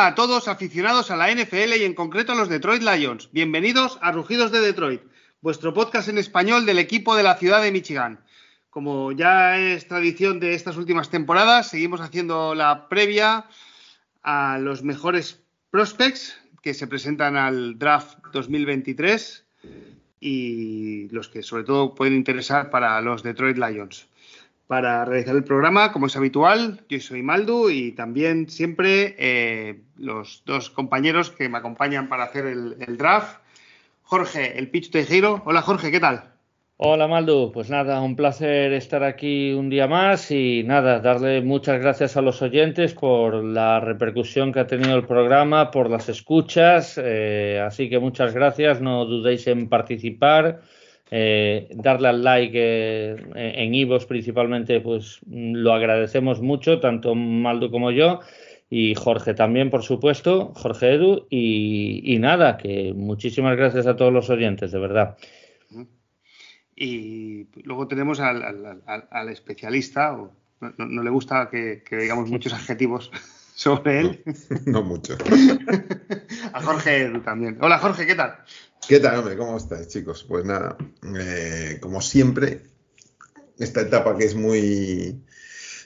[0.00, 3.30] A todos aficionados a la NFL y en concreto a los Detroit Lions.
[3.32, 5.02] Bienvenidos a Rugidos de Detroit,
[5.40, 8.20] vuestro podcast en español del equipo de la ciudad de Michigan.
[8.70, 13.46] Como ya es tradición de estas últimas temporadas, seguimos haciendo la previa
[14.22, 19.46] a los mejores prospects que se presentan al draft 2023
[20.20, 24.07] y los que sobre todo pueden interesar para los Detroit Lions.
[24.68, 30.42] Para realizar el programa, como es habitual, yo soy Maldu y también siempre eh, los
[30.44, 33.40] dos compañeros que me acompañan para hacer el, el draft.
[34.02, 35.42] Jorge, el pitch Tejero.
[35.46, 36.34] Hola Jorge, ¿qué tal?
[36.76, 41.80] Hola Maldu, pues nada, un placer estar aquí un día más y nada, darle muchas
[41.80, 47.00] gracias a los oyentes por la repercusión que ha tenido el programa, por las escuchas,
[47.02, 50.60] eh, así que muchas gracias, no dudéis en participar,
[51.10, 57.90] eh, darle al like eh, en Ivos principalmente, pues lo agradecemos mucho, tanto Maldu como
[57.90, 58.20] yo
[58.70, 64.12] y Jorge también, por supuesto, Jorge Edu y, y nada, que muchísimas gracias a todos
[64.12, 65.16] los oyentes, de verdad.
[66.80, 70.16] Y luego tenemos al, especialista,
[70.60, 73.10] no, le gusta que, digamos muchos adjetivos
[73.54, 74.22] sobre él.
[74.66, 75.16] No, mucho.
[76.52, 77.58] A Jorge también.
[77.60, 78.36] Hola Jorge, ¿qué tal?
[78.88, 79.36] ¿Qué tal, hombre?
[79.36, 80.24] ¿Cómo estáis, chicos?
[80.26, 80.78] Pues nada,
[81.14, 82.62] eh, como siempre,
[83.58, 85.22] esta etapa que es muy,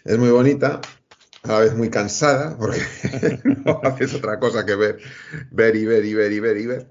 [0.05, 0.81] es muy bonita,
[1.43, 2.81] a la vez muy cansada, porque
[3.65, 4.99] no haces otra cosa que ver,
[5.51, 6.91] ver y ver y ver y ver y ver.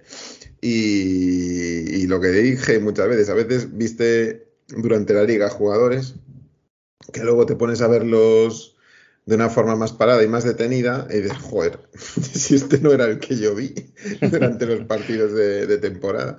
[0.59, 6.15] Y, lo que dije muchas veces, a veces viste durante la liga jugadores
[7.13, 8.70] que luego te pones a verlos
[9.25, 13.05] de una forma más parada y más detenida y dices, joder, si este no era
[13.05, 13.73] el que yo vi
[14.21, 16.37] durante los partidos de, temporada.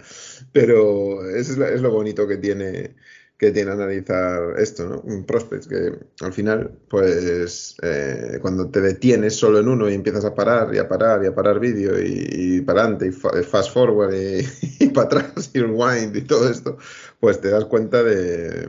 [0.52, 2.94] Pero es, es lo bonito que tiene
[3.42, 5.00] que tiene analizar esto, ¿no?
[5.00, 10.24] Un prospect que al final, pues eh, cuando te detienes solo en uno y empiezas
[10.24, 14.14] a parar y a parar y a parar vídeo y, para adelante y fast forward
[14.78, 16.78] y, para atrás y rewind y todo esto,
[17.18, 18.68] pues te das cuenta de,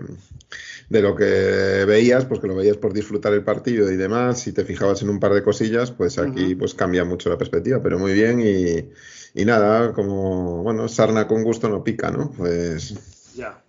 [0.93, 4.53] de lo que veías, pues que lo veías por disfrutar el partido y demás, si
[4.53, 7.97] te fijabas en un par de cosillas, pues aquí pues cambia mucho la perspectiva, pero
[7.97, 8.91] muy bien y,
[9.33, 12.29] y nada, como, bueno, sarna con gusto no pica, ¿no?
[12.29, 13.33] Pues...
[13.33, 13.59] Ya.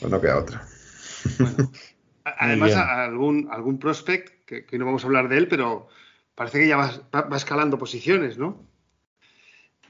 [0.00, 0.66] Pues no queda otra.
[2.24, 5.86] además, algún, algún prospect, que, no vamos a hablar de él, pero
[6.34, 8.66] parece que ya va, escalando posiciones, ¿no?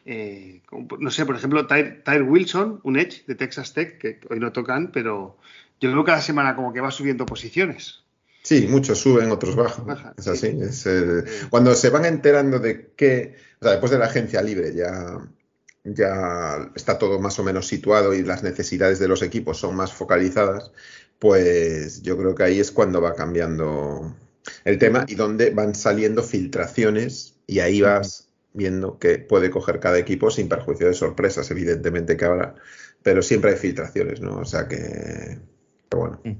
[0.05, 0.61] Eh,
[0.99, 4.93] no sé, por ejemplo, Tyre, Wilson, un Edge de Texas Tech, que hoy no tocan,
[4.93, 5.39] pero
[5.83, 8.05] yo creo que cada semana como que va subiendo posiciones.
[8.43, 10.15] Sí, muchos suben, otros bajan.
[10.17, 10.59] es así.
[11.51, 15.19] cuando se van enterando de que, o sea, después de la agencia libre ya
[15.85, 19.93] ya está todo más o menos situado y las necesidades de los equipos son más
[19.93, 20.71] focalizadas,
[21.19, 24.15] pues yo creo que ahí es cuando va cambiando
[24.65, 29.99] el tema y donde van saliendo filtraciones y ahí vas viendo que puede coger cada
[29.99, 32.55] equipo sin perjuicio de sorpresas, evidentemente que ahora,
[33.03, 34.39] pero siempre hay filtraciones, ¿no?
[34.39, 35.39] O sea que,
[35.97, 36.21] bueno.
[36.25, 36.33] Mm.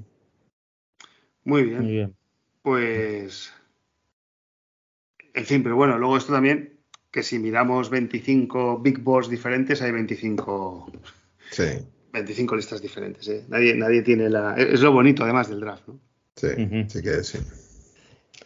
[1.45, 1.81] Muy bien.
[1.81, 2.15] Muy bien.
[2.61, 3.53] Pues,
[5.33, 6.79] en fin, pero bueno, luego esto también
[7.11, 10.91] que si miramos 25 Big Boards diferentes, hay 25,
[11.51, 11.63] sí.
[12.11, 13.27] 25 listas diferentes.
[13.27, 13.45] ¿eh?
[13.49, 14.55] Nadie, nadie tiene la...
[14.55, 15.99] Es lo bonito además del draft, ¿no?
[16.35, 16.47] Sí,
[16.87, 17.37] sí que sí.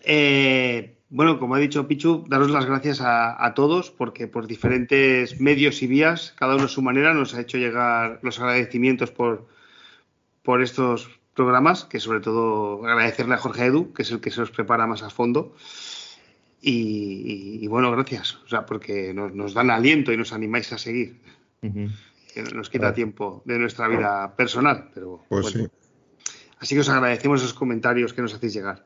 [0.04, 5.82] Eh, bueno, como ha dicho Pichu, daros las gracias a, todos porque por diferentes medios
[5.82, 9.48] y vías, cada uno a su manera, nos ha hecho llegar los agradecimientos por,
[10.48, 14.40] por estos programas, que sobre todo agradecerle a Jorge Edu, que es el que se
[14.40, 15.54] los prepara más a fondo.
[16.62, 21.20] Y, bueno, gracias, o sea, porque nos, dan aliento y nos animáis a seguir.
[21.62, 25.68] Que nos quita tiempo de nuestra vida personal, pero pues sí.
[26.60, 28.86] Así que os agradecemos esos comentarios que nos hacéis llegar.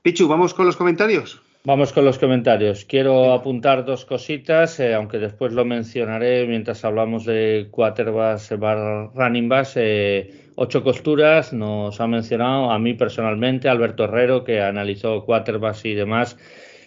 [0.00, 1.42] Pichu, ¿vamos con los comentarios?
[1.66, 2.84] Vamos con los comentarios.
[2.84, 9.72] Quiero apuntar dos cositas, eh, aunque después lo mencionaré mientras hablamos de quarterbacks, running backs.
[9.76, 15.94] Eh, ocho costuras nos ha mencionado a mí personalmente, Alberto Herrero, que analizó quarterbacks y
[15.94, 16.36] demás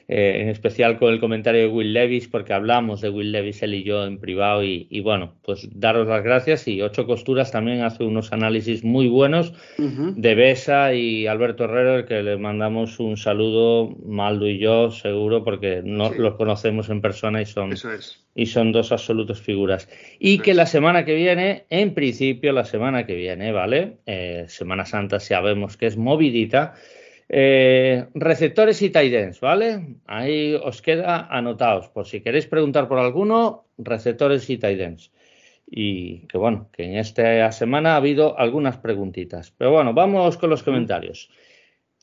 [0.10, 3.74] eh, en especial con el comentario de Will Levis, porque hablamos de Will Levis él
[3.74, 8.06] y yo en privado y, bueno, pues daros las gracias y Ocho Costuras también hace
[8.06, 14.48] unos análisis muy buenos de Besa y Alberto Herrero, que le mandamos un saludo, Maldo
[14.48, 17.74] y yo, seguro, porque no los conocemos en persona y son,
[18.34, 19.90] y son dos absolutos figuras.
[20.20, 23.98] Y que la semana que viene, en principio la semana que viene, ¿vale?
[24.06, 26.76] Eh, semana Santa sabemos que es movidita.
[27.30, 29.98] Eh, receptores y tight ¿vale?
[30.06, 31.90] Ahí os queda anotados.
[31.90, 35.00] Por si queréis preguntar por alguno, receptores y tight
[35.70, 39.52] Y que bueno, que en esta semana ha habido algunas preguntitas.
[39.58, 41.30] Pero bueno, vamos con los comentarios.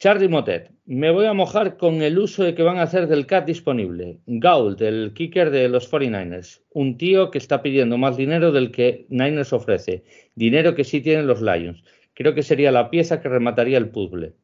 [0.00, 3.26] Charlie Motet, me voy a mojar con el uso de que van a hacer del
[3.26, 4.18] CAT disponible.
[4.26, 6.62] Gaul, el kicker de los 49ers.
[6.72, 10.04] Un tío que está pidiendo más dinero del que Niners ofrece.
[10.34, 11.82] Dinero que sí tienen los Lions.
[12.12, 14.34] Creo que sería la pieza que remataría el puzzle.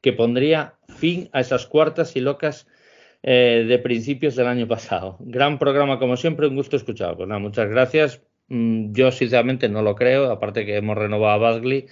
[0.00, 2.66] Que pondría fin a esas cuartas y locas
[3.22, 5.16] eh, de principios del año pasado.
[5.20, 7.16] Gran programa, como siempre, un gusto escuchado.
[7.16, 8.22] Pues nada, muchas gracias.
[8.48, 10.30] Mm, yo, sinceramente, no lo creo.
[10.30, 11.86] Aparte que hemos renovado a Bagley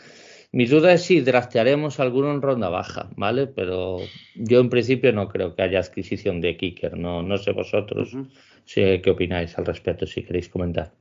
[0.51, 3.47] mi duda es si draftearemos alguno en ronda baja, ¿vale?
[3.47, 3.99] Pero
[4.35, 8.17] yo en principio no creo que haya adquisición de kicker, no, no sé vosotros
[8.65, 10.93] qué opináis al respecto, si queréis comentar.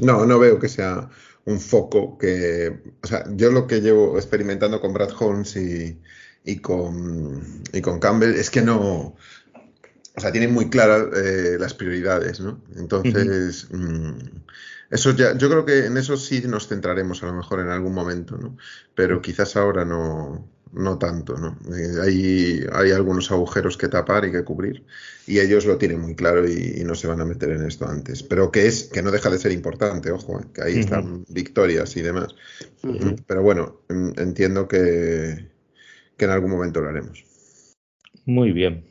[0.00, 1.08] No, no veo que sea
[1.44, 7.62] un foco que, o sea, yo lo que llevo experimentando con Brad Holmes y, con,
[7.72, 9.16] y con Campbell es que no,
[10.16, 12.60] o sea, tienen muy claras eh, las prioridades, ¿no?
[12.76, 13.68] Entonces,
[14.90, 17.94] eso ya, yo creo que en eso sí nos centraremos a lo mejor en algún
[17.94, 18.56] momento, ¿no?
[18.94, 21.58] Pero quizás ahora no, no tanto, ¿no?
[21.74, 24.84] Eh, hay, hay, algunos agujeros que tapar y que cubrir
[25.26, 28.22] y ellos lo tienen muy claro y, no se van a meter en esto antes.
[28.22, 30.44] Pero que es que no deja de ser importante, ojo, ¿eh?
[30.54, 32.34] que ahí están victorias y demás.
[33.26, 35.48] Pero bueno, entiendo que,
[36.16, 37.24] que en algún momento lo haremos.
[38.24, 38.84] Muy bien.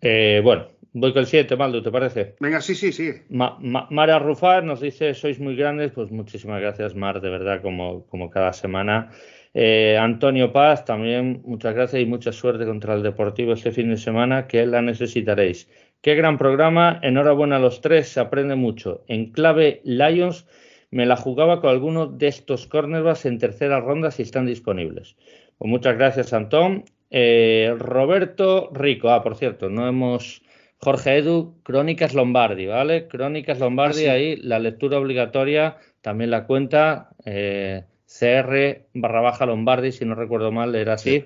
[0.00, 2.34] Eh, bueno, Voy con el siguiente, Maldo, ¿te parece?
[2.40, 3.12] Venga, sí, sí, sí.
[3.28, 8.30] Mara Rufar nos dice, sois muy grandes, pues muchísimas gracias, Mar, de verdad, como, como
[8.30, 9.12] cada semana.
[9.54, 13.96] Eh, Antonio Paz, también muchas gracias y mucha suerte contra el Deportivo este fin de
[13.96, 15.68] semana, que la necesitaréis.
[16.00, 19.04] Qué gran programa, enhorabuena a los tres, se aprende mucho.
[19.08, 20.46] En clave Lions,
[20.90, 25.16] me la jugaba con alguno de estos cornerbacks en tercera ronda si están disponibles.
[25.58, 26.84] Pues muchas gracias, Antón.
[27.10, 30.42] Eh, Roberto Rico, ah, por cierto, no hemos
[30.78, 33.08] Jorge Edu, Crónicas Lombardi, ¿vale?
[33.08, 37.84] Crónicas Lombardi, ah, ahí la lectura obligatoria, también la cuenta, eh,
[38.18, 41.24] CR barra baja Lombardi, si no recuerdo mal, era así.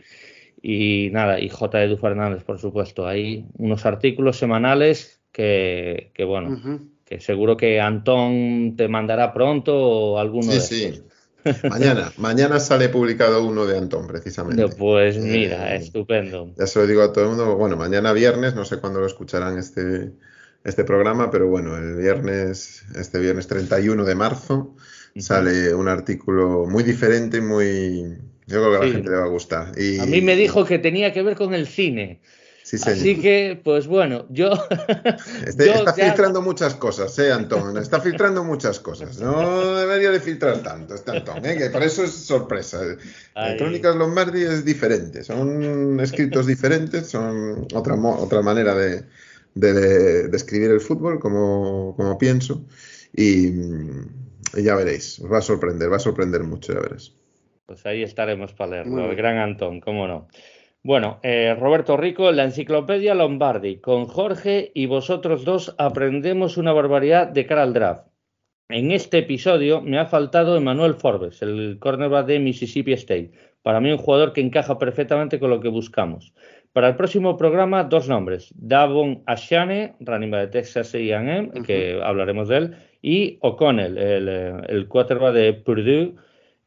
[0.61, 1.83] Y nada, y J.
[1.83, 3.07] Edu Fernández, por supuesto.
[3.07, 10.53] Hay unos artículos semanales que, bueno, que seguro que Antón te mandará pronto o alguno
[10.53, 11.03] de Sí.
[11.69, 14.69] Mañana, mañana sale publicado uno de Antón, precisamente.
[14.77, 16.53] Pues mira, eh, estupendo.
[16.57, 17.57] Ya se lo digo a todo el mundo.
[17.57, 20.13] Bueno, mañana viernes, no sé cuándo lo escucharán este,
[20.63, 24.77] este programa, pero bueno, el viernes, este viernes 31 de marzo,
[25.21, 28.19] sale un artículo muy diferente, muy.
[28.47, 29.73] Yo creo que a la gente le va a gustar.
[29.79, 29.99] Y...
[29.99, 32.21] A mí me dijo que tenía que ver con el cine.
[32.85, 34.53] Así que, pues bueno, yo.
[35.47, 37.77] Este, está filtrando muchas cosas, ¿eh, Antón?
[37.77, 39.19] Está filtrando muchas cosas.
[39.21, 41.57] No debería de filtrar tanto este Antón, ¿eh?
[41.57, 42.81] que para eso es sorpresa.
[43.59, 49.05] Crónicas Lombardi es diferente, son escritos diferentes, son otra, otra manera de,
[49.55, 52.65] de, escribir el fútbol, como, como pienso.
[53.15, 53.53] Y,
[54.57, 57.15] ya veréis, os va a sorprender, va a sorprender mucho, ya veréis.
[57.67, 60.29] Pues ahí estaremos para leerlo, el gran Antón, cómo no.
[60.85, 63.77] Bueno, eh, Roberto Rico, la enciclopedia Lombardi.
[63.77, 68.09] Con Jorge y vosotros dos aprendemos una barbaridad de cara al draft.
[68.69, 73.31] En este episodio me ha faltado Emmanuel Forbes, el cornerback de Mississippi State.
[73.63, 76.33] Para mí un jugador que encaja perfectamente con lo que buscamos.
[76.73, 78.53] Para el próximo programa, dos nombres.
[78.57, 84.55] Davon Ashane, running back de Texas A&M, que hablaremos de él, y O'Connell, el, eh,
[84.69, 86.15] el de Purdue.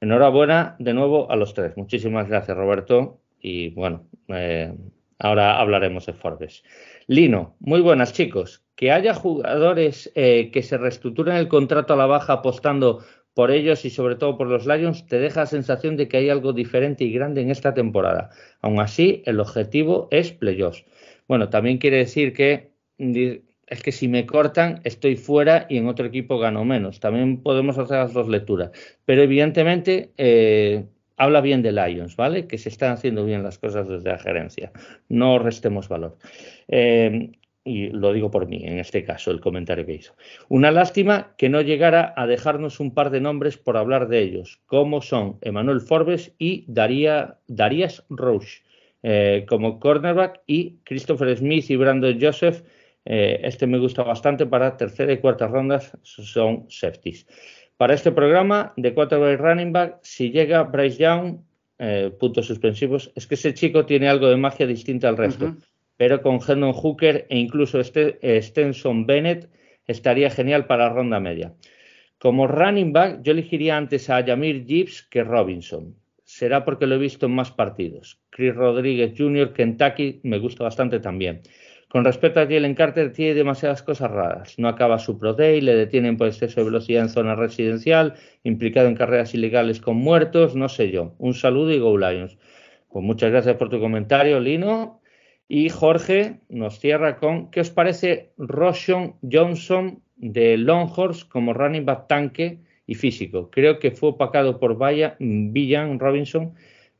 [0.01, 1.75] Enhorabuena de nuevo a los tres.
[1.77, 4.73] Muchísimas gracias, Roberto y bueno, eh,
[5.19, 6.63] ahora hablaremos de Forbes.
[7.05, 8.63] Lino, muy buenas chicos.
[8.75, 13.03] Que haya jugadores eh, que se reestructuren el contrato a la baja apostando
[13.35, 16.29] por ellos y sobre todo por los Lions, te deja la sensación de que hay
[16.29, 18.31] algo diferente y grande en esta temporada.
[18.61, 20.83] Aún así, el objetivo es playoffs.
[21.27, 22.71] Bueno, también quiere decir que
[23.67, 27.00] es que si me cortan, estoy fuera y en otro equipo gano menos.
[27.00, 28.72] También podemos hacer las dos lecturas.
[29.05, 30.86] Pero evidentemente, eh,
[31.17, 32.48] habla bien de Lions, ¿vale?
[32.48, 34.72] Que se están haciendo bien las cosas desde la gerencia.
[35.10, 36.17] No restemos valor.
[36.67, 37.31] Eh,
[37.67, 40.13] y lo digo por mí, en este caso, el comentario que hizo.
[40.50, 44.62] Una lástima que no llegara a dejarnos un par de nombres por hablar de ellos,
[44.67, 48.62] como son Emanuel Forbes y Daría, Darías Roche,
[49.01, 52.62] eh, como cornerback, y Christopher Smith y Brandon Joseph.
[53.05, 57.27] Eh, este me gusta bastante para tercera y cuarta rondas, son safeties.
[57.77, 61.38] Para este programa de quarterback running back, si llega Bryce Young,
[61.77, 65.55] eh, puntos suspensivos, es que ese chico tiene algo de magia distinta al resto.
[65.97, 69.50] Pero con Hendon Hooker e incluso este, Stenson Bennett
[69.88, 71.53] estaría genial para ronda media.
[72.17, 75.95] Como running back, yo elegiría antes a Yamir Gibbs que Robinson.
[76.24, 78.19] Será porque lo he visto en más partidos.
[78.29, 81.41] Chris Rodríguez Jr., Kentucky, me gusta bastante también.
[81.95, 84.59] Con respecto a Jalen Carter, tiene demasiadas cosas raras.
[84.59, 88.89] No acaba su Pro Day, le detienen por exceso de velocidad en zona residencial, implicado
[88.89, 91.15] en carreras ilegales con muertos, no sé yo.
[91.19, 92.37] Un saludo y Go Lions.
[92.89, 94.99] Pues muchas gracias por tu comentario, Lino.
[95.47, 102.09] Y Jorge nos cierra con, ¿qué os parece Roshan Johnson de Longhorse como running back
[102.09, 103.49] tanque y físico?
[103.49, 104.77] Creo que fue opacado por
[105.19, 106.55] Villan Robinson,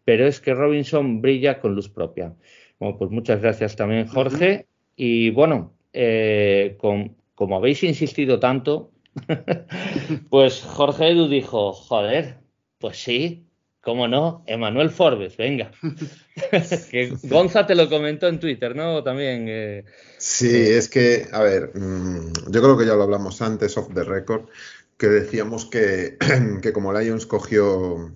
[0.06, 2.34] pero es que Robinson brilla con luz propia.
[2.80, 4.68] Bueno, pues muchas gracias también, Jorge.
[4.96, 8.92] Y bueno, eh, como habéis insistido tanto,
[10.30, 12.38] pues Jorge Edu dijo, joder,
[12.80, 13.46] pues sí,
[13.82, 15.72] cómo no, Emanuel Forbes, venga.
[16.92, 19.04] que Gonza te lo comentó en Twitter, ¿no?
[19.04, 19.46] También.
[19.48, 19.86] Eh,
[20.18, 24.04] sí, es que, a ver, mm, yo creo que ya lo hablamos antes, off the
[24.04, 24.50] record,
[24.98, 26.18] que decíamos que,
[26.62, 28.12] que como Lions cogió,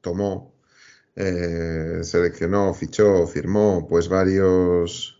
[0.00, 0.54] tomó,
[1.16, 5.17] eh, seleccionó, fichó, firmó, pues varios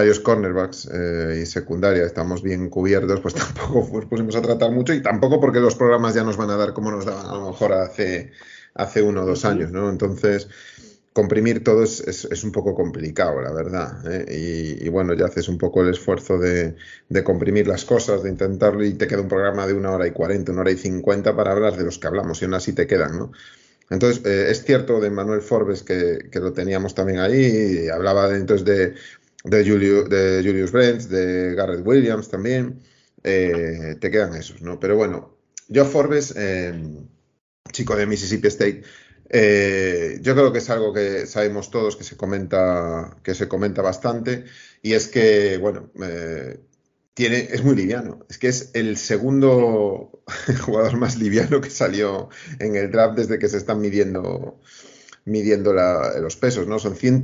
[0.00, 4.94] varios cornerbacks eh, y secundaria estamos bien cubiertos, pues tampoco pues pusimos a tratar mucho
[4.94, 7.50] y tampoco porque los programas ya nos van a dar como nos daban a lo
[7.50, 8.32] mejor hace,
[8.74, 9.90] hace uno o dos años, ¿no?
[9.90, 10.48] Entonces,
[11.12, 13.90] comprimir todo es, es, un poco complicado, la verdad.
[14.10, 14.78] ¿eh?
[14.80, 16.76] Y, bueno, ya haces un poco el esfuerzo de,
[17.10, 20.12] de, comprimir las cosas, de intentarlo y te queda un programa de una hora y
[20.12, 22.86] cuarenta, una hora y cincuenta para hablar de los que hablamos y aún así te
[22.86, 23.32] quedan, ¿no?
[23.90, 28.28] Entonces, eh, es cierto de Manuel Forbes que, que, lo teníamos también ahí, y hablaba
[28.28, 28.94] de, entonces de,
[29.44, 32.80] de, de Julius Brent, de Garrett Williams también,
[33.22, 34.78] eh, te quedan esos, ¿no?
[34.78, 35.38] Pero bueno,
[35.72, 36.72] Joe Forbes, eh,
[37.72, 38.82] chico de Mississippi State,
[39.28, 43.82] eh, yo creo que es algo que sabemos todos que se comenta, que se comenta
[43.82, 44.44] bastante,
[44.82, 45.90] y es que, bueno,
[47.14, 48.24] tiene, es muy liviano.
[48.28, 50.22] Es que es el segundo
[50.64, 54.60] jugador más liviano que salió en el draft desde que se están midiendo
[55.24, 56.78] midiendo los pesos, ¿no?
[56.78, 57.22] Son 100,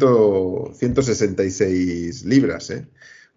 [0.75, 2.87] 166 libras, ¿eh?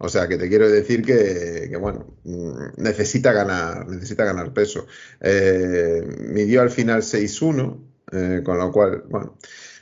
[0.02, 4.86] O sea, que te quiero decir que, bueno, mm, necesita ganar, necesita ganar peso.
[5.20, 7.78] Eh, midió al final 6-1,
[8.12, 9.36] eh, con lo cual, bueno,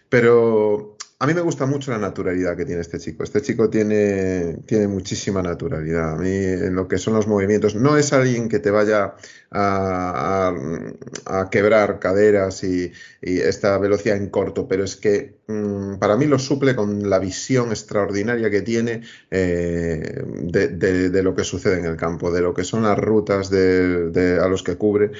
[0.08, 3.24] pero a mí me gusta mucho la naturalidad que tiene este chico.
[3.24, 6.12] Este chico tiene, tiene muchísima naturalidad.
[6.12, 9.16] A mí, en lo que son los movimientos, no es alguien que te vaya
[9.50, 10.54] a,
[11.50, 16.76] quebrar caderas y, esta velocidad en corto, pero es que mm, para mí lo suple
[16.76, 22.42] con la visión extraordinaria que tiene eh, de, lo que sucede en el campo, de
[22.42, 25.10] lo que son las rutas a los que cubre.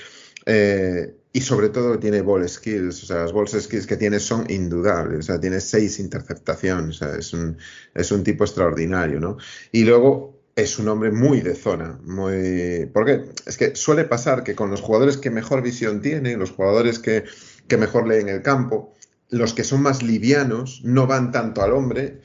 [0.47, 4.51] Eh, y sobre todo tiene ball skills, o sea, las ball skills que tiene son
[4.51, 7.59] indudables, o sea, tiene seis interceptaciones, o sea, es un,
[7.95, 9.37] es un tipo extraordinario, ¿no?
[9.71, 12.91] Y luego es un hombre muy de zona, muy...
[12.93, 16.99] Porque es que suele pasar que con los jugadores que mejor visión tienen, los jugadores
[16.99, 17.25] que,
[17.69, 18.95] que mejor leen el campo,
[19.29, 22.23] los que son más livianos no van tanto al hombre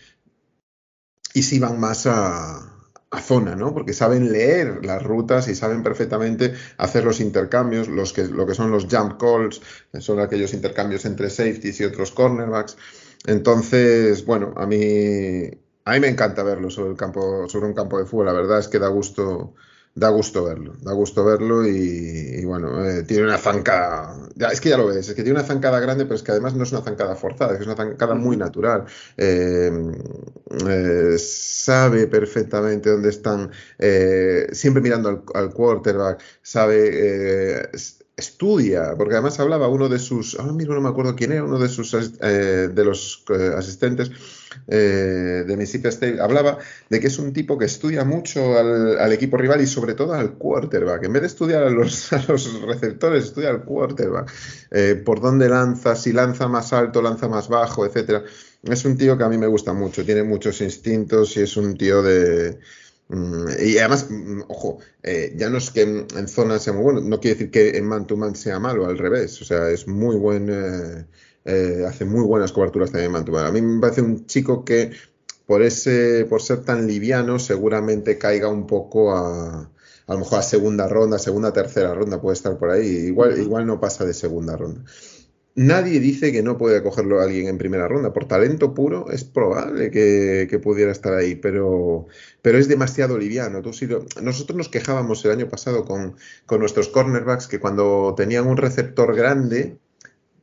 [1.33, 2.73] y sí van más a,
[3.22, 3.74] zona, ¿no?
[3.74, 8.55] Porque saben leer las rutas y saben perfectamente hacer los intercambios, los que, lo que
[8.55, 9.62] son los jump calls,
[10.00, 12.77] son aquellos intercambios entre safeties y otros cornerbacks.
[13.25, 15.50] Entonces, bueno, a mí,
[15.86, 18.25] a mí me encanta verlo sobre el campo, sobre un campo de fútbol.
[18.25, 19.53] La verdad es que da gusto,
[19.95, 24.15] da gusto verlo, da gusto verlo y, bueno, eh, tiene una zancada,
[24.51, 26.55] es que ya lo ves, es que tiene una zancada grande, pero es que además
[26.55, 28.85] no es una zancada forzada, es una zancada muy natural.
[29.17, 29.71] Eh,
[30.67, 33.51] eh, sabe perfectamente dónde están,
[34.51, 37.69] siempre mirando al, al quarterback, sabe
[38.15, 41.58] estudia, porque además hablaba uno de sus, ahora mismo no me acuerdo quién era, uno
[41.58, 44.12] de sus eh, de los eh, asistentes
[44.67, 49.38] eh, de Mississippi State, hablaba de que es un tipo que estudia mucho al, equipo
[49.38, 51.03] rival y sobre todo al quarterback.
[51.05, 54.32] En vez de estudiar a los, los receptores, estudia al quarterback.
[55.03, 58.24] por dónde lanza, si lanza más alto, lanza más bajo, etcétera.
[58.62, 61.75] Es un tío que a mí me gusta mucho, tiene muchos instintos y es un
[61.75, 62.60] tío de
[63.10, 67.19] y además, mm, ojo, eh, ya no es que en, zona sea muy bueno, no
[67.19, 70.15] quiere decir que en man to man sea malo, al revés, o sea, es muy
[70.15, 71.05] buen, eh,
[71.45, 73.45] eh, hace muy buenas coberturas también en man to man.
[73.45, 74.91] A mí me parece un chico que
[75.45, 79.69] por ese, por ser tan liviano, seguramente caiga un poco a,
[80.07, 83.65] a lo mejor a segunda ronda, segunda, tercera ronda, puede estar por ahí, igual, igual
[83.65, 84.81] no pasa de segunda ronda.
[85.55, 88.12] Nadie dice que no puede cogerlo alguien en primera ronda.
[88.12, 92.07] Por talento puro es probable que, pudiera estar ahí, pero,
[92.41, 93.62] pero es demasiado liviano.
[93.62, 96.15] nosotros nos quejábamos el año pasado con,
[96.48, 99.77] con nuestros cornerbacks que cuando tenían un receptor grande,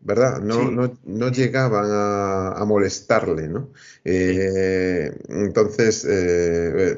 [0.02, 0.40] ¿verdad?
[0.40, 3.69] No, no, no llegaban a, molestarle, ¿no?
[4.04, 6.97] Eh, entonces, eh,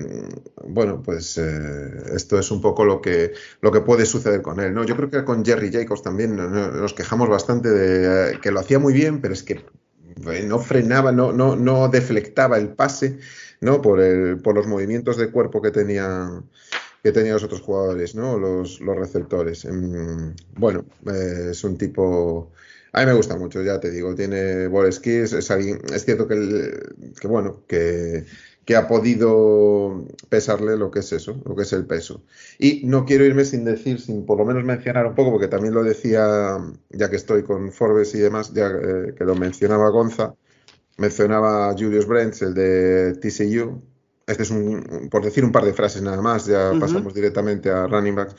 [0.66, 4.73] bueno, pues eh, esto es un poco lo que, lo que puede suceder con él,
[4.73, 4.85] ¿no?
[4.85, 8.92] Yo creo que con Jerry Jacobs también nos quejamos bastante de que lo hacía muy
[8.92, 9.64] bien, pero es que
[10.44, 13.18] no frenaba, no, no, no deflectaba el pase,
[13.61, 13.82] ¿no?
[13.82, 16.44] Por, el, por los movimientos de cuerpo que tenían
[17.02, 18.38] que tenían los otros jugadores, ¿no?
[18.38, 19.64] Los, los receptores.
[19.64, 20.85] Mm, bueno,
[21.50, 22.52] es un tipo
[22.93, 26.79] A mí me gusta mucho, ya te digo, tiene ball skills, es, es cierto que,
[27.19, 28.27] que bueno, que,
[28.67, 32.23] que, ha podido pesarle lo que es eso, lo que es el peso.
[32.59, 35.73] Y no quiero irme sin decir, sin por lo menos mencionar un poco, porque también
[35.73, 36.59] lo decía,
[36.91, 40.35] ya que estoy con Forbes y demás, ya eh, que lo mencionaba Gonza,
[40.99, 43.83] mencionaba Julius Brents, el de TCU.
[44.27, 47.87] Este es un, por decir un par de frases nada más, ya pasamos directamente a
[47.87, 48.37] running backs.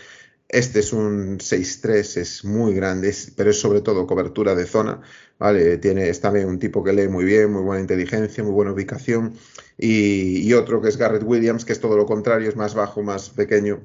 [0.53, 5.01] Este es un 6-3, es muy grande, pero es sobre todo cobertura de zona.
[5.39, 5.77] ¿vale?
[5.79, 9.33] Tiene, también un tipo que lee muy bien, muy buena inteligencia, muy buena ubicación.
[9.79, 13.31] Y, otro que es Garrett Williams, que es todo lo contrario, es más bajo, más
[13.31, 13.81] pequeño,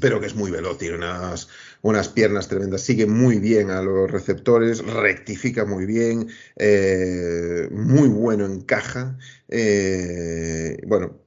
[0.00, 1.48] pero que es muy veloz, tiene unas,
[1.82, 8.46] unas piernas tremendas, sigue muy bien a los receptores, rectifica muy bien, eh, muy bueno
[8.46, 9.18] en caja.
[9.48, 11.18] Eh, bueno,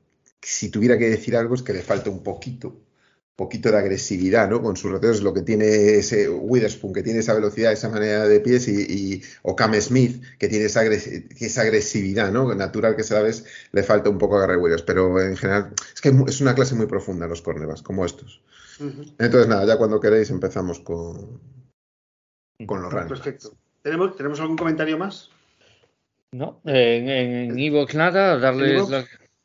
[0.41, 2.84] si tuviera que decir algo es que le falta un poquito,
[3.35, 4.61] poquito de agresividad, ¿no?
[4.61, 5.65] Con sus receptores, lo que tiene
[5.97, 10.23] ese Witherspoon, que tiene esa velocidad, esa manera de pies, y, y o Cam Smith,
[10.39, 12.53] que tiene esa, esa, agresividad, ¿no?
[12.55, 15.73] Natural que se la ves, le falta un poco a Gary Williams, pero en general
[15.93, 18.41] es que es una clase muy profunda los cornerbacks, como estos.
[18.79, 21.39] Entonces, nada, ya cuando queréis empezamos con,
[22.65, 23.53] con los running Perfecto.
[23.81, 25.29] ¿Tenemos, ¿Tenemos algún comentario más?
[26.31, 28.81] No, en Evox nada, darle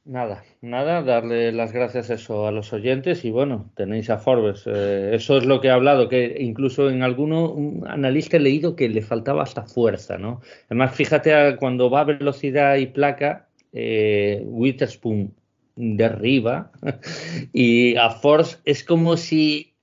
[0.05, 4.65] nada, nada, darle las gracias eso a los oyentes y bueno, tenéis a Forbes.
[4.67, 8.77] Eh, eso es lo que he hablado, que incluso en alguno un analista he leído
[8.77, 10.41] que le faltaba hasta fuerza, ¿no?
[10.67, 15.35] Además, fíjate cuando va a velocidad y placa, eh, Witherspoon
[15.77, 16.73] derriba
[17.53, 19.75] y a Force es como si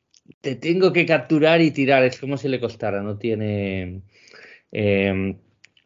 [0.41, 4.01] te tengo que capturar y tirar, es como si le costara, no tiene,
[4.71, 5.35] eh,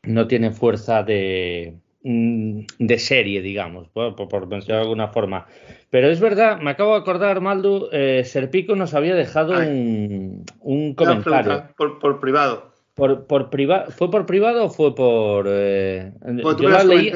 [0.04, 5.46] no tiene fuerza de, de serie, digamos, por, por, mencionar de alguna forma.
[5.90, 10.96] Pero es verdad, me acabo de acordar, Maldo, eh, Serpico nos había dejado un, un,
[10.96, 11.66] comentario.
[11.78, 12.72] Por, por, privado.
[12.96, 13.92] Por, por privado.
[13.92, 15.46] ¿Fue por privado o fue por.?
[15.48, 16.12] Eh,
[16.60, 17.12] yo la leí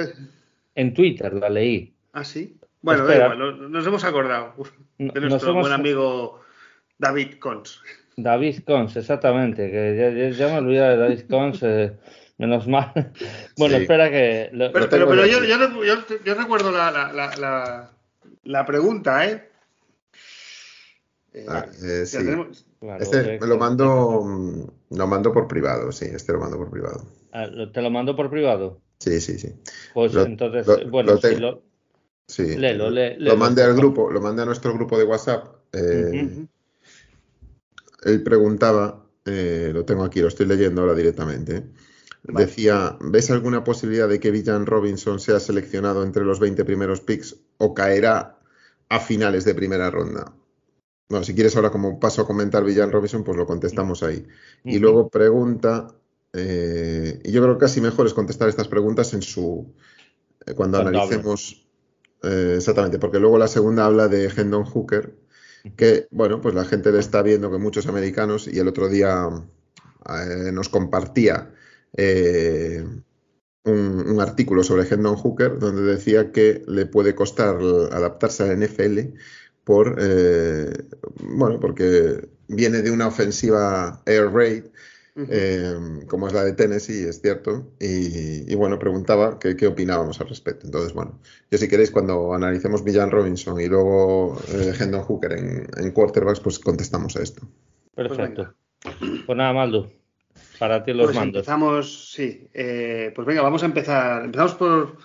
[0.76, 1.93] en Twitter, la leí.
[2.13, 2.58] Ah, sí.
[2.82, 4.54] Bueno, da igual, nos hemos acordado
[5.00, 6.41] de nuestro buen amigo
[7.00, 7.82] David Cons.
[8.17, 11.93] David Cons, exactamente, que ya, me olvidé de David Cons, eh,
[12.38, 12.91] menos mal.
[13.58, 14.50] bueno, espera que...
[14.74, 17.91] pero, pero, yo, yo, recuerdo la, la,
[18.43, 19.50] la, pregunta, ¿eh?
[21.34, 22.17] eh, ah, eh sí.
[23.00, 27.06] este me lo mando, lo mando por privado, sí, este lo mando por privado.
[27.32, 28.82] Ah, ¿Te lo mando por privado?
[29.00, 29.54] Sí, sí, sí.
[29.93, 31.62] Pues entonces, bueno, si lo,
[32.28, 35.45] Sí, lo mandé al grupo, lo mandé a nuestro grupo de WhatsApp.
[35.71, 36.48] Eh,
[38.04, 41.63] él preguntaba, eh, lo tengo aquí, lo estoy leyendo ahora directamente.
[42.28, 47.36] Decía, ¿ves alguna posibilidad de que Villan Robinson sea seleccionado entre los 20 primeros picks
[47.60, 48.40] o caerá
[48.90, 50.34] a finales de primera ronda?
[51.08, 54.26] Bueno, si quieres ahora como paso a comentar Villan Robinson, pues lo contestamos ahí.
[54.64, 55.94] Y luego pregunta,
[56.34, 59.72] eh, y yo creo que casi mejor es contestar estas preguntas en su,
[60.56, 61.68] cuando, analicemos
[62.24, 65.16] eh, exactamente, porque luego la segunda habla de Hendon Hooker,
[65.76, 69.30] que, bueno, pues la gente le está viendo que muchos americanos, y el otro día
[70.10, 71.52] eh, nos compartía
[71.98, 72.86] eh,
[73.64, 77.58] un, artículo sobre Hendon Hooker, donde decía que le puede costar
[77.92, 79.00] adaptarse a la NFL
[79.64, 79.96] por,
[81.20, 84.66] bueno, porque viene de una ofensiva air raid
[85.18, 87.72] Em, como es la de Tennessee, es cierto.
[87.80, 90.66] Y, bueno, preguntaba qué, opinábamos al respecto.
[90.66, 95.92] Entonces, bueno, yo si queréis, cuando analicemos Villan Robinson y luego eh, Hendon Hooker en,
[95.92, 97.48] quarterbacks, pues contestamos a esto.
[97.96, 98.54] Perfecto.
[99.26, 99.90] Pues, nada, Maldo.
[100.60, 101.39] Para ti los pues mandos.
[101.39, 102.48] Empezamos, sí.
[102.54, 104.26] Eh, pues venga, vamos a empezar.
[104.26, 104.98] Empezamos por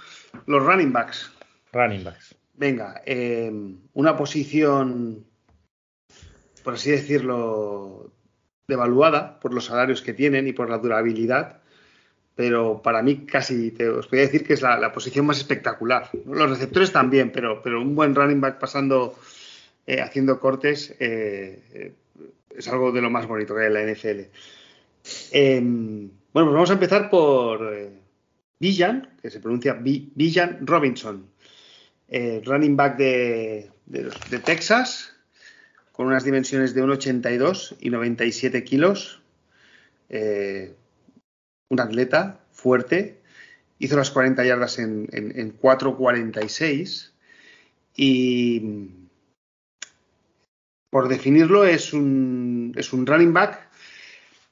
[0.46, 1.32] los running backs.
[1.72, 2.34] Running backs.
[2.54, 5.24] Venga, em, una posición,
[6.62, 8.12] por así decirlo,
[8.68, 11.60] devaluada por los salarios que tienen y por la durabilidad,
[12.34, 16.10] pero para mí casi te, os podría decir que es la, posición más espectacular.
[16.26, 19.14] Los receptores también, pero, pero un buen running back pasando,
[19.86, 21.94] eh, haciendo cortes, eh,
[22.54, 24.20] es algo de lo más bonito que hay en la NFL.
[25.32, 27.90] Em, bueno, pues vamos a empezar por eh,
[28.58, 31.28] Villan, que se pronuncia Villan Robinson,
[32.44, 33.70] running back de,
[34.44, 35.14] Texas,
[35.92, 39.22] con unas dimensiones de 1,82 y 97 kilos.
[40.08, 40.74] Eh,
[41.68, 43.20] un atleta fuerte.
[43.78, 47.12] Hizo las 40 yardas en, 4,46
[47.96, 48.90] y
[50.90, 52.74] por definirlo es un
[53.06, 53.69] running back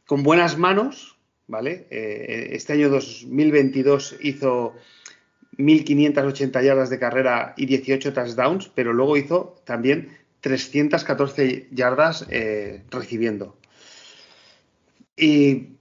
[0.09, 1.19] con buenas manos,
[1.49, 1.87] ¿vale?
[1.91, 4.73] Eh, este año 2022 hizo
[5.59, 13.59] 1.580 yardas de carrera y 18 touchdowns, pero luego hizo también 314 yardas eh, recibiendo.
[15.15, 15.75] Y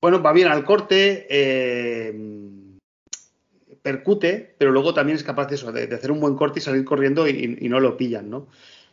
[0.00, 2.14] bueno, va bien al corte, eh,
[3.82, 6.84] percute, pero luego también es capaz de eso, de, hacer un buen corte y salir
[6.84, 8.46] corriendo y, no lo pillan, ¿no?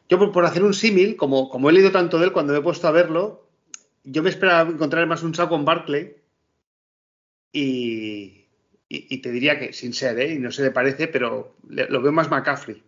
[0.09, 2.63] Yo por, hacer un símil, como, como he leído tanto de él cuando me he
[2.63, 3.42] puesto a verlo,
[4.03, 6.15] yo me esperaba encontrar más un saco en Barclay
[7.51, 8.45] y,
[8.89, 10.33] y, te diría que, sin ser, ¿eh?
[10.33, 12.81] y no se le parece, pero lo veo más McCaffrey.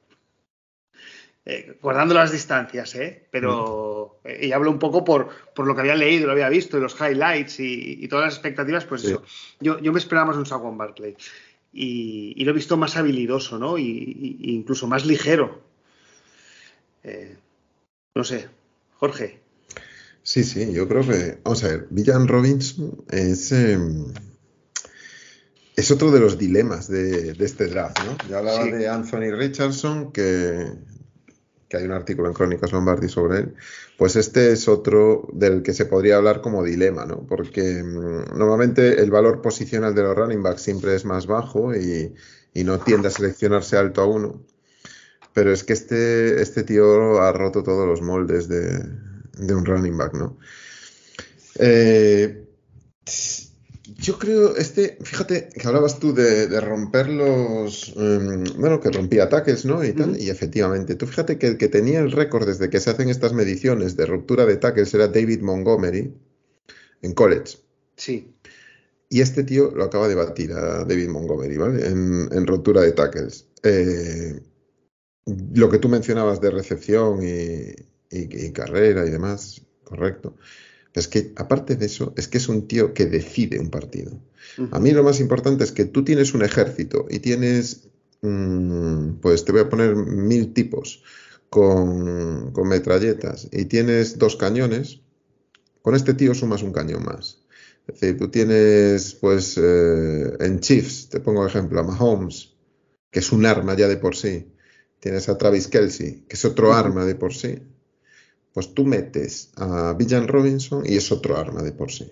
[1.48, 3.28] Eh, guardando las distancias, ¿eh?
[3.30, 4.28] pero mm.
[4.28, 6.82] eh, y hablo un poco por, por, lo que había leído, lo había visto, y
[6.82, 9.24] los highlights y, todas las expectativas, pues eso.
[9.60, 11.16] Yo, yo, me esperaba más un Saquon Barkley
[11.72, 13.78] y, lo he visto más habilidoso, ¿no?
[13.78, 15.62] Y, incluso más ligero.
[17.04, 17.38] Eh,
[18.16, 18.50] no sé,
[18.96, 19.45] Jorge.
[20.26, 24.12] Sí, sí, yo creo que, vamos a ver, Villan Robinson es, em,
[25.76, 28.18] es otro de los dilemas de, este draft, ¿no?
[28.28, 30.66] Ya hablaba de Anthony Richardson, que,
[31.70, 33.54] que, hay un artículo en Crónicas Lombardi sobre él,
[34.00, 37.28] pues este es otro del que se podría hablar como dilema, ¿no?
[37.28, 42.16] Porque mm, normalmente el valor posicional de los running backs siempre es más bajo y,
[42.64, 44.42] no tiende a seleccionarse alto a uno.
[45.34, 48.80] Pero es que este, este tío ha roto todos los moldes de,
[49.38, 50.38] un running back, ¿no?
[51.60, 52.46] Eh,
[53.98, 59.64] yo creo, este, fíjate que hablabas tú de, romper los, em, bueno, que rompía ataques,
[59.66, 59.84] ¿no?
[59.84, 62.90] Y, tal, y efectivamente, tú fíjate que el que tenía el récord desde que se
[62.90, 66.14] hacen estas mediciones de ruptura de tackles era David Montgomery
[67.02, 67.58] en college.
[67.96, 68.36] Sí.
[69.10, 71.86] Y este tío lo acaba de batir a David Montgomery, ¿vale?
[71.88, 73.48] En, ruptura de tackles.
[73.64, 74.42] Eh,
[75.54, 77.76] lo que tú mencionabas de recepción y
[78.54, 80.36] carrera y demás, correcto
[81.00, 84.20] es que, aparte de eso, es que es un tío que decide un partido.
[84.72, 87.90] A mí lo más importante es que tú tienes un ejército y tienes,
[88.22, 91.04] mm, pues te voy a poner mil tipos
[91.50, 95.02] con, metralletas y tienes dos cañones,
[95.82, 97.42] con este tío sumas un cañón más.
[97.88, 102.54] Es decir, tú tienes, pues, eh, en Chiefs, te pongo ejemplo, a Mahomes,
[103.12, 104.48] que es un arma ya de por sí.
[105.00, 107.60] Tienes a Travis Kelsey, que es otro arma de por sí
[108.56, 112.10] pues tú metes a Villan Robinson y es otro arma de por sí.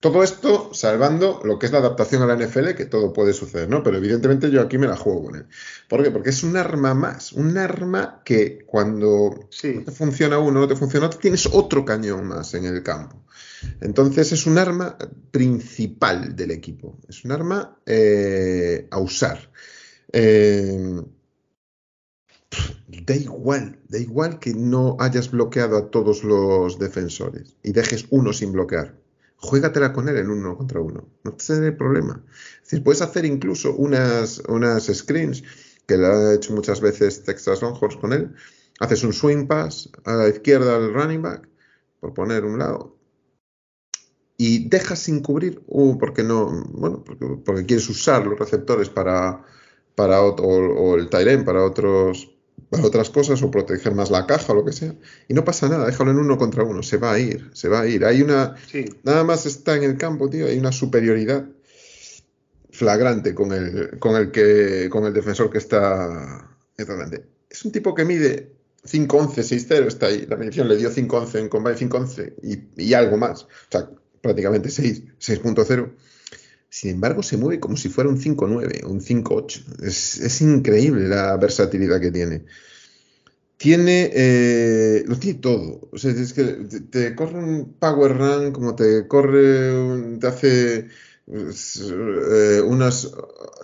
[0.00, 3.68] Todo esto salvando lo que es la adaptación a la NFL, que todo puede suceder,
[3.68, 3.84] ¿no?
[3.84, 5.46] Pero evidentemente yo aquí me la juego con él.
[5.88, 6.10] ¿Por qué?
[6.10, 10.74] Porque es un arma más, un arma que cuando no te funciona uno, no te
[10.74, 13.24] funciona otro, tienes otro cañón más en el campo.
[13.80, 14.98] Entonces es un arma
[15.30, 19.52] principal del equipo, es un arma eh, a usar.
[20.12, 21.00] Eh,
[22.86, 28.32] da igual, da igual que no hayas bloqueado a todos los defensores y dejes uno
[28.32, 28.94] sin bloquear.
[29.36, 31.06] Juégatela con él en uno contra uno.
[31.22, 32.24] No te el problema.
[32.56, 35.42] Es decir, puedes hacer incluso unas, unas screens,
[35.86, 38.34] que lo ha hecho muchas veces Texas Longhorns con él.
[38.80, 41.48] Haces un swing pass a la izquierda al running back,
[42.00, 42.96] por poner un lado,
[44.36, 49.44] y dejas sin cubrir, uh, porque no, bueno, porque, quieres usar los receptores para,
[49.94, 52.33] para o, o el Tyren para otros
[52.70, 54.94] para otras cosas o proteger más la caja o lo que sea.
[55.28, 57.80] Y no pasa nada, déjalo en uno contra uno, se va a ir, se va
[57.80, 58.04] a ir.
[58.04, 58.54] Hay una,
[59.02, 61.46] nada más está en el campo, tío, hay una superioridad
[62.70, 67.24] flagrante con el, con el que, con el defensor que está, grande.
[67.48, 68.52] Es un tipo que mide
[68.84, 70.26] 5'11, 6'0, está ahí.
[70.28, 73.44] La medición le dio 5'11 en combate 5'11 y, y algo más.
[73.44, 73.88] O sea,
[74.20, 75.92] prácticamente 6, 6.0.
[76.74, 79.84] Sin embargo, se mueve como si fuera un 5-9, un 5-8.
[79.84, 82.46] Es, increíble la versatilidad que tiene.
[83.56, 85.88] Tiene, eh, lo tiene todo.
[85.92, 86.42] O sea, es que
[86.90, 90.88] te, corre un power run, como te corre, te hace
[91.24, 93.08] pues, eh, unas,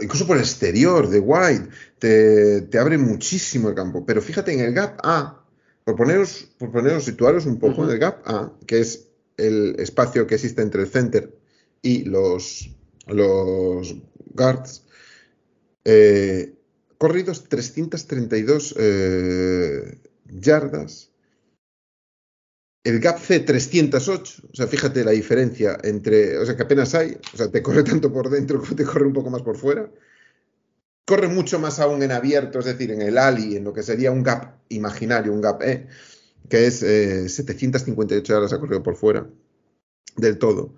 [0.01, 1.68] incluso por el exterior de wide,
[1.99, 4.07] te, abre muchísimo el campo.
[4.07, 5.44] Pero fíjate en el gap A,
[5.83, 10.29] por poneros, por poneros situaros un poco en el gap A, que es el espacio
[10.29, 11.37] que existe entre el center
[11.83, 12.70] y los,
[13.14, 13.96] los
[14.35, 14.85] guards,
[15.85, 16.55] eh,
[16.99, 21.11] corridos 332 eh, yardas.
[22.83, 27.18] El gap C 308, o sea, fíjate la diferencia entre, o sea, que apenas hay,
[27.35, 29.90] o sea, te corre tanto por dentro como te corre un poco más por fuera.
[31.07, 34.12] Corre mucho más aún en abierto, es decir, en el Ali, en lo que sería
[34.12, 35.88] un gap imaginario, un gap E,
[36.49, 39.27] que es 758 eh, yardas ha corrido por fuera
[40.16, 40.75] del todo.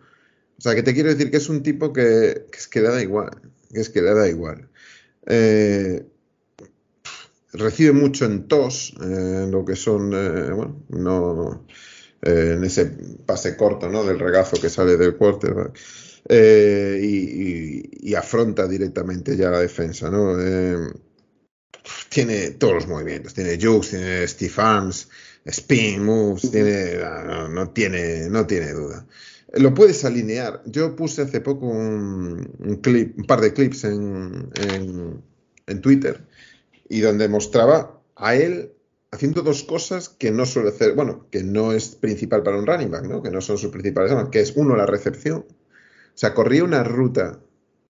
[0.58, 3.02] O sea, que te quiero decir que es un tipo que, es que le da
[3.02, 3.30] igual,
[3.72, 4.68] que es que da igual.
[5.26, 6.04] Eh,
[7.52, 11.66] recibe mucho en tos, eh, lo que son, eh, bueno, no,
[12.22, 12.86] en ese
[13.26, 14.04] pase corto, ¿no?
[14.04, 15.78] Del regazo que sale del quarterback.
[16.30, 20.36] Y, afronta directamente ya la defensa, ¿no?
[22.08, 25.08] tiene todos los movimientos, tiene jukes, tiene stiff arms,
[25.46, 26.98] spin moves, tiene,
[27.50, 29.06] no, tiene, no tiene duda.
[29.52, 30.62] Lo puedes alinear.
[30.66, 32.80] Yo puse hace poco un,
[33.26, 34.50] par de clips en,
[35.66, 36.26] en, Twitter
[36.88, 38.72] y donde mostraba a él
[39.10, 42.90] haciendo dos cosas que no suele hacer, bueno, que no es principal para un running
[42.90, 43.22] back, ¿no?
[43.22, 45.46] que no son sus principales armas, que es uno, la recepción.
[45.48, 47.40] O sea, corría una ruta,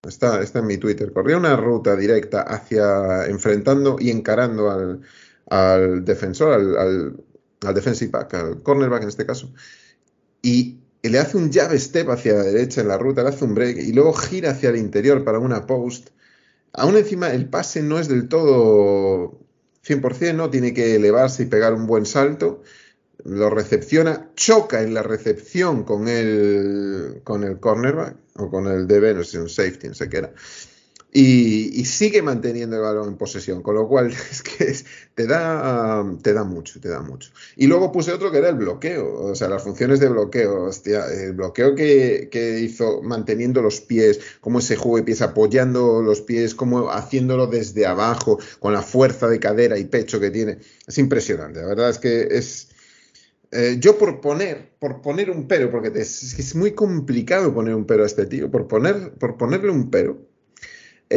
[0.07, 5.01] está, está en mi Twitter, corría una ruta directa hacia, enfrentando y encarando al,
[5.49, 7.25] al defensor, al, al,
[7.67, 9.53] al defensive back, al cornerback en este caso,
[10.41, 13.55] y le hace un jab step hacia la derecha en la ruta, le hace un
[13.55, 16.11] break y luego gira hacia el interior para una post.
[16.73, 19.41] Aún encima el pase no es del todo
[19.85, 20.51] 100%, ¿no?
[20.51, 22.63] Tiene que elevarse y pegar un buen salto.
[23.25, 29.15] Lo recepciona, choca en la recepción con el, con el cornerback o con el DB,
[29.15, 30.33] no sé, un safety, no sé qué era
[31.15, 34.75] y, sigue manteniendo el balón en posesión, con lo cual es que
[35.15, 37.31] te, da, te da mucho, te da mucho.
[37.57, 41.05] Y luego puse otro que era el bloqueo, o sea, las funciones de bloqueo, hostia,
[41.07, 46.23] el bloqueo que, que hizo manteniendo los pies, cómo ese juego de pies apoyando los
[46.23, 50.97] pies, cómo haciéndolo desde abajo, con la fuerza de cadera y pecho que tiene, es
[50.97, 52.69] impresionante, la verdad es que es...
[53.55, 57.85] Eh, yo por poner, por poner un pero, porque es, es muy complicado poner un
[57.85, 60.32] pero a este tío, por, poner, por ponerle un pero,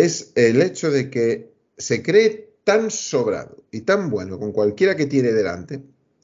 [0.03, 5.05] es el hecho de que se cree tan sobrado y tan bueno con cualquiera que
[5.05, 5.81] tiene delante,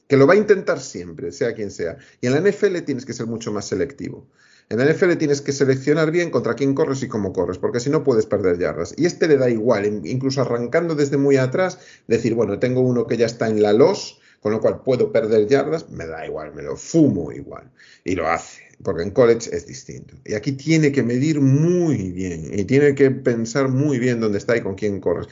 [0.08, 1.96] que lo va a intentar siempre, sea quien sea.
[2.20, 4.26] Y en la NFL tienes que ser mucho más selectivo.
[4.68, 7.90] En la NFL tienes que seleccionar bien contra quién corres y cómo corres, porque si
[7.90, 8.94] no puedes perder yardas.
[8.96, 13.16] Y este le da igual, incluso arrancando desde muy atrás, decir, bueno, tengo uno que
[13.16, 16.62] ya está en la los, con lo cual puedo perder yardas, me da igual, me
[16.62, 17.70] lo fumo igual.
[18.04, 20.14] Y lo hace porque en college es distinto.
[20.24, 24.56] Y aquí tiene que medir muy bien y tiene que pensar muy bien dónde está
[24.56, 25.28] y con quién corres.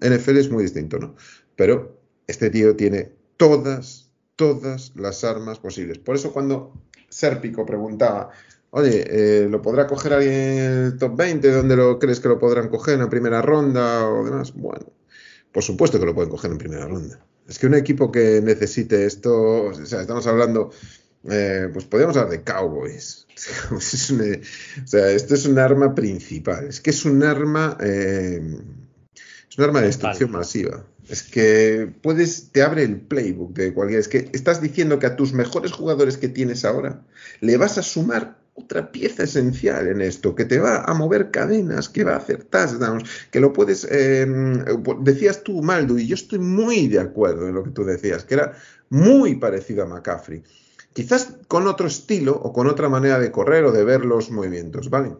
[0.00, 1.16] NFL es muy distinto, ¿no?
[1.56, 5.98] Pero este tío tiene todas, todas las armas posibles.
[5.98, 6.72] Por eso cuando
[7.08, 8.30] Serpico preguntaba,
[8.70, 11.50] oye, eh, ¿lo podrá coger alguien en el top 20?
[11.50, 14.54] ¿Dónde lo crees que lo podrán coger en primera ronda o demás?
[14.54, 14.86] Bueno,
[15.52, 17.24] por supuesto que lo pueden coger en primera ronda.
[17.48, 20.70] Es que un equipo que necesite esto, o sea, estamos hablando
[21.30, 23.26] eh, pues podríamos hablar de Cowboys.
[23.70, 26.66] o sea, esto es un arma principal.
[26.66, 27.76] Es que es un arma.
[27.80, 28.40] Eh,
[29.50, 30.84] es un arma de destrucción masiva.
[31.08, 34.00] Es que puedes, te abre el playbook de cualquier.
[34.00, 37.02] Es que estás diciendo que a tus mejores jugadores que tienes ahora
[37.40, 41.88] le vas a sumar otra pieza esencial en esto, que te va a mover cadenas,
[41.88, 43.86] que va a hacer touchdowns, que lo puedes.
[43.90, 44.64] Em,
[45.00, 48.34] decías tú, Maldo, y yo estoy muy de acuerdo en lo que tú decías, que
[48.34, 48.54] era
[48.90, 50.42] muy parecido a McCaffrey
[50.92, 54.90] quizás con otro estilo o con otra manera de correr o de ver los movimientos,
[54.90, 55.16] ¿vale?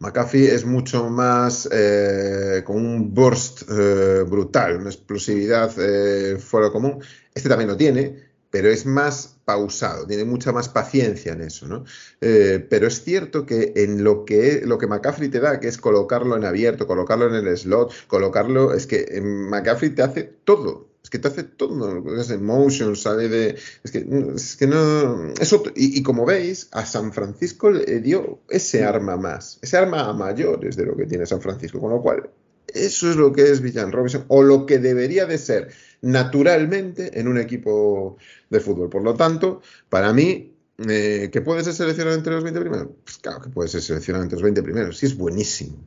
[0.00, 7.02] McAfee es mucho más eh, con un burst eh, brutal, una explosividad eh, fuera común.
[7.34, 11.84] Este también lo tiene, pero es más pausado, tiene mucha más paciencia en eso, ¿no?
[12.20, 16.36] pero es cierto que en lo que, lo que McCaffrey te da, que es colocarlo
[16.36, 21.18] en abierto, colocarlo en el slot, colocarlo, es que McCaffrey te hace todo, es que
[21.18, 23.56] te hace todo, es en motion, sale de.
[23.82, 25.32] Es que, es que no.
[25.40, 30.12] Eso, y, como veis, a San Francisco le dio ese arma más, ese arma a
[30.12, 32.28] mayores de lo que tiene San Francisco, con lo cual,
[32.66, 37.28] eso es lo que es Villan Robinson, o lo que debería de ser naturalmente en
[37.28, 38.18] un equipo
[38.50, 38.90] de fútbol.
[38.90, 40.54] Por lo tanto, para mí,
[40.86, 42.88] eh, ¿que puede ser seleccionado entre los 20 primeros?
[43.04, 45.78] Pues claro que puede ser seleccionado entre los 20 primeros, sí es buenísimo.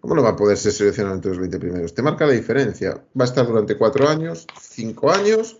[0.00, 1.94] ¿Cómo no va a poder ser seleccionado entre los 20 primeros?
[1.94, 3.04] Te marca la diferencia.
[3.18, 5.58] Va a estar durante cuatro años, cinco años,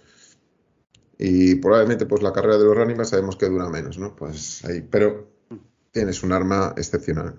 [1.19, 4.17] y probablemente pues la carrera de los running sabemos que dura menos, ¿no?
[4.17, 5.29] Pues ahí, pero
[5.93, 7.35] tienes un arma excepcional.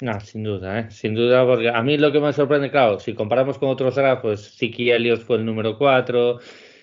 [0.00, 0.90] No, sin duda, ¿eh?
[0.90, 4.22] sin duda, porque a mí lo que me sorprende, claro, si comparamos con otros drafts,
[4.22, 6.38] pues Siki Elliott fue el número 4,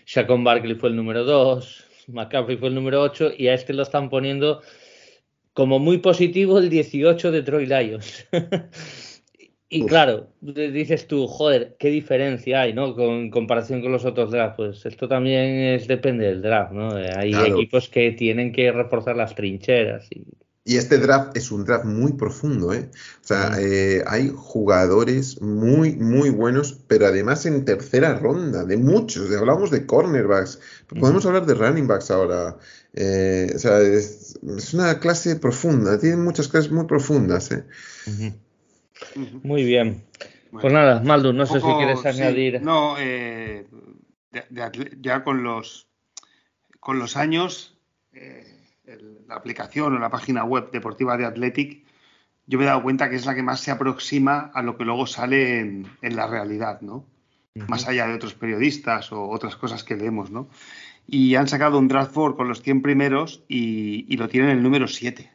[0.06, 3.84] Shaquon Barkley fue el número 2, McCaffrey fue el número 8 y a este lo
[3.84, 4.62] están poniendo
[5.58, 8.28] como muy positivo el 18 de Troy Lions.
[9.70, 12.96] y claro, dices tú, joder, qué diferencia hay, ¿no?
[12.96, 14.56] Con comparación con los otros drafts.
[14.56, 16.92] Pues esto también es depende del draft, ¿no?
[16.94, 20.28] Hay equipos que tienen que reforzar las trincheras y
[20.68, 22.90] y este draft es un draft muy profundo, ¿eh?
[23.24, 29.34] O sea, eh, hay jugadores muy, muy buenos, pero además en tercera ronda, de muchos.
[29.34, 30.60] Hablamos de cornerbacks,
[31.00, 32.58] podemos hablar de running backs ahora.
[32.94, 34.40] Eh, o sea, es,
[34.74, 37.64] una clase profunda, tiene muchas clases muy profundas, ¿eh?
[39.44, 40.04] Muy bien.
[40.52, 42.62] Pues nada, Maldu, no sé si quieres añadir.
[42.62, 42.96] no,
[45.02, 45.88] ya con los,
[46.80, 47.78] con los años
[49.28, 51.86] la aplicación o la página web deportiva de Athletic,
[52.46, 54.86] yo me he dado cuenta que es la que más se aproxima a lo que
[54.86, 57.06] luego sale en, la realidad, ¿no?
[57.68, 60.48] Más allá de otros periodistas o otras cosas que leemos, ¿no?
[61.08, 64.88] Y han sacado un draft board con los 100 primeros y, lo tienen el número
[64.88, 65.32] 7.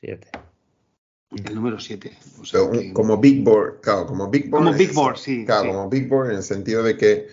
[0.00, 0.28] 7.
[1.30, 2.10] El número 7.
[2.92, 4.64] Como Big Board, claro, como Big Board.
[4.64, 5.44] Como Big Board, sí.
[5.44, 7.26] Claro, como Big Board en el sentido de que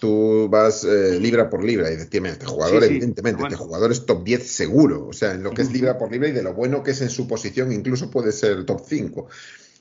[0.00, 4.24] tú vas eh, libra por libra y decir, este jugador, evidentemente, este jugador es top
[4.24, 6.82] 10 seguro, o sea, en lo que es libra por libra y de lo bueno
[6.82, 9.28] que es en su posición, incluso puede ser top 5.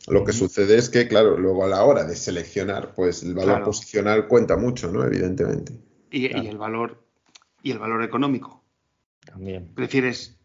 [0.07, 3.63] Lo que sucede es que, claro, luego a la hora de seleccionar, pues el valor
[3.63, 5.03] posicional cuenta mucho, ¿no?
[5.03, 5.73] Evidentemente.
[6.11, 7.04] Y, el valor
[7.65, 8.63] y el valor económico.
[9.25, 9.73] También.
[9.73, 10.37] Prefieres.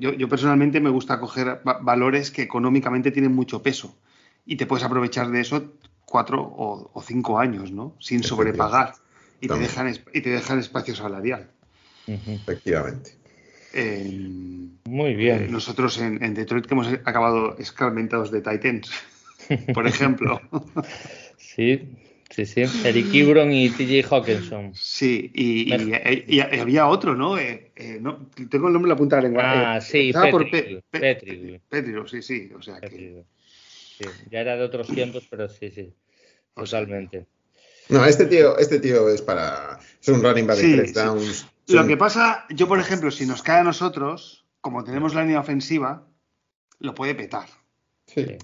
[0.00, 3.96] yo, personalmente me gusta coger valores que económicamente tienen mucho peso
[4.44, 7.96] y te puedes aprovechar de eso cuatro o, cinco años, ¿no?
[8.00, 8.94] Sin sobrepagar
[9.40, 11.48] y te, dejan, y te dejan espacio salarial.
[12.08, 13.12] Efectivamente.
[14.84, 15.44] Muy bien.
[15.44, 18.90] Eh, nosotros en, Detroit que hemos acabado escarmentados de Titans,
[19.72, 20.40] por ejemplo.
[21.36, 21.96] sí,
[22.34, 22.62] sí, sí.
[22.84, 24.72] Eric Ibron y TJ Hawkinson.
[24.74, 27.38] Sí, y, había otro, ¿no?
[27.38, 28.28] Eh, eh, ¿no?
[28.50, 29.74] Tengo el nombre en la punta de la lengua.
[29.76, 32.50] Ah, sí, Petri, Petri, sí, sí.
[32.56, 33.24] O sea que...
[34.30, 35.92] ya era de otros tiempos, pero sí, sí.
[36.54, 37.26] Totalmente.
[37.88, 39.78] No, este tío, este tío es para.
[40.00, 41.46] Es un running back de tres downs.
[41.66, 45.40] Lo que pasa, yo por ejemplo, si nos cae a nosotros, como tenemos la línea
[45.40, 46.06] ofensiva,
[46.78, 47.48] lo puede petar.
[48.06, 48.36] Sí.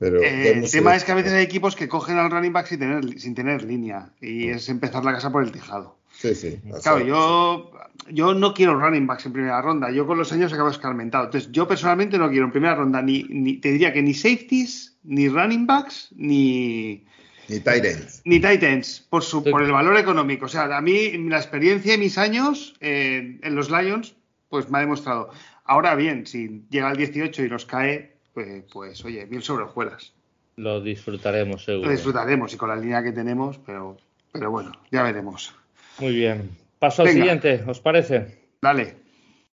[0.00, 2.66] Pero eh, el tema es que a veces hay equipos que cogen al running back
[2.66, 5.98] sin tener, sin tener línea y es empezar la casa por el tejado.
[6.16, 6.58] Sí, sí.
[6.82, 7.70] Claro, yo,
[8.08, 9.90] yo no quiero running backs en primera ronda.
[9.90, 11.26] Yo con los años acabo escarmentado.
[11.26, 14.96] Entonces, yo personalmente no quiero en primera ronda ni, ni te diría que ni safeties,
[15.04, 17.04] ni running backs, ni,
[17.48, 18.22] ni Titans.
[18.24, 20.46] Ni Titans, por, su, por el valor económico.
[20.46, 24.14] O sea, a mí la experiencia de mis años eh, en los Lions,
[24.48, 25.28] pues me ha demostrado.
[25.66, 30.12] Ahora bien, si llega al 18 y nos cae, pues, pues oye, mil sobre hojuelas.
[30.56, 31.86] Lo disfrutaremos, seguro.
[31.86, 33.96] Lo disfrutaremos y con la línea que tenemos, pero,
[34.32, 35.54] pero bueno, ya veremos.
[35.98, 36.50] Muy bien.
[36.78, 38.38] Paso al siguiente, ¿os parece?
[38.60, 38.96] Dale.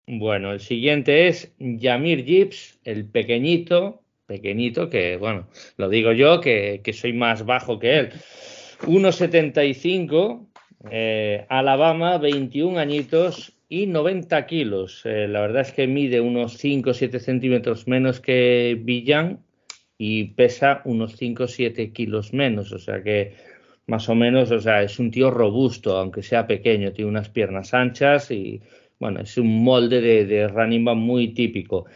[0.06, 6.80] Bueno, el siguiente es Yamir Gibbs, el pequeñito, pequeñito, que bueno, lo digo yo, que,
[6.92, 8.12] soy más bajo que él.
[8.82, 10.46] 1,75,
[10.90, 15.02] eh, Alabama, 21 añitos y 90 kilos.
[15.04, 19.40] Eh, la verdad es que mide unos 5 o 7 centímetros menos que Villan
[19.98, 22.72] y pesa unos 5 o 7 kilos menos.
[22.72, 23.34] O sea que
[23.86, 27.72] más o menos, o sea, es un tío robusto, aunque sea pequeño, tiene unas piernas
[27.74, 28.60] anchas y
[28.98, 31.86] bueno, es un molde de, de running muy típico.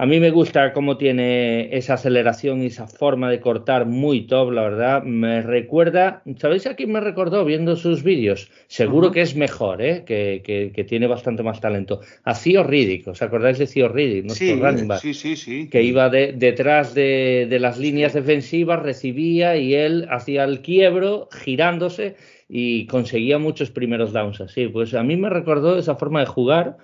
[0.00, 4.52] A mí me gusta cómo tiene esa aceleración y esa forma de cortar muy top,
[4.52, 5.02] la verdad.
[5.02, 8.48] Me recuerda, ¿sabéis a quién me recordó viendo sus vídeos?
[8.68, 10.04] Seguro que es mejor, ¿eh?
[10.06, 12.00] que, tiene bastante más talento.
[12.22, 14.26] A Theo Riddick, ¿os acordáis de Theo Riddick?
[14.26, 20.06] Nuestro sí, sí, sí, Que iba detrás de, de, las líneas defensivas, recibía y él
[20.12, 22.14] hacía el quiebro girándose
[22.48, 24.68] y conseguía muchos primeros downs así.
[24.68, 26.76] Pues a mí me recordó esa forma de jugar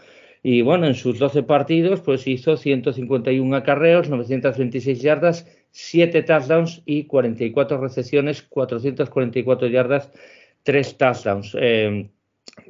[0.47, 7.05] y bueno, en sus 12 partidos, pues hizo 151 acarreos, 926 yardas, 7 touchdowns y
[7.05, 10.13] 44 recepciones, 444 yardas,
[10.63, 11.57] 3 touchdowns.
[11.59, 12.11] Eh,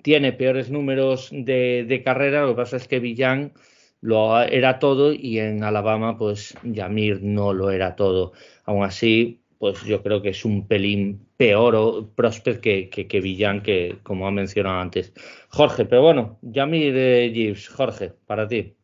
[0.03, 3.53] tiene peores números de, carrera, lo que pasa es que Villan
[4.01, 8.35] lo era todo y en Alabama, pues Yamir no lo era todo.
[8.67, 13.63] Aún así, pues yo creo que es un pelín peor o prospect que, que, Villan,
[13.63, 15.11] que como ha mencionado antes.
[15.49, 18.77] Jorge, pero bueno, Yami de Gibbs, Jorge, para ti.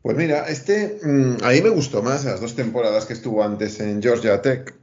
[0.00, 3.78] Pues mira, este mm, a mí me gustó más las dos temporadas que estuvo antes
[3.78, 4.74] en Georgia Tech.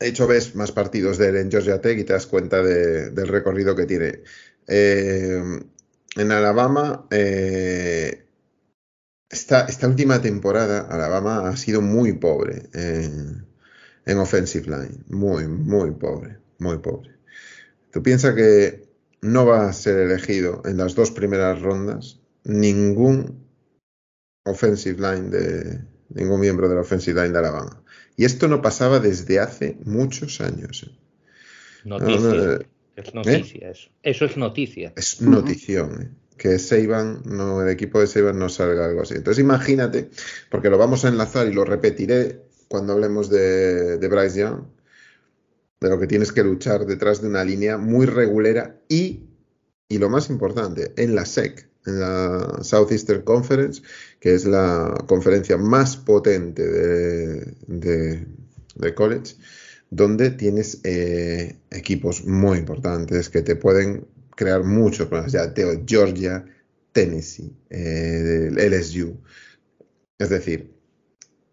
[0.00, 3.28] De hecho, ves más partidos de él en Georgia Tech y te das cuenta del
[3.28, 4.24] recorrido que tiene.
[4.66, 5.60] Eh,
[6.16, 8.26] en Alabama, eh,
[9.30, 12.68] esta, esta, última temporada, Alabama ha sido muy pobre
[14.06, 15.04] en offensive line.
[15.08, 17.10] Muy, muy pobre, muy pobre.
[17.90, 18.88] Tú piensas que
[19.20, 23.46] no va a ser elegido en las dos primeras rondas ningún
[24.44, 27.82] offensive line de ningún miembro de la offensive line de Alabama.
[28.16, 30.84] Y esto no pasaba desde hace muchos años.
[30.86, 30.98] ¿eh?
[31.84, 32.60] Noticia.
[32.96, 33.10] es ¿eh?
[33.14, 33.90] noticia eso.
[34.02, 34.92] Eso es noticia.
[34.96, 36.02] Es notición.
[36.02, 36.08] ¿eh?
[36.36, 39.14] Que Seiban, no, el equipo de Seiban no salga algo así.
[39.14, 40.10] Entonces imagínate,
[40.50, 42.42] porque lo vamos a enlazar y lo repetiré
[42.72, 44.62] cuando hablemos de, Bryce Young,
[45.78, 49.28] de lo que tienes que luchar detrás de una línea muy regulera y,
[49.88, 53.82] y lo más importante, en la SEC, en la Southeastern Conference,
[54.18, 59.34] que es la conferencia más potente de, de, college,
[59.90, 65.32] donde tienes eh, equipos muy importantes que te pueden crear muchos problemas.
[65.32, 66.42] Ya Teo, Georgia,
[66.92, 69.14] Tennessee, eh, LSU.
[70.18, 70.72] Es decir,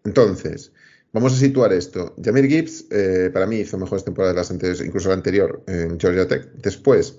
[0.04, 0.72] entonces,
[1.12, 2.14] Vamos a situar esto.
[2.22, 6.28] Jamir Gibbs, eh, para mí, hizo mejores temporadas las anteriores, incluso la anterior en Georgia
[6.28, 6.52] Tech.
[6.54, 7.18] Después,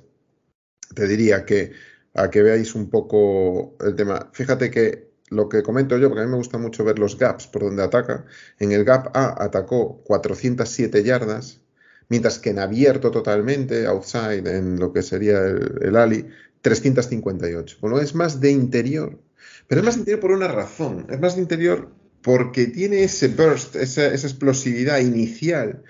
[0.96, 1.74] te diría que
[2.14, 4.30] a que veáis un poco el tema.
[4.34, 7.48] Fíjate que lo que comento yo, porque a mí me gusta mucho ver los gaps
[7.48, 8.26] por donde ataca.
[8.60, 11.62] En el gap A atacó 407 yardas,
[12.10, 16.28] mientras que en abierto totalmente, outside, en lo que sería el, el Ali,
[16.62, 17.78] 358.
[17.82, 19.20] Bueno, es más de interior,
[19.68, 21.08] pero es más de interior por una razón.
[21.10, 25.84] Es más de interior porque tiene ese burst, esa, explosividad inicial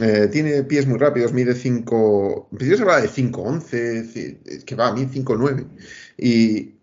[0.00, 2.48] eh, tiene pies muy rápidos, mide 5.
[2.52, 5.66] Yo se habla de 5'11, que va a mí 5'9.
[6.16, 6.74] Y,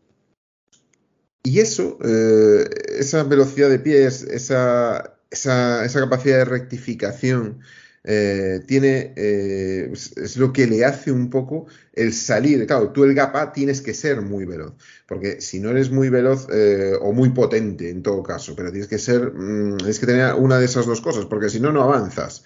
[1.43, 2.68] y eso, eh,
[3.00, 7.62] esa velocidad de pies, esa, esa capacidad de rectificación,
[8.08, 12.68] eh, tiene, eh, es, lo que le hace un poco el salir.
[12.68, 14.74] Claro, tú el gap A tienes que ser muy veloz,
[15.08, 18.88] porque si no eres muy veloz eh, o muy potente en todo caso, pero tienes
[18.88, 21.82] que ser, mm, tienes que tener una de esas dos cosas, porque si no, no
[21.82, 22.43] avanzas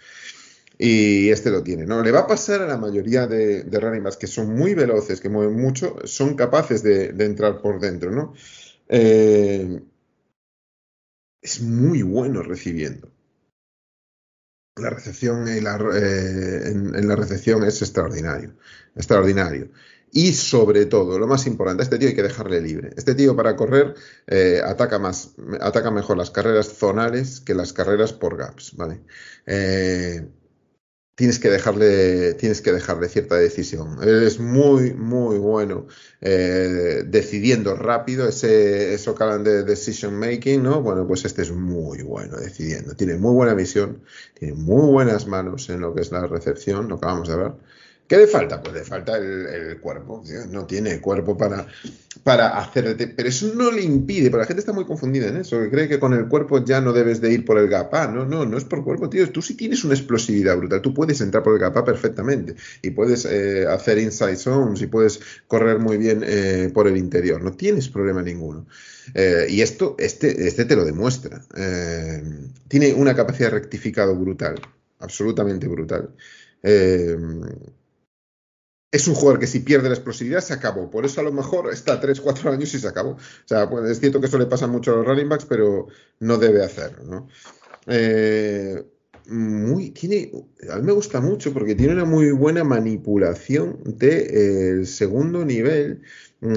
[0.78, 2.02] y este lo tiene, ¿no?
[2.02, 5.60] Le va a pasar a la mayoría de, de que son muy veloces, que mueven
[5.60, 8.34] mucho, son capaces de, de entrar por dentro, ¿no?
[11.42, 13.12] Es muy bueno recibiendo.
[14.80, 18.54] La recepción en la, eh, en, la recepción es extraordinario,
[18.96, 19.70] extraordinario.
[20.12, 22.92] Y sobre todo, lo más importante, este tío hay que dejarle libre.
[22.98, 23.94] Este tío para correr
[24.28, 29.02] eh, ataca más, ataca mejor las carreras zonales que las carreras por gaps, ¿vale?
[29.46, 30.28] Eh,
[31.20, 33.98] tienes que dejarle, tienes que dejarle cierta decisión.
[34.02, 35.86] Él es muy, muy bueno
[36.22, 40.82] eh, decidiendo rápido, ese, eso que de decision making, ¿no?
[40.82, 42.96] Bueno, pues este es muy bueno decidiendo.
[42.96, 44.02] Tiene muy buena visión,
[44.34, 47.52] tiene muy buenas manos en lo que es la recepción, lo que vamos a ver.
[48.10, 48.60] ¿Qué le falta?
[48.60, 50.24] Pues le falta el, cuerpo.
[50.50, 51.68] No tiene cuerpo para,
[52.24, 52.98] para hacer.
[53.16, 54.32] Pero eso no le impide.
[54.32, 55.60] Pero la gente está muy confundida en eso.
[55.60, 58.08] Que cree que con el cuerpo ya no debes de ir por el gapá.
[58.08, 59.32] No, no, no es por cuerpo, tío.
[59.32, 60.82] Tú sí tienes una explosividad brutal.
[60.82, 62.56] Tú puedes entrar por el gapá perfectamente.
[62.82, 67.44] Y puedes eh, hacer inside zones y puedes correr muy bien eh, por el interior.
[67.44, 68.66] No tienes problema ninguno.
[69.14, 71.46] Eh, y esto, este, este te lo demuestra.
[72.68, 74.60] Tiene una capacidad de rectificado brutal.
[74.98, 76.10] Absolutamente brutal.
[78.92, 80.90] Es un jugador que si pierde la explosividad se acabó.
[80.90, 83.12] Por eso a lo mejor está 3, 4 años y se acabó.
[83.12, 85.88] O sea, es cierto que eso le pasa mucho a los running backs, pero
[86.20, 87.04] no debe hacerlo.
[87.04, 87.28] ¿no?
[87.86, 88.84] Eh,
[89.28, 90.32] muy, tiene,
[90.72, 95.46] a mí me gusta mucho porque tiene una muy buena manipulación del de, eh, segundo
[95.46, 96.02] nivel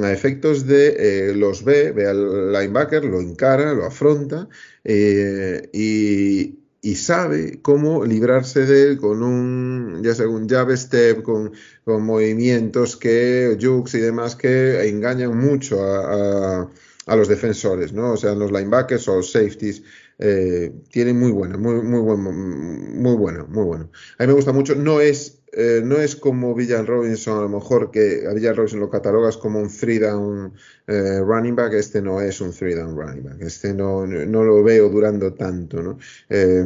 [0.02, 4.48] a efectos de eh, los ve, ve al linebacker, lo encara, lo afronta
[4.84, 11.52] y, y sabe cómo librarse de él con un, ya sea un jab step, con,
[11.84, 16.68] con movimientos que, jukes y demás que engañan mucho a,
[17.06, 18.12] a, los defensores, ¿no?
[18.12, 19.82] O sea, los linebackers o los safeties.
[20.18, 23.90] Eh, tienen muy buena, muy, muy bueno, muy bueno, muy bueno.
[24.18, 27.48] A mí me gusta mucho, no es eh, no es como Villan Robinson, a lo
[27.48, 30.54] mejor que a Villan Robinson lo catalogas como un three down
[30.86, 34.62] eh, running back, este no es un three down running back, este no, no lo
[34.62, 35.98] veo durando tanto, ¿no?
[36.30, 36.64] Eh,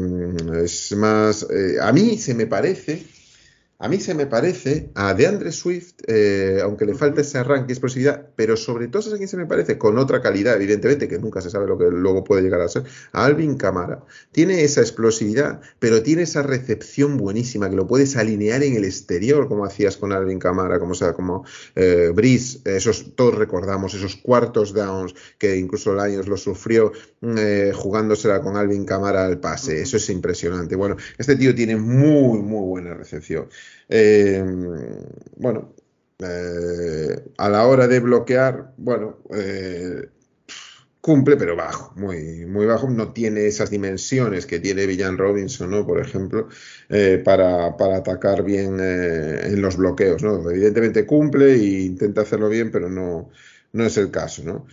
[0.62, 3.02] es más, eh, a mí se me parece
[3.78, 7.72] a mí se me parece a DeAndre Swift, eh, aunque le falta ese arranque y
[7.72, 11.42] explosividad, pero sobre todo a quien se me parece, con otra calidad, evidentemente, que nunca
[11.42, 14.02] se sabe lo que luego puede llegar a ser, a Alvin Camara.
[14.32, 19.46] Tiene esa explosividad, pero tiene esa recepción buenísima, que lo puedes alinear en el exterior,
[19.46, 24.72] como hacías con Alvin Camara, como sea, como eh, Brice, esos, todos recordamos, esos cuartos
[24.72, 29.82] downs, que incluso Lions lo sufrió eh, jugándosela con Alvin Camara al pase.
[29.82, 30.76] Eso es impresionante.
[30.76, 33.48] Bueno, este tío tiene muy, muy buena recepción.
[33.88, 34.44] Eh,
[35.36, 35.74] bueno,
[37.38, 40.08] a la hora de bloquear, bueno, eh,
[41.06, 42.90] cumple, pero bajo, muy, muy bajo.
[42.90, 45.86] No tiene esas dimensiones que tiene Villan Robinson, ¿no?
[45.86, 46.48] Por ejemplo,
[46.88, 50.50] eh, para, para, atacar bien eh, en los bloqueos, ¿no?
[50.50, 53.30] Evidentemente cumple e intenta hacerlo bien, pero no,
[53.72, 54.66] no es el caso, ¿no?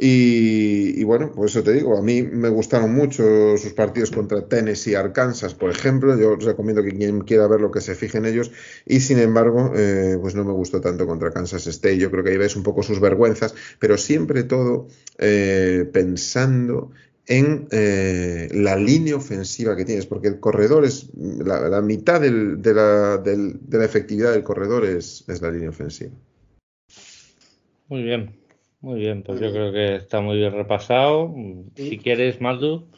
[0.00, 4.92] Y, bueno, pues eso te digo, a mí me gustaron mucho sus partidos contra Tennessee
[4.92, 6.16] y Arkansas, por ejemplo.
[6.16, 8.52] Yo os recomiendo que quien quiera ver lo que se fije en ellos.
[8.86, 11.98] Y sin embargo, eh, pues no me gustó tanto contra Kansas State.
[11.98, 14.86] Yo creo que ahí ves un poco sus vergüenzas, pero siempre todo
[15.18, 16.92] eh, pensando
[17.26, 22.62] en eh, la línea ofensiva que tienes, porque el corredor es la, la mitad del,
[22.62, 26.12] de, la, del, de, la, efectividad del corredor es la línea ofensiva.
[27.88, 28.37] Muy bien.
[28.80, 31.34] Muy bien, pues yo creo que está muy bien repasado.
[31.74, 31.90] ¿Sí?
[31.90, 32.88] Si quieres, Maldu,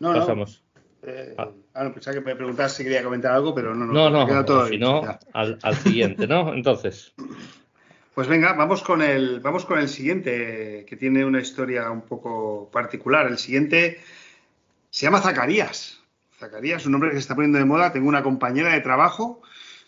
[0.00, 0.62] no, pasamos.
[1.02, 1.10] No.
[1.10, 1.50] Eh, ah.
[1.74, 4.10] ah, no, pensaba que me preguntas si quería comentar algo, pero no, no.
[4.10, 5.02] No, no, todo si no,
[5.32, 6.52] al, al, siguiente, ¿no?
[6.54, 7.14] Entonces.
[8.14, 12.70] Pues venga, vamos con, el, vamos con el siguiente, que tiene una historia un poco
[12.70, 13.26] particular.
[13.26, 14.00] El siguiente
[14.90, 15.98] se llama Zacarías.
[16.38, 17.92] Zacarías, un nombre que se está poniendo de moda.
[17.92, 19.40] Tengo una compañera de trabajo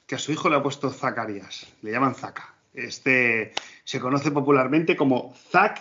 [0.06, 1.66] que a su hijo le ha puesto Zacarías.
[1.82, 2.54] Le llaman Zaca.
[2.72, 3.52] Este
[3.84, 5.80] se conoce popularmente como Zach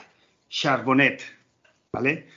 [0.50, 1.22] Charbonnet,
[1.92, 2.28] ¿vale?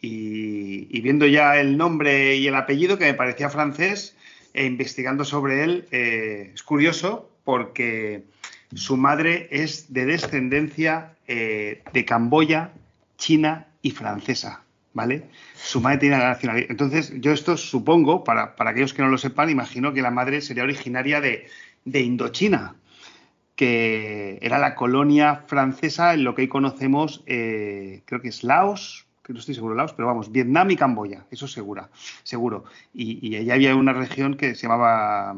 [0.00, 4.16] Y, viendo ya el nombre y el apellido que me parecía francés,
[4.52, 8.24] e investigando sobre él, eh, es curioso porque
[8.74, 12.72] su madre es de descendencia eh, de Camboya,
[13.18, 14.62] China y francesa,
[14.92, 15.24] ¿vale?
[15.54, 16.70] Su madre tiene la nacionalidad.
[16.70, 20.64] Entonces, yo esto supongo, para, aquellos que no lo sepan, imagino que la madre sería
[20.64, 21.46] originaria de,
[21.84, 22.74] Indochina,
[23.56, 29.06] que era la colonia francesa en lo que hoy conocemos, eh, creo que es Laos,
[29.22, 31.88] que no estoy seguro de Laos, pero vamos, Vietnam y Camboya, eso segura,
[32.22, 32.64] seguro.
[32.92, 35.34] Y, y allá había una región que se llamaba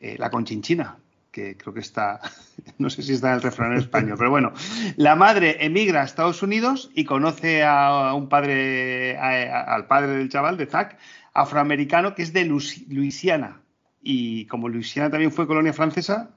[0.00, 0.98] eh, la Conchinchina,
[1.30, 2.20] que creo que está,
[2.78, 4.52] no sé si está en el refrán en español, pero bueno,
[4.96, 10.58] la madre emigra a Estados Unidos y conoce a un padre, al padre del chaval,
[10.58, 10.98] de Zach,
[11.32, 13.62] afroamericano, que es de Luisiana.
[14.02, 16.30] Y como Luisiana también fue colonia francesa,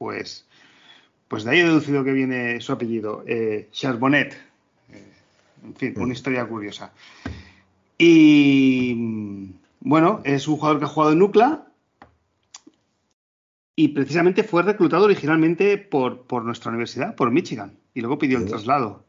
[0.00, 0.46] pues,
[1.28, 4.32] pues de ahí he deducido que viene su apellido, eh, Charbonnet.
[4.90, 5.12] Eh,
[5.62, 6.12] en fin, una mm.
[6.12, 6.90] historia curiosa.
[7.98, 11.66] Y bueno, es un jugador que ha jugado en Nucla,
[13.76, 19.04] y precisamente fue reclutado originalmente por, nuestra universidad, por Michigan, y luego pidió el traslado.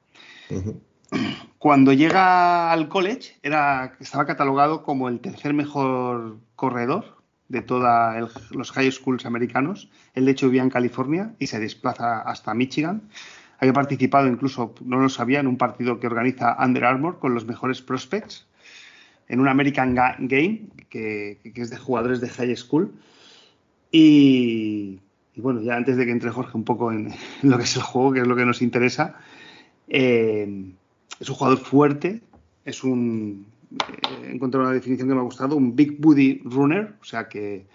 [1.57, 7.20] Cuando llega al college, era, estaba catalogado como el tercer mejor corredor
[7.51, 9.89] de todos los high schools americanos.
[10.13, 13.09] Él, de hecho, vivía en California y se desplaza hasta Michigan.
[13.59, 17.45] Había participado incluso, no lo sabía, en un partido que organiza Under Armour con los
[17.45, 18.47] mejores prospects,
[19.27, 22.93] en un American Game, que, es de jugadores de high school.
[23.91, 24.99] Y,
[25.35, 28.13] bueno, ya antes de que entre Jorge un poco en, lo que es el juego,
[28.13, 29.19] que es lo que nos interesa,
[29.89, 30.71] eh,
[31.19, 32.21] es un jugador fuerte,
[32.63, 33.45] es un,
[34.23, 37.65] he encontrado una definición que me ha gustado, un big booty runner, o sea que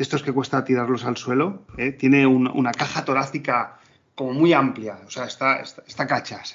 [0.00, 3.78] de estos que cuesta tirarlos al suelo, eh, tiene una caja torácica
[4.14, 6.54] como muy amplia, o sea, está, está, cachas,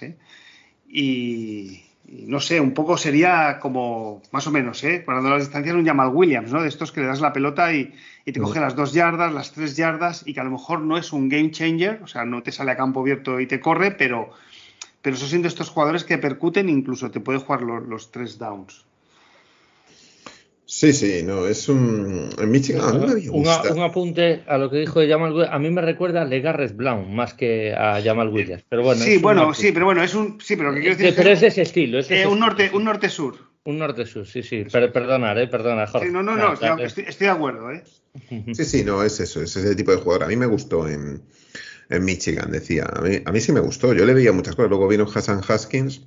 [0.87, 5.01] y, no sé, un poco sería como, más o menos, ¿eh?
[5.03, 6.61] Guardando las distancias, un Jamal Williams, ¿no?
[6.61, 9.75] De estos que le das la pelota y, te coge las dos yardas, las tres
[9.75, 12.51] yardas, y que a lo mejor no es un game changer, o sea, no te
[12.51, 14.31] sale a campo abierto y te corre, pero,
[15.05, 18.87] pero eso siendo estos jugadores que percuten, incluso te puede jugar los tres downs.
[20.65, 22.31] Sí, sí, no, es un.
[22.39, 25.53] En Michigan un apunte a lo que dijo de Jamal Williams.
[25.53, 28.63] A mí me recuerda a Legarres Brown más que a Jamal Williams.
[28.67, 30.41] Pero bueno, sí, bueno, sí, pero bueno, es un.
[30.41, 31.99] Sí, pero lo que quiero decir pero es, de ese estilo.
[31.99, 33.35] Es eh, un norte, un norte-sur.
[33.65, 34.65] Un norte-sur, sí, sí.
[34.71, 36.07] Pero perdonar, eh, perdona, Jorge.
[36.07, 37.83] Sí, no, no, no, estoy, de acuerdo, ¿eh?
[38.53, 40.23] Sí, sí, no, es eso, es ese tipo de jugador.
[40.23, 41.21] A mí me gustó en,
[41.89, 42.85] en Michigan, decía.
[42.85, 43.93] A mí, a mí sí me gustó.
[43.93, 44.69] Yo le veía muchas cosas.
[44.69, 46.01] Luego vino Hassan Haskins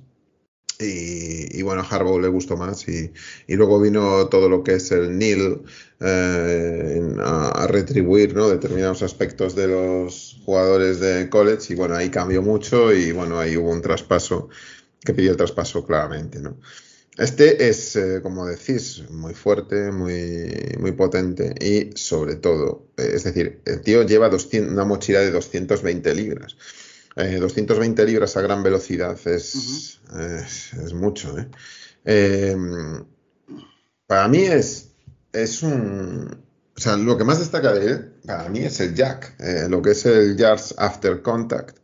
[0.81, 2.87] y, bueno, a Harbaugh le gustó más.
[2.87, 3.11] Y,
[3.47, 5.61] luego vino todo lo que es el NIL
[5.99, 8.47] eh, a, retribuir ¿no?
[8.47, 11.73] determinados aspectos de los jugadores de college.
[11.73, 14.47] Y bueno, ahí cambió mucho y bueno, ahí hubo un traspaso
[15.01, 16.39] que pidió el traspaso claramente.
[16.39, 16.57] ¿no?
[17.19, 23.25] Este es, eh, como decís, muy fuerte, muy, muy potente y sobre todo, eh, es
[23.25, 26.55] decir, el tío lleva una mochila de 220 libras.
[27.15, 31.37] 220 libras a gran velocidad es, es, mucho.
[31.37, 31.49] ¿eh?
[32.05, 33.03] Em,
[34.07, 34.91] para mí es,
[35.33, 36.41] es un...
[36.77, 39.81] O sea, lo que más destaca de él, para mí es el jack, eh, lo
[39.81, 41.77] que es el yards after contact.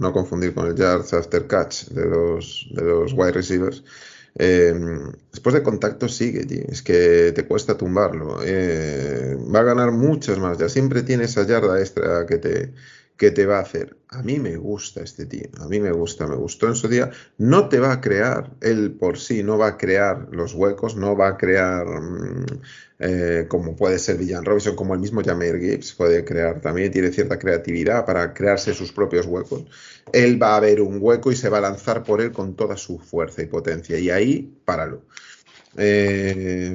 [0.00, 3.84] No confundir con el yards after catch de los, de los wide receivers.
[4.34, 8.40] Em, después de contacto sigue, es que te cuesta tumbarlo.
[8.44, 12.72] Eh, va a ganar muchas más, ya siempre tiene esa yarda extra que te,
[13.20, 13.98] ¿qué te va a hacer?
[14.08, 17.10] A mí me gusta este tío, a mí me gusta, me gustó en su día.
[17.36, 21.14] No te va a crear, él por sí no va a crear los huecos, no
[21.14, 22.46] va a crear mm,
[22.98, 27.12] eh, como puede ser Villan Robinson, como el mismo Jameer Gibbs puede crear también, tiene
[27.12, 29.66] cierta creatividad para crearse sus propios huecos.
[30.14, 32.78] Él va a ver un hueco y se va a lanzar por él con toda
[32.78, 35.02] su fuerza y potencia, y ahí páralo.
[35.76, 36.74] Eh,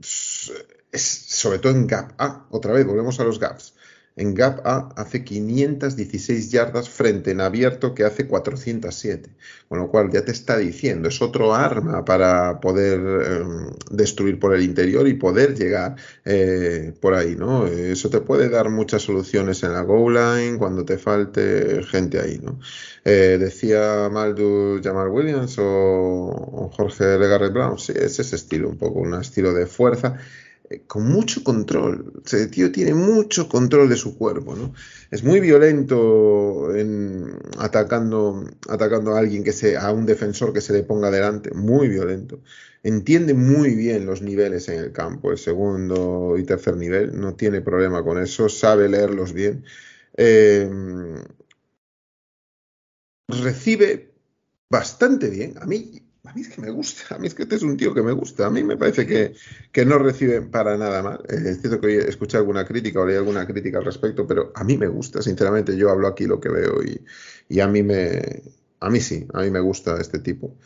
[0.00, 2.12] sobre todo en gap.
[2.18, 3.74] Ah, otra vez, volvemos a los gaps.
[4.14, 9.30] En gap A hace 516 yardas frente en abierto que hace 407.
[9.68, 14.54] Con lo cual ya te está diciendo, es otro arma para poder em, destruir por
[14.54, 17.66] el interior y poder llegar eh, por ahí, ¿no?
[17.66, 22.38] Eso te puede dar muchas soluciones en la goal line cuando te falte gente ahí,
[22.42, 22.58] ¿no?
[23.04, 29.00] Eh, decía Maldu Jamal Williams o, Jorge Legarrette Brown, sí, es ese estilo, un poco
[29.00, 30.18] un estilo de fuerza
[30.70, 32.22] eh, con mucho control.
[32.24, 34.72] Ese tío tiene mucho control de su cuerpo, ¿no?
[35.10, 40.72] Es muy violento en atacando, atacando a alguien que se, a un defensor que se
[40.72, 42.40] le ponga delante, muy violento.
[42.82, 47.60] Entiende muy bien los niveles en el campo, el segundo y tercer nivel, no tiene
[47.60, 49.64] problema con eso, sabe leerlos bien.
[50.16, 50.68] Eh,
[53.28, 54.12] recibe
[54.68, 55.54] bastante bien.
[55.60, 57.76] A mí a mí es que me gusta, a mí es que este es un
[57.76, 59.34] tío que me gusta, a mí me parece que,
[59.72, 61.20] que no recibe para nada mal.
[61.28, 64.62] Eh, es cierto que escuché alguna crítica o leí alguna crítica al respecto, pero a
[64.62, 67.00] mí me gusta, sinceramente, yo hablo aquí lo que veo y,
[67.48, 68.42] y a mí me,
[68.80, 70.56] a mí sí, a mí me gusta este tipo.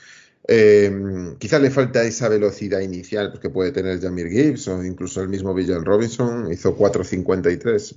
[0.48, 5.28] Eh, quizás le falta esa velocidad inicial que puede tener Jamir Gibbs o incluso el
[5.28, 7.96] mismo Villan Robinson, hizo 4.53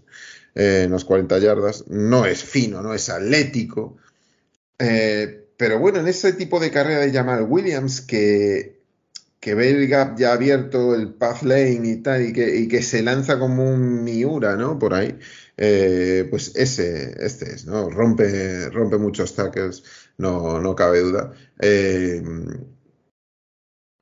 [0.55, 3.97] eh, en las 40 yardas, no es fino, no es atlético,
[4.79, 8.79] eh, pero bueno, en ese tipo de carrera de Jamal Williams, que,
[9.41, 12.81] que ve el gap ya abierto, el path lane y tal, y que, y que
[12.81, 14.79] se lanza como un Miura, ¿no?
[14.79, 15.19] Por ahí,
[15.57, 17.89] eh, pues ese, este es, ¿no?
[17.89, 19.83] Rompe, rompe muchos tackles,
[20.17, 21.33] no, no cabe duda.
[21.59, 22.23] Eh,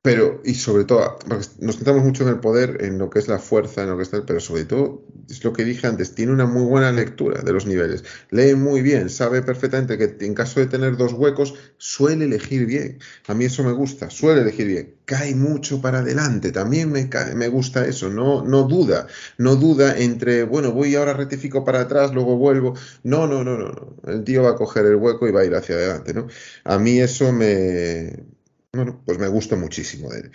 [0.00, 3.38] pero, y sobre todo, nos centramos mucho en el poder, en lo que es la
[3.38, 6.46] fuerza, en lo que está, pero sobre todo, es lo que dije antes, tiene una
[6.46, 8.04] muy buena lectura de los niveles.
[8.30, 12.98] Lee muy bien, sabe perfectamente que en caso de tener dos huecos, suele elegir bien.
[13.26, 14.94] A mí eso me gusta, suele elegir bien.
[15.04, 20.44] Cae mucho para adelante, también me, me gusta eso, no, no duda, no duda entre,
[20.44, 22.74] bueno, voy ahora rectifico para atrás, luego vuelvo.
[23.02, 23.96] No, no, no, no, no.
[24.06, 26.28] El tío va a coger el hueco y va a ir hacia adelante, ¿no?
[26.64, 28.37] A mí eso me
[28.78, 30.32] bueno, pues me gusta muchísimo de él.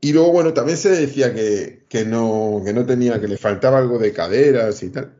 [0.00, 3.78] Y luego, bueno, también se decía que, que, no, que no tenía, que le faltaba
[3.78, 5.14] algo de caderas y tal.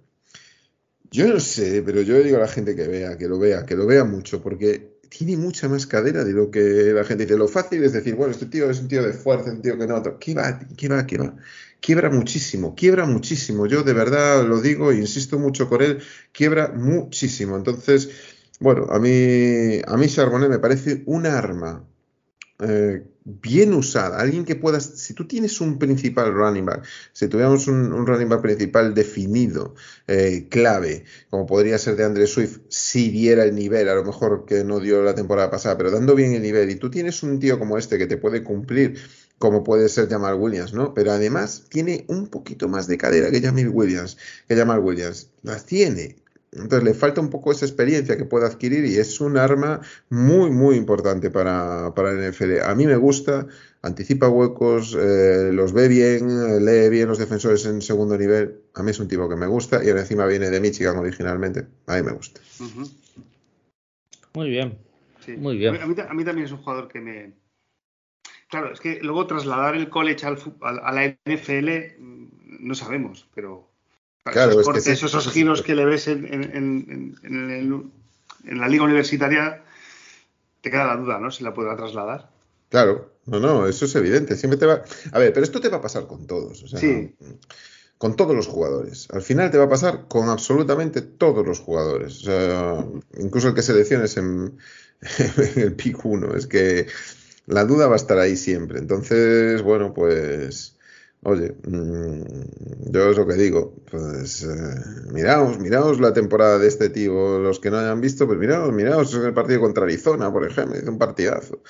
[1.11, 3.77] Yo no sé, pero yo digo a la gente que vea, que lo vea, que
[3.77, 7.37] lo vea mucho, porque tiene mucha más cadera de lo que la gente dice.
[7.37, 9.87] Lo fácil es decir, bueno, este tío es un tío de fuerza, un tío que
[9.87, 10.03] no.
[10.19, 10.59] ¿Qué va?
[10.77, 11.07] ¿Qué va?
[11.07, 11.37] ¿Qué va?
[11.81, 13.67] Quiebra muchísimo, quiebra muchísimo.
[13.67, 15.99] Yo de verdad lo digo, e insisto mucho con él,
[16.33, 17.57] quiebra muchísimo.
[17.57, 18.09] Entonces,
[18.63, 21.87] bueno, a mí, a mí Charbonnet me parece un arma
[22.61, 24.19] eh, bien usada.
[24.19, 28.41] Alguien que puedas, si tú tienes un principal running back, si tuviéramos un, running back
[28.41, 29.75] principal definido,
[30.07, 34.45] eh, clave, como podría ser de Andre Swift, si diera el nivel, a lo mejor
[34.47, 37.41] que no dio la temporada pasada, pero dando bien el nivel, y tú tienes un
[37.41, 38.99] tío como este que te puede cumplir
[39.39, 40.95] como puede ser Jamal Williams, ¿no?
[40.95, 45.31] Pero además tiene un poquito más de cadera que Jamal Williams, que Jamal Williams.
[45.43, 46.22] Las tiene,
[46.53, 49.81] entonces le falta un poco esa experiencia que puede adquirir y es un arma
[50.11, 52.61] muy, muy importante para, para el NFL.
[52.63, 53.47] A mí me gusta,
[53.81, 58.61] anticipa huecos, eh, los ve bien, lee bien los defensores en segundo nivel.
[58.75, 61.67] A mí es un tipo que me gusta y encima viene de Michigan originalmente.
[61.87, 62.41] A mí me gusta.
[64.35, 64.79] Muy bien.
[65.39, 65.77] Muy bien.
[65.77, 67.33] A mí, a mí, también es un jugador que me.
[68.51, 72.29] Claro, es que luego trasladar el college al, a la NFL mm,
[72.61, 73.72] no sabemos, pero
[74.25, 77.17] Claro, esos, esos giros que le ves en,
[78.45, 79.65] la liga universitaria,
[80.61, 81.31] te queda la duda, ¿no?
[81.31, 82.31] Si la podrá trasladar.
[82.69, 84.37] Claro, no, no, eso es evidente.
[84.37, 84.83] Siempre te va.
[85.11, 86.63] A ver, pero esto te va a pasar con todos.
[86.63, 87.15] O sea, sí.
[87.99, 89.09] Con todos los jugadores.
[89.11, 92.21] Al final te va a pasar con absolutamente todos los jugadores.
[92.21, 92.87] O sea,
[93.19, 94.59] incluso el que selecciones en,
[95.19, 96.37] en el pick 1.
[96.37, 96.87] Es que
[97.47, 98.79] la duda va a estar ahí siempre.
[98.79, 100.77] Entonces, bueno, pues
[101.25, 106.89] Oye, mm, yo es lo que digo, pues eh, miraos, miraos la temporada de este
[106.91, 110.77] tío, los que no hayan visto, pues miraos, miraos el partido contra Arizona, por ejemplo,
[110.77, 111.63] hizo un partidazo.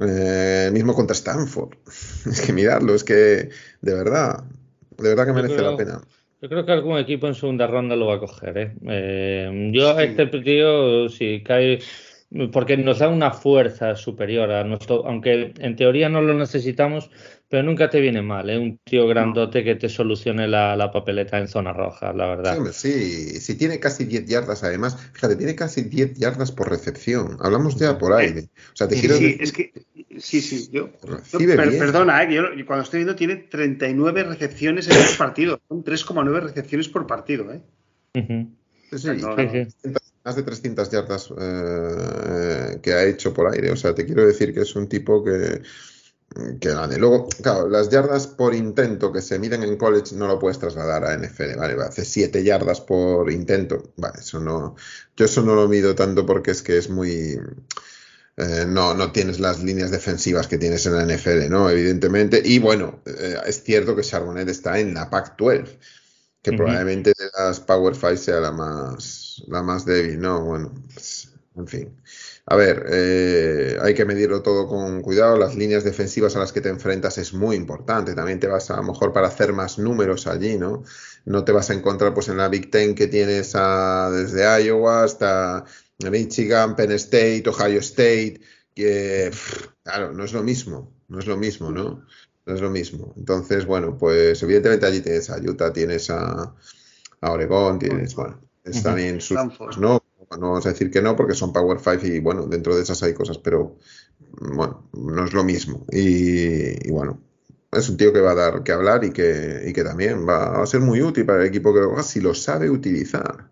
[0.00, 1.74] Eh, mismo contra Stanford.
[2.30, 3.50] Es que miradlo, es que
[3.82, 4.44] de verdad,
[4.96, 6.00] de verdad que merece la pena.
[6.40, 8.56] Yo creo que algún equipo en segunda ronda lo va a coger.
[8.56, 8.74] ¿eh?
[8.86, 11.80] eh yo este tío, si cae
[12.52, 17.10] porque nos da una fuerza superior a nuestro, aunque en teoría no lo necesitamos,
[17.48, 18.58] pero nunca te viene mal, ¿eh?
[18.58, 22.58] Un tío grandote que te solucione la, papeleta en zona roja, la verdad.
[22.72, 24.96] Sí, sí, tiene casi 10 yardas además.
[25.14, 27.38] Fíjate, tiene casi 10 yardas por recepción.
[27.40, 28.48] Hablamos ya por aire.
[28.72, 29.72] O sea, te sí, quiero sí, es que,
[30.18, 30.90] sí, sí, yo,
[31.32, 32.34] perdona, ¿eh?
[32.34, 35.58] yo, cuando estoy viendo tiene 39 recepciones en el partido.
[35.68, 37.62] Son 3,9 recepciones por partido, ¿eh?
[38.92, 39.08] sí, sí,
[40.24, 43.70] más de 300 yardas eh, que ha hecho por aire.
[43.70, 45.62] O sea, te quiero decir que es un tipo que,
[46.60, 46.98] que gane.
[46.98, 51.04] Luego, claro, las yardas por intento que se miden en college no lo puedes trasladar
[51.04, 51.74] a NFL, ¿vale?
[51.82, 53.92] Hace 7 yardas por intento.
[53.96, 54.76] Vale, eso no.
[55.16, 57.38] Yo eso no lo mido tanto porque es que es muy.
[58.36, 61.68] Eh, no, no tienes las líneas defensivas que tienes en la NFL, ¿no?
[61.68, 62.40] Evidentemente.
[62.44, 65.78] Y bueno, eh, es cierto que Charbonnet está en la Pac-12,
[66.42, 70.44] que probablemente de las Power Five sea la más, la más débil, ¿no?
[70.44, 71.96] Bueno, pues, en fin.
[72.50, 75.36] A ver, eh, hay que medirlo todo con cuidado.
[75.36, 78.14] Las líneas defensivas a las que te enfrentas es muy importante.
[78.14, 80.82] También te vas a, lo mejor para hacer más números allí, ¿no?
[81.26, 85.66] No te vas a encontrar pues en la Big Ten que tienes desde Iowa hasta
[86.10, 88.40] Michigan, Penn State, Ohio State,
[88.74, 89.30] que
[89.82, 92.06] claro, no es lo mismo, no es lo mismo, ¿no?
[92.46, 93.12] No es lo mismo.
[93.18, 96.54] Entonces, bueno, pues evidentemente allí tienes a Utah, tienes a,
[97.20, 99.38] a Oregón, tienes, bueno, es también sus,
[99.78, 100.02] ¿no?
[100.32, 103.02] No vamos a decir que no, porque son Power 5 y bueno, dentro de esas
[103.02, 103.76] hay cosas, pero
[104.40, 105.86] bueno, no es lo mismo.
[105.90, 107.20] Y, bueno,
[107.72, 110.62] es un tío que va a dar que hablar y que, y que también va
[110.62, 113.48] a ser muy útil para el equipo que lo si lo sabe utilizar.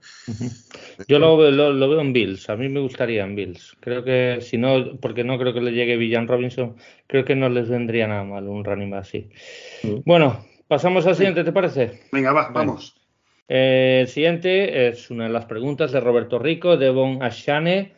[1.08, 3.76] Yo lo, lo, veo en Bills, a mí me gustaría en Bills.
[3.80, 7.48] Creo que si no, porque no creo que le llegue Villan Robinson, creo que no
[7.48, 9.30] les vendría nada mal un running back así.
[9.82, 10.00] Mm.
[10.04, 12.00] Bueno, pasamos al siguiente, ¿te parece?
[12.12, 12.96] Venga, va, vamos.
[13.48, 17.92] Eh, el siguiente es una de las preguntas de Roberto Rico, de Bon Ashane,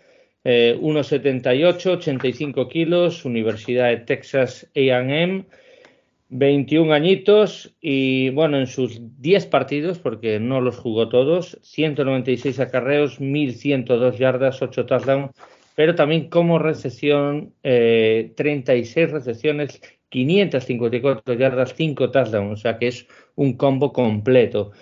[0.44, 5.44] 1,78, 85 kilos, Universidad de Texas AM,
[6.30, 13.20] 21 añitos y bueno, en sus 10 partidos, porque no los jugó todos, 196 acarreos,
[13.20, 15.30] 1102 yardas, 8 touchdowns,
[15.74, 19.80] pero también como recepción, 36 eh, recepciones,
[20.10, 24.72] 554 yardas, 5 touchdowns, o sea que es un combo completo.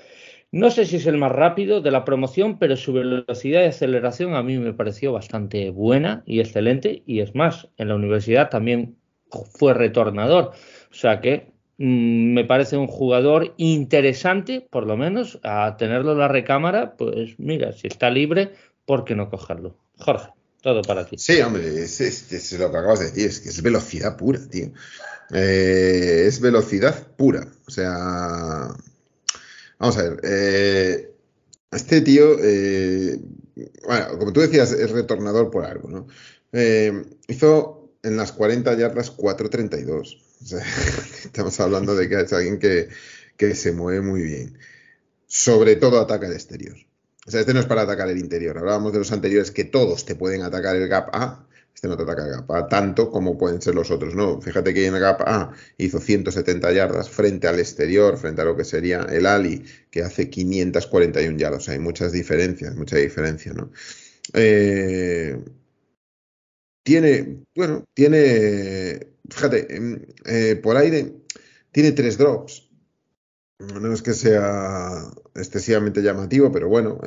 [0.57, 4.35] No sé si es el más rápido de la promoción, pero su velocidad de aceleración
[4.35, 7.03] a mí me pareció bastante buena y excelente.
[7.05, 8.97] Y es más, en la universidad también
[9.59, 10.53] fue retornador.
[10.91, 16.21] O sea que mm, me parece un jugador interesante, por lo menos, a tenerlo en
[16.21, 16.97] la recámara.
[16.97, 18.55] Pues mira, si está libre,
[18.87, 19.77] ¿por qué no cogerlo?
[19.99, 20.31] Jorge,
[20.63, 21.17] todo para ti.
[21.19, 24.69] Sí, hombre, es, lo que acabas de decir, es que es velocidad pura, tío.
[25.35, 27.47] Eh, es velocidad pura.
[27.67, 28.71] O sea,
[29.79, 30.21] Vamos a ver.
[30.23, 31.13] Eh,
[31.71, 33.19] este tío, eh,
[33.87, 36.07] bueno, como tú decías, es retornador por algo, ¿no?
[36.53, 40.19] Eh, hizo en las 40 yardas 4.32.
[40.43, 40.65] O sea,
[41.25, 42.89] estamos hablando de que es alguien que,
[43.37, 44.59] que se mueve muy bien.
[45.27, 46.77] Sobre todo ataca el exterior.
[47.27, 48.57] O sea, este no es para atacar el interior.
[48.57, 51.46] Hablábamos de los anteriores que todos te pueden atacar el gap A
[51.77, 54.41] este no te ataca gap tanto como pueden ser los otros, ¿no?
[54.41, 58.65] Fíjate que en gap A hizo 170 yardas frente al exterior, frente a lo que
[58.65, 61.69] sería el Ali, que hace 541 yardas.
[61.69, 63.71] Hay muchas diferencias, mucha diferencia, ¿no?
[64.33, 65.39] Eh,
[66.83, 69.69] tiene, bueno, tiene, fíjate,
[70.25, 71.13] eh, por aire
[71.73, 72.71] tiene tres drops.
[73.59, 77.01] No es que sea excesivamente llamativo, pero bueno,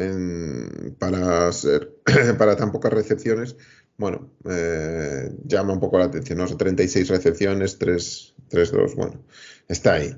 [0.99, 1.97] para ser,
[2.38, 3.55] para tan pocas recepciones,
[4.00, 6.47] bueno, eh, llama un poco la atención, ¿no?
[6.47, 9.22] 36 recepciones, 3, 2, bueno,
[9.68, 10.16] está ahí.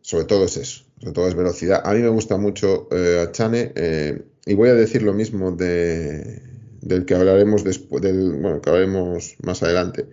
[0.00, 1.82] Sobre todo es eso, sobre todo es velocidad.
[1.84, 5.52] A mí me gusta mucho eh, a Chane eh, y voy a decir lo mismo
[5.52, 6.40] de,
[6.80, 10.08] del que hablaremos después, del, bueno, que hablaremos más adelante.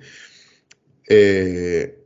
[1.08, 1.99] Eh,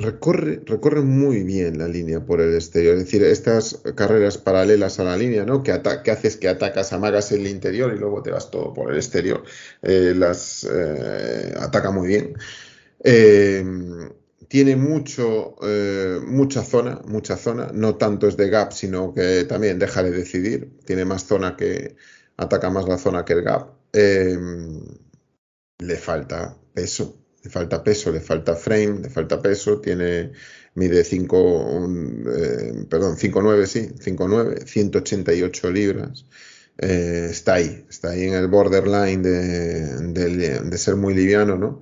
[0.00, 5.04] Recorre, recorre muy bien la línea por el exterior, es decir, estas carreras paralelas a
[5.04, 5.64] la línea, ¿no?
[5.64, 8.96] Que, que haces que atacas, amagas el interior y luego te vas todo por el
[8.96, 9.42] exterior,
[9.82, 12.34] eh, las eh, ataca muy bien.
[13.02, 13.64] Eh,
[14.46, 15.56] tiene mucho,
[16.26, 20.78] mucha zona, mucha zona, no tanto es de gap, sino que también deja de decidir,
[20.84, 21.96] tiene más zona que
[22.36, 23.72] ataca más la zona que el gap.
[23.92, 27.16] le falta peso,
[27.48, 30.32] le falta peso, le falta frame, le falta peso, tiene
[30.74, 31.88] mide 5,
[32.36, 36.26] eh, perdón, 5'9, sí, 5'9, 188 libras.
[36.76, 41.80] Eh, está ahí, está ahí en el borderline de, ser muy liviano, ¿no?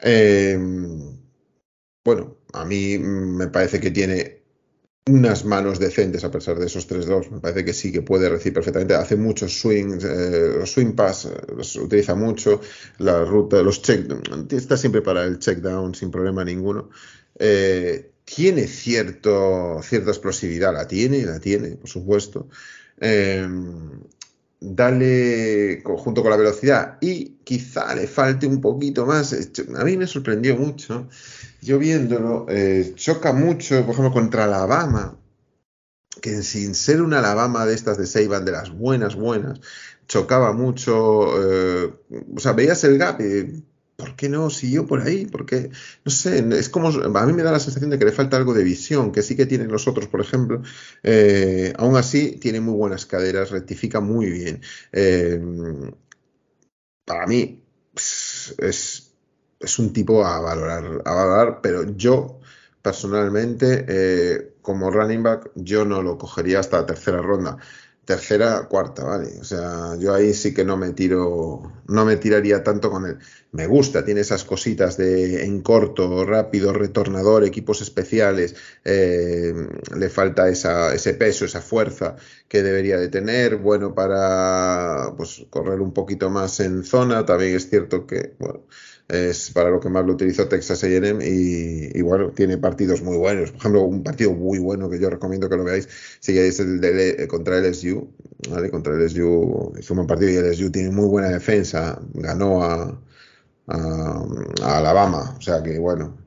[0.00, 0.58] Eh,
[2.04, 4.33] bueno, a mí me parece que tiene
[5.06, 7.30] unas manos decentes a pesar de esos 3-2.
[7.30, 8.94] Me parece que sí que puede recibir perfectamente.
[8.94, 12.60] Hace muchos swings, eh, los swing pass eh, los utiliza mucho,
[12.98, 14.10] la ruta, los check,
[14.50, 16.88] está siempre para el check down sin problema ninguno.
[17.38, 22.48] Eh, tiene cierto, cierta explosividad, la tiene, la tiene, por supuesto.
[24.60, 29.36] dale junto con la velocidad y quizá le falte un poquito más.
[29.76, 31.06] A mí me sorprendió mucho
[31.64, 35.18] yo viéndolo, eh, choca mucho, por ejemplo, contra Alabama,
[36.20, 39.60] que sin ser una Alabama de estas de Seiban, de las buenas, buenas,
[40.06, 40.92] chocaba mucho,
[41.42, 41.94] eh,
[42.36, 43.64] o sea, veías el gap y,
[43.96, 45.24] ¿por qué no siguió por ahí?
[45.24, 45.70] Porque,
[46.04, 48.52] no sé, es como, a mí me da la sensación de que le falta algo
[48.52, 50.62] de visión, que sí que tienen los otros, por ejemplo,
[51.02, 54.60] eh, aún así tiene muy buenas caderas, rectifica muy bien.
[57.06, 57.62] para mí,
[58.58, 59.03] es
[59.64, 62.40] es un tipo a valorar, a valorar, pero yo
[62.82, 67.58] personalmente, eh, como running back, yo no lo cogería hasta la tercera ronda.
[68.04, 69.40] tercera, cuarta, ¿vale?
[69.40, 73.18] O sea, yo ahí sí que no me tiro, no me tiraría tanto con él.
[73.52, 79.54] Me gusta, tiene esas cositas de en corto, rápido, retornador, equipos especiales, eh,
[79.96, 82.16] le falta esa, ese peso, esa fuerza
[82.48, 87.70] que debería de tener, bueno para pues, correr un poquito más en zona, también es
[87.70, 88.66] cierto que, bueno,
[89.08, 93.50] es para lo que más lo utilizó Texas A&M y, bueno, tiene partidos muy buenos.
[93.50, 95.88] Por ejemplo, un partido muy bueno que yo recomiendo que lo veáis,
[96.20, 98.08] si es el de, eh, contra LSU,
[98.50, 98.70] ¿vale?
[98.70, 103.00] Contra el LSU hizo un buen partido y LSU tiene muy buena defensa, ganó a,
[104.62, 106.18] Alabama, o sea que bueno,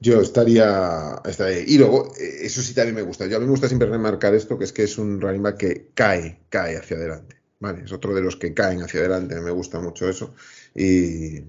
[0.00, 3.26] yo estaría, estaría, Y luego, eh, eso sí también me gusta.
[3.26, 5.56] Yo a mí me gusta siempre remarcar esto, que es que es un running back
[5.56, 7.36] que cae, cae hacia adelante.
[7.60, 9.40] Vale, es otro de los que caen hacia adelante.
[9.40, 10.34] Me gusta mucho eso.
[10.74, 11.42] Y,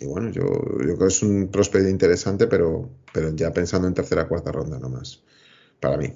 [0.00, 3.94] y bueno, yo, yo creo que es un prospecto interesante, pero, pero ya pensando en
[3.94, 5.22] tercera cuarta ronda nomás,
[5.80, 6.12] para mí.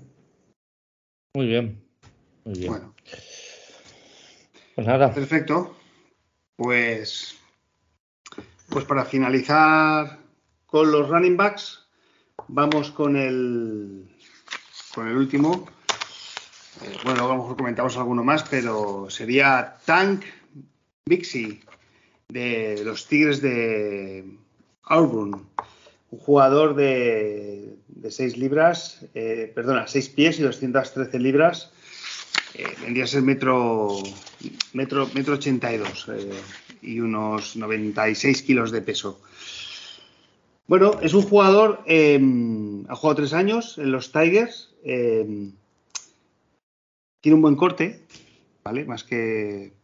[1.34, 1.82] Muy bien,
[2.44, 2.70] muy bien.
[2.70, 2.94] Bueno.
[4.74, 5.12] Pues nada.
[5.12, 5.76] Perfecto.
[6.56, 7.36] Pues,
[8.68, 10.18] pues para finalizar
[10.66, 11.86] con los running backs,
[12.48, 14.08] vamos con el,
[14.94, 15.66] con el último.
[16.82, 20.24] Eh, bueno, a lo mejor comentamos alguno más, pero sería Tank
[21.06, 21.60] Bixie
[22.28, 24.24] de los Tigres de
[24.84, 25.46] Auburn.
[26.10, 31.72] Un jugador de, de 6 libras, eh, perdona, 6 pies y 213 libras.
[32.54, 33.98] Eh, vendría a ser metro,
[34.72, 36.30] metro, metro 82 eh,
[36.82, 39.20] y unos 96 kilos de peso.
[40.68, 45.54] Bueno, es un jugador, ha jugado tres años en los Tigers, tiene
[47.24, 48.00] un buen corte,
[48.64, 48.84] ¿vale?
[48.84, 49.75] Más que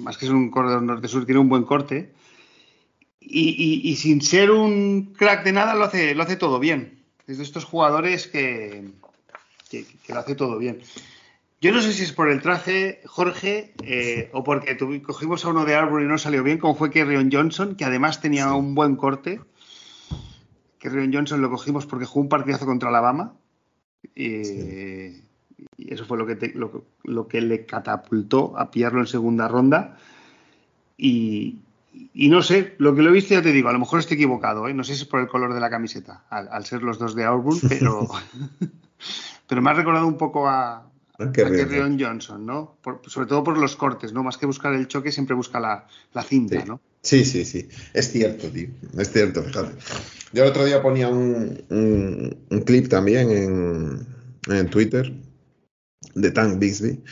[0.00, 2.12] más que es un corredor norte-sur, tiene un buen corte.
[3.20, 7.02] Y, sin ser un crack de nada, lo hace, lo hace todo bien.
[7.26, 8.90] Es de estos jugadores que,
[9.70, 10.80] que, lo hace todo bien.
[11.60, 15.64] Yo no sé si es por el traje, Jorge, eh, o porque cogimos a uno
[15.64, 18.96] de Arbor y no salió bien, como fue Kerrion Johnson, que además tenía un buen
[18.96, 19.40] corte.
[20.78, 23.34] Kerrion Johnson lo cogimos porque jugó un partidazo contra Alabama.
[24.16, 25.22] Eh,
[25.76, 26.52] y eso fue lo que,
[27.04, 29.98] lo, que le catapultó a pillarlo en segunda ronda.
[30.96, 31.58] Y,
[32.14, 34.68] no sé, lo que lo he visto ya te digo, a lo mejor estoy equivocado,
[34.68, 34.74] ¿eh?
[34.74, 37.24] no sé si es por el color de la camiseta, al, ser los dos de
[37.24, 38.08] Auburn, pero,
[39.48, 40.86] pero me ha recordado un poco a,
[41.18, 42.76] a Kerrion Johnson, ¿no?
[43.06, 44.22] sobre todo por los cortes, ¿no?
[44.22, 45.86] Más que buscar el choque, siempre busca la,
[46.22, 46.68] cinta, sí.
[46.68, 46.80] ¿no?
[47.02, 47.68] Sí, sí, sí.
[47.92, 48.68] Es cierto, tío.
[48.96, 49.74] Es cierto, fíjate.
[50.32, 54.06] Yo el otro día ponía un, un, clip también en,
[54.48, 55.12] en Twitter
[56.14, 57.02] de Tank Bixby,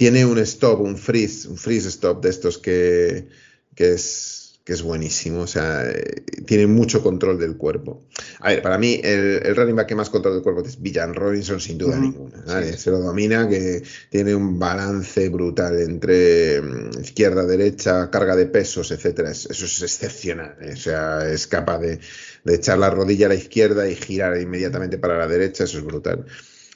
[0.00, 3.28] tiene un stop, un freeze, un freeze stop de estos que,
[3.74, 5.40] que es, que es buenísimo.
[5.40, 8.06] O sea, eh, tiene mucho control del cuerpo.
[8.40, 11.14] A ver, para mí, el, el running back que más control del cuerpo es Villan
[11.14, 12.42] Robinson, sin duda ninguna.
[12.78, 18.90] Se lo domina, que tiene un balance brutal entre mm, izquierda, derecha, carga de pesos,
[18.92, 19.32] etcétera.
[19.32, 20.56] Eso es excepcional.
[20.62, 20.72] ¿eh?
[20.72, 22.00] O sea, es capaz de,
[22.44, 25.64] de echar la rodilla a la izquierda y girar inmediatamente para la derecha.
[25.64, 26.24] Eso es brutal.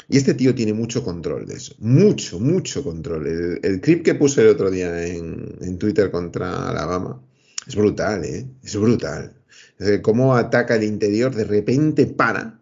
[0.08, 3.60] Y este tío tiene mucho control de eso, mucho, mucho control.
[3.62, 7.20] El, clip que puse el otro día en, Twitter contra Alabama
[7.66, 8.46] es brutal, ¿eh?
[8.62, 9.32] Es brutal.
[10.02, 12.60] cómo ataca el interior, de repente para,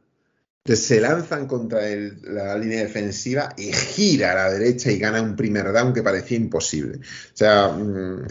[0.65, 1.81] se lanzan contra
[2.23, 6.37] la línea defensiva y gira a la derecha y gana un primer down que parecía
[6.37, 6.99] imposible.
[6.99, 8.27] O sea, mm,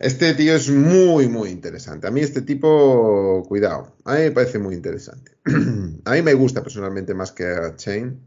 [0.00, 2.08] este tío es muy, muy interesante.
[2.08, 5.32] A mí este tipo, cuidado, a mí me parece muy interesante.
[6.04, 8.18] a mí me gusta personalmente más que a Chain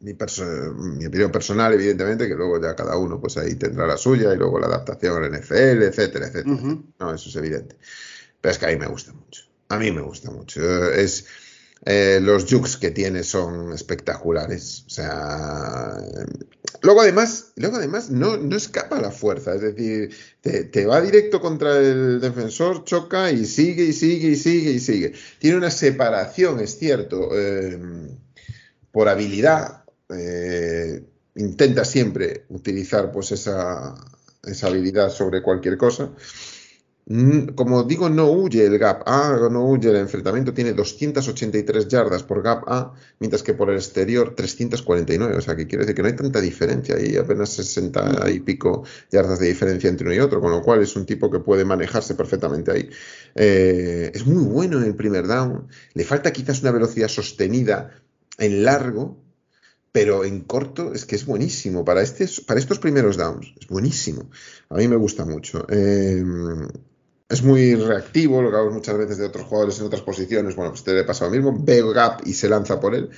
[0.00, 4.32] mi, mi, opinión personal, evidentemente, que luego ya cada uno pues ahí tendrá la suya
[4.32, 6.56] y luego la adaptación al NFL, etcétera, etcétera.
[6.98, 7.76] No, eso es evidente.
[8.40, 9.42] Pero es que a mí me gusta mucho.
[9.68, 10.62] A mí me gusta mucho.
[10.92, 11.26] Es,
[11.84, 14.84] eh, los jukes que tiene son espectaculares.
[14.86, 15.96] O sea,
[16.82, 19.54] luego además, luego además no, no escapa la fuerza.
[19.54, 24.70] Es decir, te, va directo contra el defensor, choca y sigue y sigue y sigue
[24.70, 25.12] y sigue.
[25.38, 27.78] Tiene una separación, es cierto, eh,
[28.90, 29.75] por habilidad
[30.10, 31.04] eh,
[31.36, 33.94] intenta siempre utilizar pues esa,
[34.44, 36.10] esa, habilidad sobre cualquier cosa.
[37.08, 42.24] Mm, como digo, no huye el gap A, no huye el enfrentamiento, tiene 283 yardas
[42.24, 46.02] por gap A, mientras que por el exterior 349, o sea que quiere decir que
[46.02, 48.82] no hay tanta diferencia, hay apenas 60 y pico
[49.12, 51.64] yardas de diferencia entre uno y otro, con lo cual es un tipo que puede
[51.64, 52.90] manejarse perfectamente ahí.
[53.36, 57.92] Eh, es muy bueno en el primer down, le falta quizás una velocidad sostenida
[58.38, 59.25] en largo,
[59.92, 61.84] pero en corto es que es buenísimo.
[61.84, 64.30] Para, este, para estos primeros downs, es buenísimo.
[64.68, 65.66] A mí me gusta mucho.
[65.70, 66.68] Em,
[67.28, 70.54] es muy reactivo, lo que hago muchas veces de otros jugadores en otras posiciones.
[70.54, 71.56] Bueno, pues te le pasa lo mismo.
[71.58, 73.10] Ve gap y se lanza por él.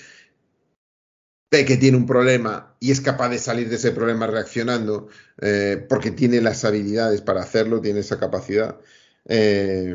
[1.50, 5.08] ve que tiene un problema y es capaz de salir de ese problema reaccionando,
[5.40, 8.78] eh, porque tiene las habilidades para hacerlo, tiene esa capacidad.
[9.26, 9.94] Eh,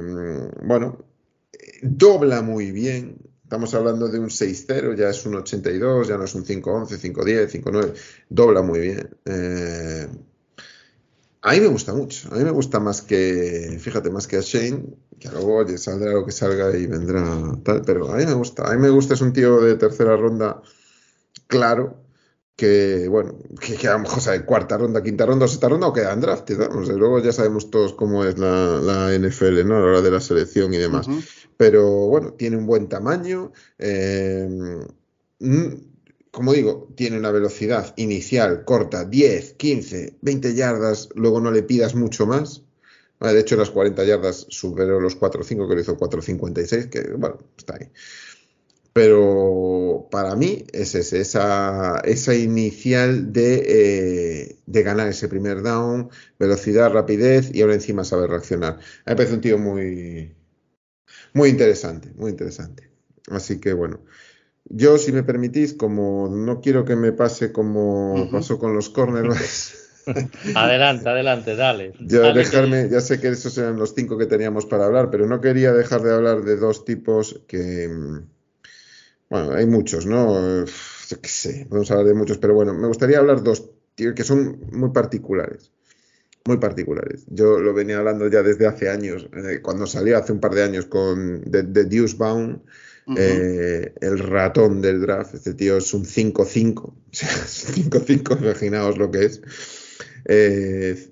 [0.63, 1.05] bueno,
[1.81, 3.17] dobla muy bien.
[3.53, 7.63] Estamos hablando de un 6-0, ya es un 82, ya no es un 5-11, 5-10,
[7.63, 7.93] 5-9.
[8.27, 9.15] Dobla muy bien.
[9.25, 10.07] Eh,
[11.43, 12.29] a mí me gusta mucho.
[12.31, 16.13] A mí me gusta más que, fíjate, más que a Shane, que luego oye, saldrá
[16.13, 17.23] lo que salga y vendrá
[17.63, 18.63] tal, pero a mí me gusta.
[18.63, 20.59] A mí me gusta, es un tío de tercera ronda
[21.45, 22.02] claro,
[22.55, 26.21] que bueno, que, a lo mejor cuarta ronda, quinta ronda o sexta ronda o quedan
[26.21, 29.77] draft, luego ya sabemos todos cómo es la, NFL, ¿no?
[29.77, 31.07] A la hora de la selección y demás.
[31.57, 33.51] Pero bueno, tiene un buen tamaño.
[33.79, 34.47] Eh,
[35.39, 35.67] mm,
[36.31, 41.95] como digo, tiene una velocidad inicial corta, 10, 15, 20 yardas, luego no le pidas
[41.95, 42.63] mucho más.
[43.19, 47.75] De hecho, las 40 yardas superó los 4.5, que lo hizo 4.56, que bueno, está
[47.75, 47.89] ahí.
[48.93, 56.09] Pero para mí es ese, esa, esa inicial de, eh, de, ganar ese primer down,
[56.37, 58.77] velocidad, rapidez y ahora encima saber reaccionar.
[59.07, 60.35] Me parece un tío muy,
[61.33, 62.91] muy interesante, muy interesante.
[63.31, 64.01] Así que bueno,
[64.65, 70.03] yo si me permitís, como no quiero que me pase como pasó con los cornerbacks.
[70.55, 71.93] adelante, adelante, dale.
[71.99, 75.41] Ya, dejarme, ya sé que esos eran los cinco que teníamos para hablar, pero no
[75.41, 77.89] quería dejar de hablar de dos tipos que
[79.33, 80.63] bueno, hay muchos, ¿no?
[80.63, 84.59] Yo qué sé, podemos hablar de muchos, pero bueno, me gustaría hablar dos que son
[84.71, 85.71] muy particulares.
[86.45, 87.23] Muy particulares.
[87.27, 90.61] Yo lo venía hablando ya desde hace años, eh, cuando salió hace un par de
[90.61, 92.61] años con The, Deuce Bound,
[93.17, 95.33] eh, el ratón del draft.
[95.33, 99.41] Este tío es un 5-5, o sea, 5-5, imaginaos lo que es.
[100.25, 101.11] Eh,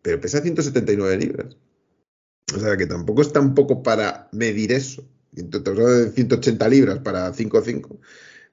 [0.00, 1.54] pero pesa 179 libras.
[2.56, 5.04] O sea que tampoco es tampoco para medir eso
[5.34, 7.98] 180 libras para 5-5.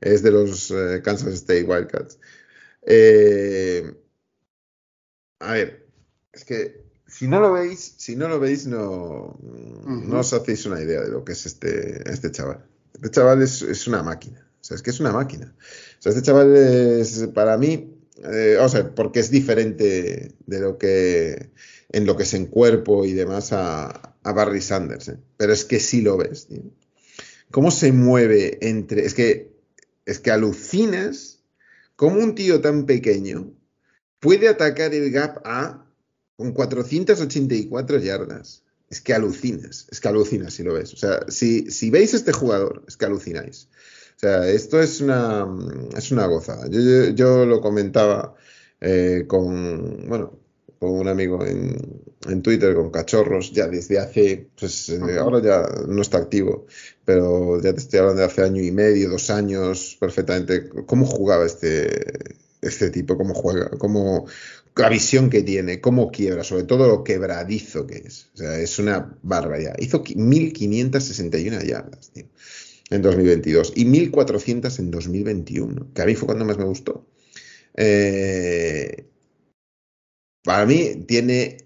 [0.01, 2.19] Es de los eh, Kansas State Wildcats.
[2.83, 3.93] Eh,
[5.39, 5.87] a ver,
[6.33, 10.81] es que si no lo veis, si no lo veis, no, no os hacéis una
[10.81, 12.65] idea de lo que es este, este chaval.
[12.93, 14.45] Este chaval es, una máquina.
[14.59, 15.55] O sea, es que es una máquina.
[15.99, 20.77] O sea, este chaval es para mí, eh, o sea, porque es diferente de lo
[20.77, 21.51] que
[21.89, 25.17] en lo que es en cuerpo y demás a, a Barry Sanders, ¿eh?
[25.37, 26.47] pero es que sí lo ves.
[27.51, 29.05] ¿Cómo se mueve entre...
[29.05, 29.53] Es que,
[30.05, 31.43] es que alucinas
[31.95, 33.53] cómo un tío tan pequeño
[34.19, 35.85] puede atacar el gap A
[36.37, 38.63] con 484 yardas.
[38.89, 40.93] Es que alucinas, es que alucinas si lo ves.
[40.93, 43.69] O sea, si, si veis este jugador, es que alucináis.
[44.15, 45.47] O sea, esto es una,
[45.95, 46.67] es una gozada.
[46.67, 48.33] Yo, yo, lo comentaba
[48.81, 50.39] eh, con, bueno,
[50.79, 51.75] con un amigo en,
[52.27, 56.65] en, Twitter con cachorros ya desde hace, pues eh, ahora ya no está activo,
[57.03, 61.45] pero ya te estoy hablando de hace año y medio, dos años, perfectamente, cómo jugaba
[61.45, 64.27] este, este tipo, cómo juega, cómo,
[64.75, 68.29] la visión que tiene, cómo quiebra, sobre todo lo quebradizo que es.
[68.33, 69.75] O sea, es una barbaridad.
[69.79, 72.25] Hizo 1561 yardas, tío,
[72.89, 77.05] en 2022 y 1400 en 2021, que a mí fue cuando más me gustó.
[77.75, 79.05] Eh,
[80.45, 81.57] para mí tiene,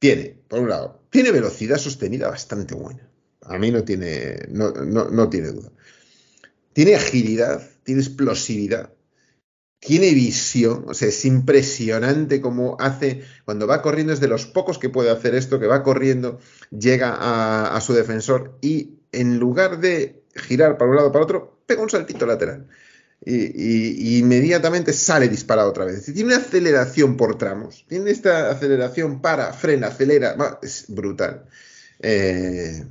[0.00, 3.08] tiene, por un lado, tiene velocidad sostenida bastante buena.
[3.42, 5.70] A mí no tiene, no, no, tiene duda.
[6.72, 8.92] Tiene agilidad, tiene explosividad,
[9.78, 14.78] tiene visión, o sea, es impresionante cómo hace, cuando va corriendo es de los pocos
[14.78, 16.40] que puede hacer esto, que va corriendo,
[16.76, 21.60] llega a, a su defensor y en lugar de girar para un lado para otro,
[21.66, 22.66] pega un saltito lateral
[23.26, 26.04] y, inmediatamente sale disparado otra vez.
[26.04, 27.84] Tiene una aceleración por tramos.
[27.88, 30.36] Tiene esta aceleración para, frena, acelera.
[30.62, 31.44] Es brutal.
[32.00, 32.84] Eh,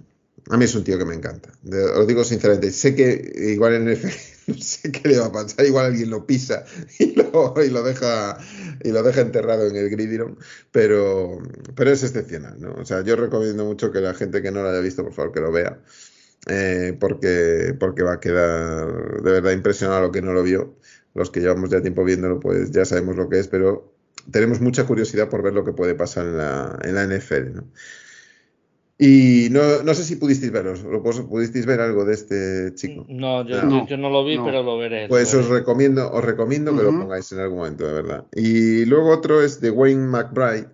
[0.49, 1.51] a mí es un tío que me encanta.
[1.95, 3.97] Os digo sinceramente, sé que igual en el
[4.59, 6.65] sé qué le va a pasar, igual alguien lo pisa
[6.99, 8.37] y lo, y lo deja
[8.83, 10.37] y lo deja enterrado en el gridiron,
[10.71, 11.39] pero,
[11.75, 12.73] pero es excepcional, ¿no?
[12.73, 15.31] O sea, yo recomiendo mucho que la gente que no lo haya visto, por favor,
[15.31, 15.79] que lo vea.
[16.47, 20.75] Eh, porque, porque va a quedar de verdad impresionado lo que no lo vio.
[21.13, 23.93] Los que llevamos ya tiempo viéndolo, pues ya sabemos lo que es, pero
[24.31, 27.55] tenemos mucha curiosidad por ver lo que puede pasar en la, en la NFL.
[27.55, 27.63] ¿no?
[28.97, 30.75] Y no, no, sé si pudisteis verlo,
[31.27, 33.05] ¿pudisteis ver algo de este chico?
[33.09, 35.07] No, yo no, yo no lo vi, pero lo veré.
[35.07, 38.25] Pues os recomiendo, os recomiendo que lo pongáis en algún momento, de verdad.
[38.33, 40.67] Y luego otro es de Wayne McBride.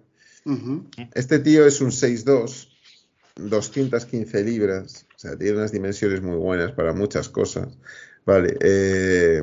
[1.13, 2.70] Este tío es un 6'2,
[3.36, 7.67] 215 libras, o sea, tiene unas dimensiones muy buenas para muchas cosas.
[8.26, 8.55] Vale.
[8.61, 9.41] Eh,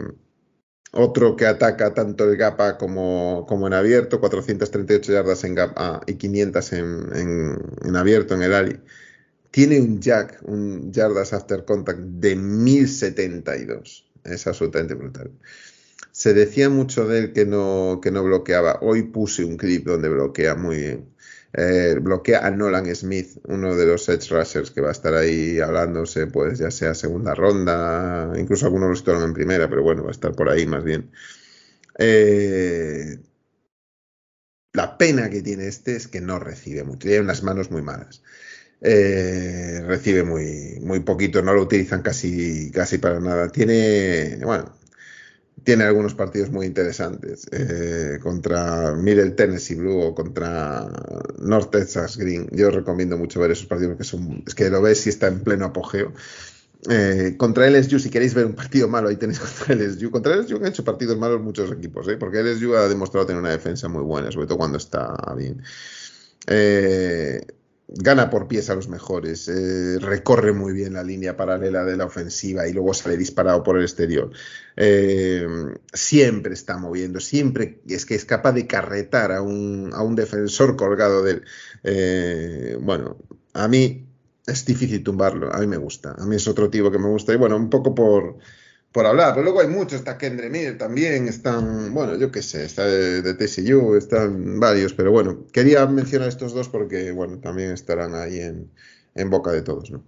[0.92, 5.72] otro que ataca tanto el gap A como, como, en abierto, 438 yardas en gap
[5.76, 8.80] A y 500 en, en, abierto en el Ali.
[9.50, 14.10] Tiene un jack, un yardas after contact de 1072.
[14.24, 15.30] es absolutamente brutal.
[16.10, 18.78] Se decía mucho de él que no, que no bloqueaba.
[18.80, 21.15] Hoy puse un clip donde bloquea muy bien.
[21.52, 25.58] Eh, bloquea a Nolan Smith, uno de los edge rushers que va a estar ahí
[25.60, 30.08] hablándose, pues ya sea segunda ronda, incluso algunos lo estuvieron en primera, pero bueno, va
[30.08, 31.10] a estar por ahí más bien.
[31.98, 33.18] Eh,
[34.72, 38.22] la pena que tiene este es que no recibe mucho, tiene unas manos muy malas.
[38.80, 43.48] Eh, recibe muy, muy poquito, no lo utilizan casi, casi para nada.
[43.48, 44.76] Tiene, bueno,
[45.66, 50.88] tiene algunos partidos muy interesantes eh, contra Middle Tennessee Blue o contra
[51.40, 52.48] North Texas Green.
[52.52, 55.40] Yo recomiendo mucho ver esos partidos porque son, es que lo ves y está en
[55.40, 56.12] pleno apogeo.
[56.88, 60.12] Eh, contra LSU, si queréis ver un partido malo, ahí tenéis contra LSU.
[60.12, 62.16] Contra LSU han hecho partidos malos muchos equipos, ¿eh?
[62.16, 65.60] porque LSU ha demostrado tener una defensa muy buena, sobre todo cuando está bien.
[66.46, 67.44] Eh,
[67.88, 72.06] gana por pies a los mejores, eh, recorre muy bien la línea paralela de la
[72.06, 74.30] ofensiva y luego sale disparado por el exterior.
[74.76, 75.46] Eh,
[75.92, 80.76] siempre está moviendo, siempre es que es capaz de carretar a un, a un defensor
[80.76, 81.44] colgado de él.
[81.84, 83.18] Eh, bueno,
[83.52, 84.06] a mí
[84.46, 87.32] es difícil tumbarlo, a mí me gusta, a mí es otro tipo que me gusta
[87.32, 88.38] y bueno, un poco por
[88.96, 89.34] por hablar.
[89.34, 93.20] Pero luego hay muchos, está Kendre Miller también, están, bueno, yo qué sé, está de,
[93.20, 98.40] de, TCU, están varios, pero bueno, quería mencionar estos dos porque, bueno, también estarán ahí
[98.40, 98.70] en,
[99.14, 100.02] en boca de todos, ¿no?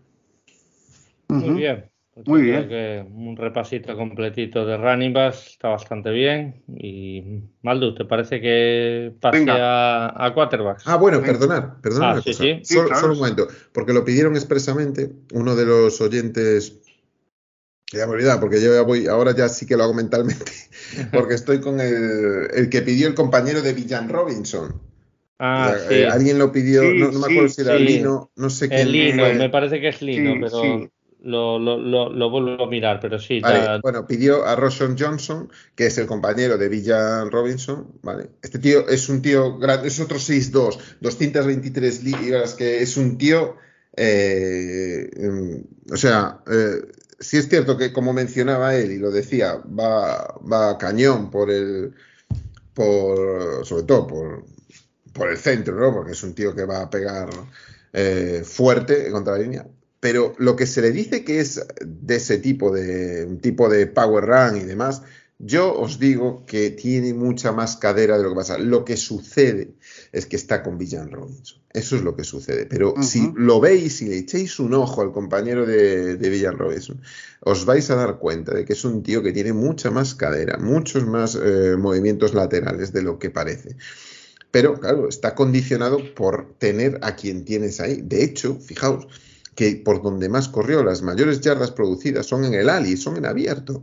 [1.28, 1.84] Muy bien.
[2.14, 2.66] Pues Muy bien.
[2.66, 6.62] Que un repasito completito de running backs está bastante bien.
[6.66, 10.84] Y Maldu, ¿te parece que pase a, a, quarterbacks?
[10.86, 12.16] Ah, bueno, perdonar, perdonar.
[12.16, 12.60] Ah, sí, sí.
[12.64, 13.00] Solo, claro.
[13.02, 16.80] solo un momento, porque lo pidieron expresamente uno de los oyentes
[17.92, 20.52] ya me he olvidado, porque yo ya voy, ahora ya sí que lo hago mentalmente,
[21.12, 24.80] porque estoy con el, el que pidió el compañero de Villan Robinson.
[25.38, 25.94] Ah, O sea, sí.
[26.02, 27.78] eh, alguien lo pidió, Sí, no, no me sí, acuerdo si era.
[27.78, 29.34] Lino, no sé quién El Lino, fue.
[29.34, 30.90] me parece que es Lino, pero.
[31.20, 33.42] Lo, lo, lo, lo vuelvo a mirar, pero sí.
[33.42, 38.30] Vale, ya- bueno, pidió a Roshan Johnson, que es el compañero de Villan Robinson, ¿vale?
[38.42, 43.54] Este tío es un tío grande, es otro 6'2, 223 libras, que es un tío,
[43.96, 46.82] eh, mm, o sea, eh,
[47.18, 51.94] sí es cierto que como mencionaba él y lo decía, va, va cañón por el,
[52.74, 54.44] por, sobre todo por,
[55.12, 55.92] por el centro, ¿no?
[55.92, 57.30] Porque es un tío que va a pegar
[57.92, 59.66] eh, fuerte contra la línea.
[60.00, 63.88] Pero lo que se le dice que es de ese tipo de un tipo de
[63.88, 65.02] power run y demás,
[65.38, 68.58] yo os digo que tiene mucha más cadera de lo que pasa.
[68.58, 69.74] Lo que sucede
[70.12, 71.58] es que está con Villan Robinson.
[71.72, 72.66] Eso es lo que sucede.
[72.66, 77.00] Pero si lo veis y le echéis un ojo al compañero de, de Villan Robinson,
[77.40, 80.58] os vais a dar cuenta de que es un tío que tiene mucha más cadera,
[80.58, 83.76] muchos más eh, movimientos laterales de lo que parece.
[84.50, 88.00] Pero claro, está condicionado por tener a quien tienes ahí.
[88.02, 89.06] De hecho, fijaos
[89.54, 93.26] que por donde más corrió, las mayores yardas producidas son en el Ali, son en
[93.26, 93.82] abierto.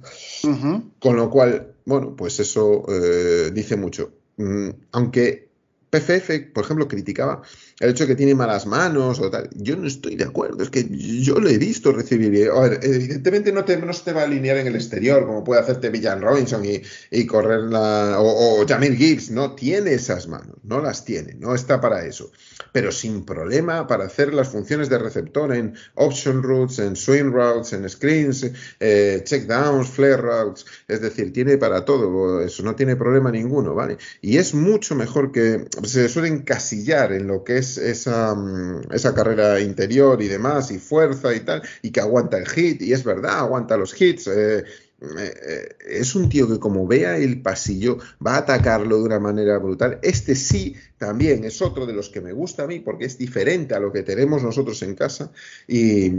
[1.00, 4.14] Con lo cual, bueno, pues eso eh, dice mucho.
[4.38, 5.45] Mm, aunque
[5.90, 7.42] PFF, por ejemplo, criticaba
[7.80, 9.50] el hecho de que tiene malas manos o tal.
[9.54, 12.50] Yo no estoy de acuerdo, es que yo lo he visto recibir.
[12.50, 15.44] A ver, evidentemente no, te, no se te va a alinear en el exterior, como
[15.44, 18.18] puede hacerte Villan Robinson y, y correr la.
[18.20, 22.32] O, o Jamil Gibbs, no tiene esas manos, no las tiene, no está para eso.
[22.72, 27.74] Pero sin problema para hacer las funciones de receptor en option routes, en swing routes,
[27.74, 28.50] en screens,
[28.80, 30.66] eh, check downs, flare routes.
[30.88, 33.98] Es decir, tiene para todo, eso no tiene problema ninguno, ¿vale?
[34.22, 39.14] Y es mucho mejor que se suele encasillar en lo que es esa, mm, esa
[39.14, 43.04] carrera interior y demás, y fuerza y tal, y que aguanta el hit, y es
[43.04, 44.28] verdad, aguanta los hits.
[44.28, 44.64] eh,
[45.02, 49.58] eh, es un tío que como vea el pasillo va a atacarlo de una manera
[49.58, 50.00] brutal.
[50.02, 53.76] Este sí también es otro de los que me gusta a mí porque es diferente
[53.76, 55.32] a lo que tenemos nosotros en casa
[55.68, 56.12] y,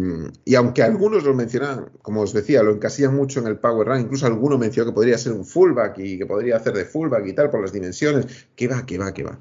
[0.45, 4.01] y aunque algunos lo mencionan, como os decía, lo encasillan mucho en el power run,
[4.01, 7.33] incluso alguno mencionó que podría ser un fullback y que podría hacer de fullback y
[7.33, 9.39] tal por las dimensiones, que va, que va, que va.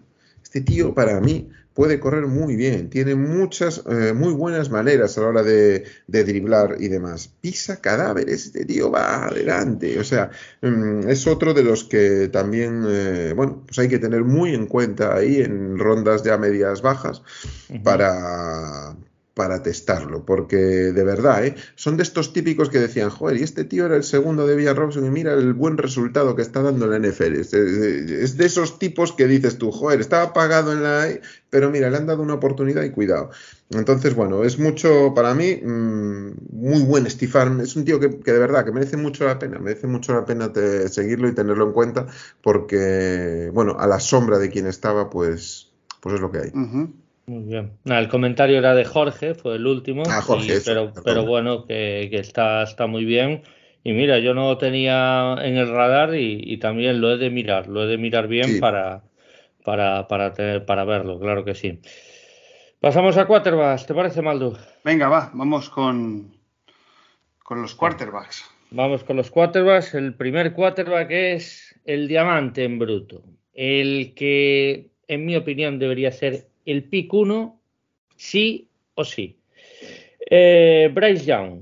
[0.56, 5.22] Este tío para mí puede correr muy bien, tiene muchas, eh, muy buenas maneras a
[5.22, 7.30] la hora de, de, driblar y demás.
[7.42, 10.00] Pisa cadáveres, este tío va adelante.
[10.00, 14.24] O sea, mm, es otro de los que también, eh, bueno, pues hay que tener
[14.24, 17.84] muy en cuenta ahí en rondas ya medias bajas uh -huh.
[17.84, 18.96] para,
[19.36, 21.56] para testarlo, porque de verdad, ¿eh?
[21.76, 24.74] son de estos típicos que decían, joder, y este tío era el segundo de Villa
[24.74, 27.36] Robson y mira el buen resultado que está dando la NFL.
[27.36, 31.10] Es de, es de esos tipos que dices tú, joder, estaba pagado en la...
[31.50, 33.30] pero mira, le han dado una oportunidad y cuidado.
[33.72, 37.62] Entonces, bueno, es mucho para mí, mmm, muy buen Steve.
[37.62, 40.24] Es un tío que, que, de verdad, que merece mucho la pena, merece mucho la
[40.24, 40.50] pena
[40.88, 42.08] seguirlo y tenerlo en cuenta,
[42.42, 46.52] porque, bueno, a la sombra de quien estaba, pues, pues es lo que hay.
[47.28, 47.78] Muy bien.
[47.86, 50.04] Nah, el comentario era de Jorge, fue el último.
[50.08, 53.44] Ah, Jorge, y, pero, eso, pero bueno, que, que está, está muy bien.
[53.84, 57.68] Y mira, yo no lo tenía en el radar y, también lo he de mirar,
[57.68, 59.04] lo he de mirar bien para,
[59.64, 60.34] para, para,
[60.66, 61.80] para verlo, claro que sí.
[62.80, 64.58] Pasamos a quarterbacks, ¿te parece, Maldo?
[64.84, 66.36] Venga, va, vamos con,
[67.44, 68.44] con los quarterbacks.
[68.72, 69.94] Vamos con los quarterbacks.
[69.94, 73.24] El primer quarterback es el diamante en bruto.
[73.54, 77.62] El que, en mi opinión, debería ser el pick 1,
[78.16, 79.38] sí o sí.
[80.30, 81.62] Eh, Bryce Young,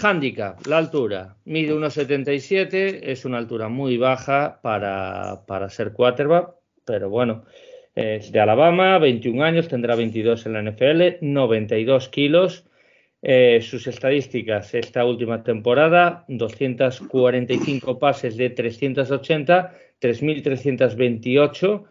[0.00, 6.54] Handicap, la altura, mide 1,77, es una altura muy baja para, para, ser quarterback,
[6.84, 7.44] pero bueno,
[7.94, 12.64] es de Alabama, 21 años, tendrá 22 en la NFL, 92 kilos.
[13.22, 21.84] Eh, sus estadísticas esta última temporada, 245 pases de 380, 3.328,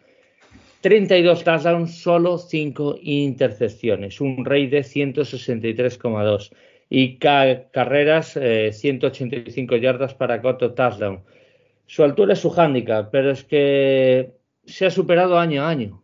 [0.82, 6.52] 32 touchdowns, solo 5 intercepciones, un rey de 163,2
[6.90, 8.40] y carreras
[8.72, 11.22] 185 eh, yardas para cuatro touchdown.
[11.86, 14.32] Su altura es su hándicap, pero es que
[14.66, 16.04] se ha superado año a año.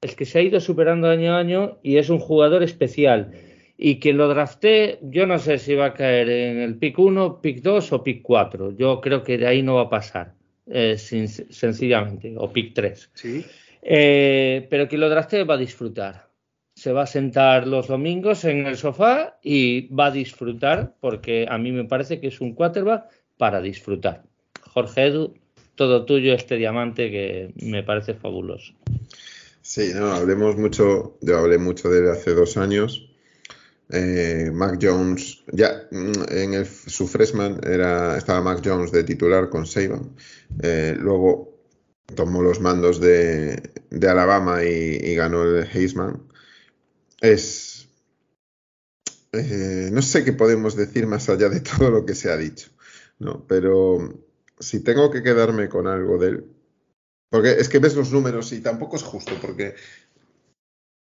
[0.00, 3.32] Es que se ha ido superando año a año y es un jugador especial.
[3.78, 7.40] Y que lo drafté, yo no sé si va a caer en el pick 1,
[7.42, 8.76] pick 2 o pick 4.
[8.76, 10.32] Yo creo que de ahí no va a pasar,
[10.66, 13.10] eh, sencillamente, o pick 3.
[13.14, 13.44] ¿Sí?
[13.88, 16.26] Eh, pero que lo drafté va a disfrutar
[16.76, 21.56] se va a sentar los domingos en el sofá y va a disfrutar, porque a
[21.56, 23.06] mí me parece que es un quarterback
[23.38, 24.24] para disfrutar.
[24.74, 25.34] Jorge Edu,
[25.74, 28.74] todo tuyo este diamante que me parece fabuloso.
[29.62, 33.08] Sí, no, hablemos mucho, yo hablé mucho de él hace dos años.
[33.90, 39.48] Eh, Mac Jones, ya mm, en el, su freshman era, estaba Mac Jones de titular
[39.48, 40.14] con Saban.
[40.62, 41.55] Eh, luego
[42.14, 43.70] tomó los mandos de,
[44.08, 46.22] Alabama y, ganó el Heisman
[47.20, 47.88] es...
[49.32, 52.70] Eh, no sé qué podemos decir más allá de todo lo que se ha dicho,
[53.18, 53.46] ¿no?
[53.46, 54.22] Pero
[54.58, 56.44] si tengo que quedarme con algo de él,
[57.28, 59.74] porque es que ves los números y tampoco es justo, porque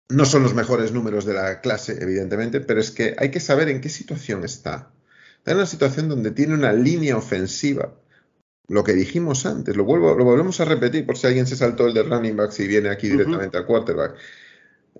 [0.09, 3.69] no son los mejores números de la clase, evidentemente, pero es que hay que saber
[3.69, 4.93] en qué situación está.
[5.39, 7.95] Está en una situación donde tiene una línea ofensiva.
[8.69, 11.86] Lo que dijimos antes, lo, vuelvo, lo volvemos a repetir por si alguien se saltó
[11.86, 14.16] el de running backs y viene aquí directamente al quarterback.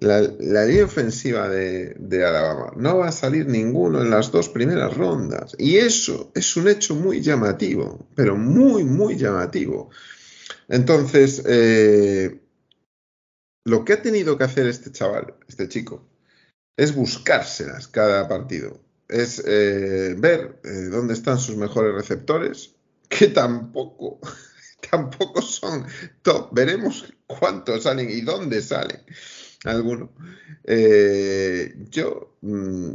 [0.01, 5.55] La, línea ofensiva de, Alabama no va a salir ninguno en las dos primeras rondas.
[5.59, 9.91] Y eso es un hecho muy llamativo, pero muy, muy llamativo.
[10.69, 12.41] Entonces, eh,
[13.65, 16.07] lo que ha tenido que hacer este chaval, este chico,
[16.77, 18.81] es buscárselas cada partido.
[19.09, 22.74] Es eh, ver eh, dónde están sus mejores receptores,
[23.09, 24.21] que tampoco,
[24.91, 25.87] tampoco son
[26.23, 26.51] top.
[26.53, 29.01] Veremos cuántos salen y dónde salen
[29.65, 30.13] alguno.
[30.65, 32.93] Eh, yo, mm,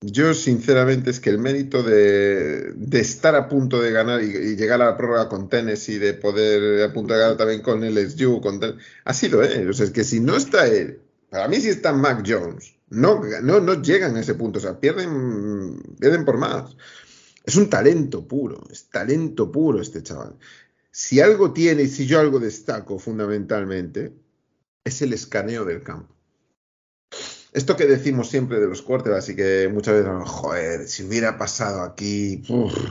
[0.00, 4.86] yo, sinceramente, es que el mérito de, estar a punto de ganar y, llegar a
[4.86, 8.60] la prórroga con Tennessee, de poder a punto de ganar también con LSU, con
[9.04, 9.70] ha sido él.
[9.70, 11.00] O sea, es que si no está él,
[11.30, 14.78] para mí si está Mac Jones, no, no, no llegan a ese punto, o sea,
[14.78, 16.76] pierden, pierden por más.
[17.44, 20.36] Es un talento puro, es talento puro este chaval.
[20.90, 24.12] Si algo tiene y si yo algo destaco fundamentalmente,
[24.82, 26.14] es el escaneo del campo.
[27.52, 31.82] Esto que decimos siempre de los quarterbacks y que muchas veces, joder, si hubiera pasado
[31.82, 32.42] aquí,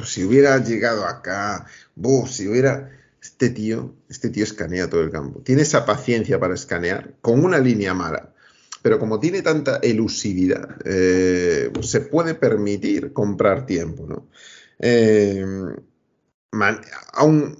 [0.06, 1.66] si hubiera llegado acá,
[2.28, 2.92] si hubiera...
[3.22, 5.40] Este tío, este tío escanea todo el campo.
[5.40, 8.33] Tiene esa paciencia para escanear con una línea mala.
[8.84, 14.30] Pero como tiene tanta elusividad, eh, se puede permitir comprar tiempo, ¿no?
[14.78, 15.44] Eh,
[17.14, 17.58] aún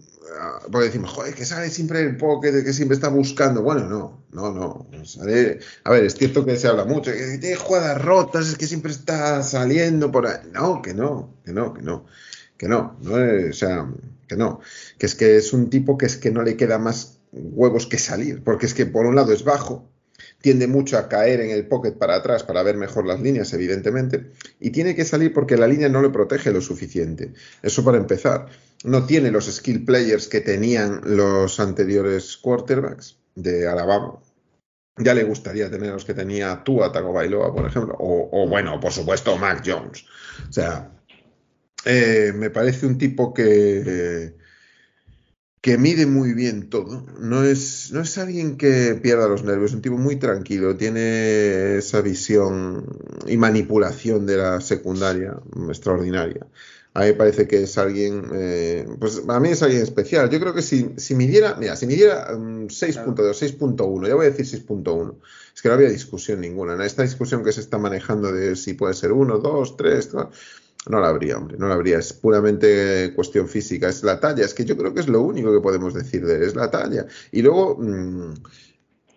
[0.72, 3.62] porque decimos, joder, que sale siempre el pocket, que siempre está buscando.
[3.62, 4.88] Bueno, no, no, no.
[5.84, 8.92] a ver, es cierto que se habla mucho, que tiene jugadas rotas, es que siempre
[8.92, 10.50] está saliendo por ahí.
[10.52, 12.06] No, que no, que no, que no,
[12.58, 13.92] que no, no o sea,
[14.28, 14.60] que no.
[14.98, 17.98] Que es que es un tipo que es que no le queda más huevos que
[17.98, 19.90] salir, porque es que por un lado es bajo,
[20.44, 24.32] tiende mucho a caer en el pocket para atrás para ver mejor las líneas, evidentemente,
[24.60, 27.32] y tiene que salir porque la línea no le protege lo suficiente.
[27.62, 28.48] Eso para empezar.
[28.84, 34.20] No tiene los skill players que tenían los anteriores quarterbacks de Alabama.
[34.98, 39.38] Ya le gustaría tener los que tenía Tua Tagovailoa, por ejemplo, o, bueno, por supuesto,
[39.38, 40.04] Mac Jones.
[40.50, 40.92] O sea,
[41.86, 44.36] eh, me parece un tipo que
[45.64, 47.06] que mide muy bien todo.
[47.22, 51.78] No es, no es alguien que pierda los nervios, es un tipo muy tranquilo, tiene
[51.78, 52.86] esa visión
[53.26, 56.46] y manipulación de la secundaria extraordinaria.
[56.94, 60.30] A mí me parece que es alguien, eh, pues a mí es alguien especial.
[60.30, 64.46] Yo creo que si, si midiera, mira, si midiera 6.2, 6.1, ya voy a decir
[64.46, 65.16] 6.1,
[65.56, 66.74] es que no había discusión ninguna.
[66.74, 70.10] En esta discusión que se está manejando de si puede ser 1, 2, 3,
[70.88, 72.00] No la habría, hombre, no la habría.
[72.00, 74.46] Es puramente cuestión física, es la talla.
[74.46, 76.70] Es que yo creo que es lo único que podemos decir de él, es la
[76.70, 77.06] talla.
[77.32, 78.34] Y luego, mmm,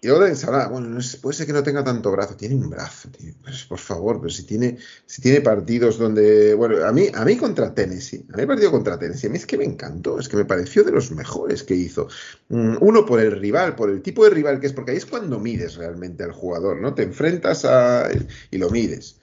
[0.06, 3.32] y luego sabrá, bueno, puede ser que no tenga tanto brazo, tiene un brazo, tío.
[3.42, 7.36] Pues, por favor, pero si tiene, si tiene partidos donde, bueno, a mí, a mí
[7.36, 10.36] contra Tennessee, a mí partido contra Tennessee, a mí es que me encantó, es que
[10.36, 12.08] me pareció de los mejores que hizo.
[12.50, 15.06] Mm, uno por el rival, por el tipo de rival que es, porque ahí es
[15.06, 16.94] cuando mides realmente al jugador, ¿no?
[16.94, 18.08] Te enfrentas a
[18.50, 19.18] y lo mides.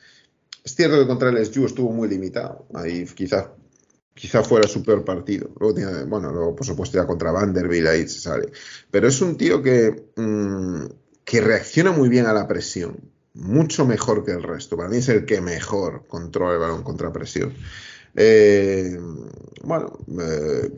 [0.63, 2.65] Es cierto que contra el SU estuvo muy limitado.
[2.73, 3.51] Ahí quizá,
[4.13, 5.49] quizá fuera su peor partido.
[6.07, 8.51] Bueno, luego por supuesto ya contra Vanderbilt ahí se sale.
[8.89, 10.85] Pero es un tío que, mmm,
[11.25, 12.97] que reacciona muy bien a la presión.
[13.33, 14.77] Mucho mejor que el resto.
[14.77, 17.53] Para mí es el que mejor controla el balón contra presión.
[18.15, 18.97] Eh,
[19.63, 20.71] bueno, eh,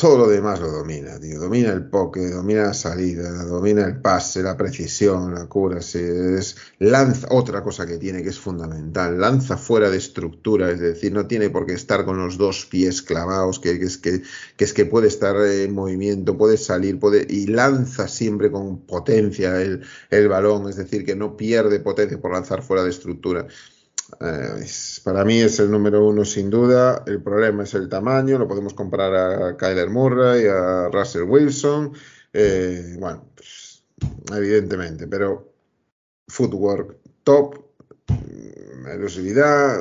[0.00, 1.38] todo lo demás lo domina, tío.
[1.38, 5.78] Domina el poke, domina la salida, domina el pase, la precisión, la cura.
[5.80, 11.12] Es, lanza, otra cosa que tiene que es fundamental, lanza fuera de estructura, es decir,
[11.12, 14.22] no tiene por qué estar con los dos pies clavados, que, es, que,
[14.58, 19.82] es que puede estar en movimiento, puede salir, puede, y lanza siempre con potencia el,
[20.08, 23.46] el balón, es decir, que no pierde potencia por lanzar fuera de estructura.
[24.20, 24.66] Eh,
[25.04, 27.04] para mí es el número uno sin duda.
[27.06, 28.38] El problema es el tamaño.
[28.38, 31.92] Lo podemos comparar a Kyler Murray, a Russell Wilson.
[32.32, 33.84] Eh, bueno, pues,
[34.32, 35.52] evidentemente, pero
[36.28, 37.70] footwork top,
[38.88, 39.78] elusividad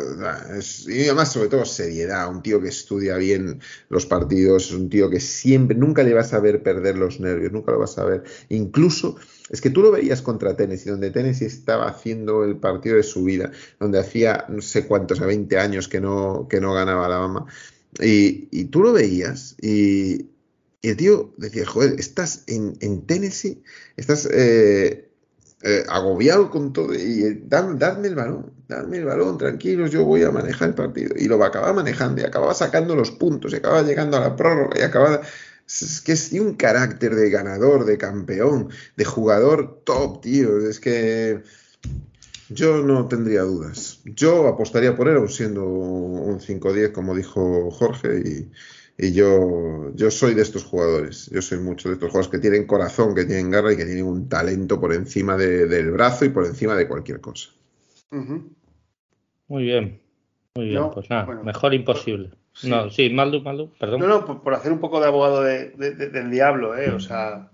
[0.87, 5.19] y además sobre todo seriedad, un tío que estudia bien los partidos, un tío que
[5.19, 9.15] siempre, nunca le vas a ver perder los nervios, nunca lo vas a ver, incluso
[9.49, 13.23] es que tú lo veías contra Tennessee, donde Tennessee estaba haciendo el partido de su
[13.23, 17.45] vida, donde hacía no sé cuántos, a 20 años que no, que no ganaba Alabama.
[17.99, 20.27] Y, y tú lo veías y,
[20.81, 23.63] y, el tío decía, joder, estás en, en Tennessee,
[23.97, 25.09] estás eh,
[25.61, 30.23] eh, agobiado con todo y eh, dadme el balón, dadme el balón, tranquilos, yo voy
[30.23, 31.15] a manejar el partido.
[31.17, 34.79] Y lo acababa manejando y acababa sacando los puntos y acababa llegando a la prórroga
[34.79, 35.21] y acababa
[36.03, 40.67] que es un carácter de ganador, de campeón, de jugador top, tío.
[40.67, 41.43] Es que
[42.49, 44.01] yo no tendría dudas.
[44.03, 48.51] Yo apostaría por él, aún siendo un 5-10, como dijo Jorge, y,
[48.97, 51.29] y, yo, yo soy de estos jugadores.
[51.31, 54.05] Yo soy mucho de estos jugadores que tienen corazón, que tienen garra y que tienen
[54.05, 57.49] un talento por encima de, del brazo y por encima de cualquier cosa.
[58.11, 58.49] Uh -huh.
[59.47, 60.01] Muy bien,
[60.55, 60.81] muy bien.
[60.81, 62.31] No, pues nada, bueno, mejor imposible.
[62.59, 62.69] Sí.
[62.69, 64.01] No, sí, Maldu, Maldu, perdón.
[64.01, 66.89] No, no, por, por hacer un poco de abogado de, de, de, del diablo, ¿eh?
[66.89, 67.49] O sea,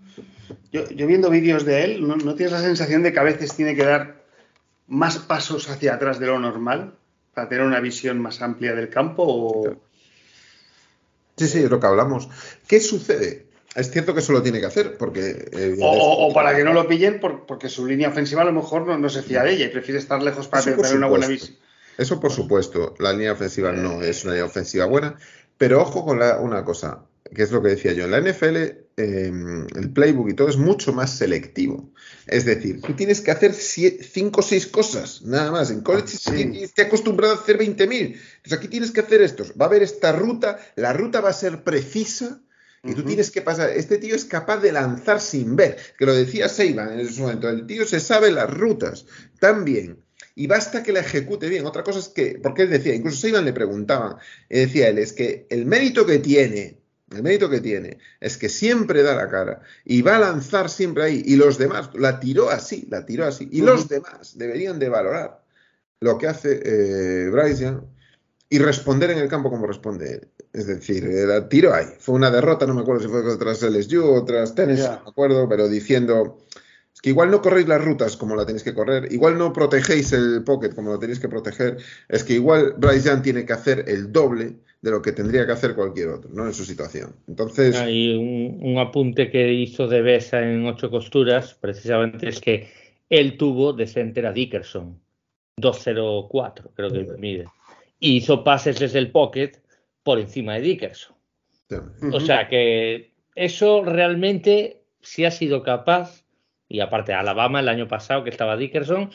[0.72, 3.56] yo, yo viendo vídeos de él, ¿no, ¿no, tienes la sensación de que a veces
[3.56, 4.23] tiene que dar
[4.88, 6.95] más pasos hacia atrás de lo normal
[7.36, 9.23] para tener una visión más amplia del campo?
[9.27, 9.76] O...
[11.38, 12.27] Sí, sí, es lo que hablamos.
[12.68, 13.45] ¿Qué sucede?
[13.76, 15.49] Es cierto que eso lo tiene que hacer, porque...
[15.52, 18.45] Eh, o, o, o, para que no lo pillen, por, porque su línea ofensiva a
[18.45, 21.07] lo mejor no, no se fía de ella y prefiere estar lejos para tener una
[21.07, 21.56] buena visión.
[21.97, 25.17] Eso por supuesto, la línea ofensiva no es una línea ofensiva buena,
[25.57, 28.85] pero ojo con la, una cosa, que es lo que decía yo, en la NFL
[28.97, 29.30] eh,
[29.76, 31.91] el playbook y todo es mucho más selectivo.
[32.27, 35.69] Es decir, tú tienes que hacer 5 o 6 cosas, nada más.
[35.69, 36.59] En college sí.
[36.61, 37.77] estoy acostumbrado a hacer 20.000.
[37.77, 39.43] Entonces aquí tienes que hacer esto.
[39.59, 42.41] Va a haber esta ruta, la ruta va a ser precisa.
[42.88, 43.72] Y tú tienes que pasar.
[43.72, 45.76] Este tío es capaz de lanzar sin ver.
[45.97, 47.49] Que lo decía Seiban en ese momento.
[47.49, 49.07] El tío se sabe las rutas
[49.39, 50.05] tan bien
[50.35, 51.65] y basta que la ejecute bien.
[51.65, 55.13] Otra cosa es que, porque él decía, incluso Seiban le preguntaba, y decía él, es
[55.13, 56.77] que el mérito que tiene,
[57.11, 61.03] el mérito que tiene es que siempre da la cara y va a lanzar siempre
[61.05, 61.23] ahí.
[61.25, 63.47] Y los demás, la tiró así, la tiró así.
[63.51, 63.67] Y uh -huh.
[63.67, 65.41] los demás deberían de valorar
[66.01, 67.81] lo que hace eh, Bryce Young
[68.49, 70.27] y responder en el campo como responde él.
[70.51, 71.87] Es decir, la tiró ahí.
[71.99, 74.95] Fue una derrota, no me acuerdo si fue contra LSU o tras Tennessee, yeah.
[74.97, 76.45] no me acuerdo, pero diciendo
[77.06, 80.44] que igual no corréis las rutas como la tenéis que correr, igual no protegéis el
[80.44, 81.77] pocket como lo tenéis que proteger,
[82.10, 85.52] es que igual Bryce Young tiene que hacer el doble de lo que tendría que
[85.52, 86.48] hacer cualquier otro, ¿no?
[86.48, 87.15] En su situación.
[87.27, 87.76] Entonces.
[87.76, 92.69] Hay un, un apunte que hizo de Besa en ocho costuras, precisamente es que
[93.11, 94.99] él tuvo de center a Dickerson,
[95.57, 97.45] 204, creo que uh mide,
[97.99, 99.52] y hizo pases desde el pocket
[100.02, 101.15] por encima de Dickerson.
[101.69, 102.15] Uh -huh.
[102.15, 106.24] O sea que eso realmente, si ha sido capaz
[106.67, 109.11] y aparte Alabama el año pasado que estaba Dickerson,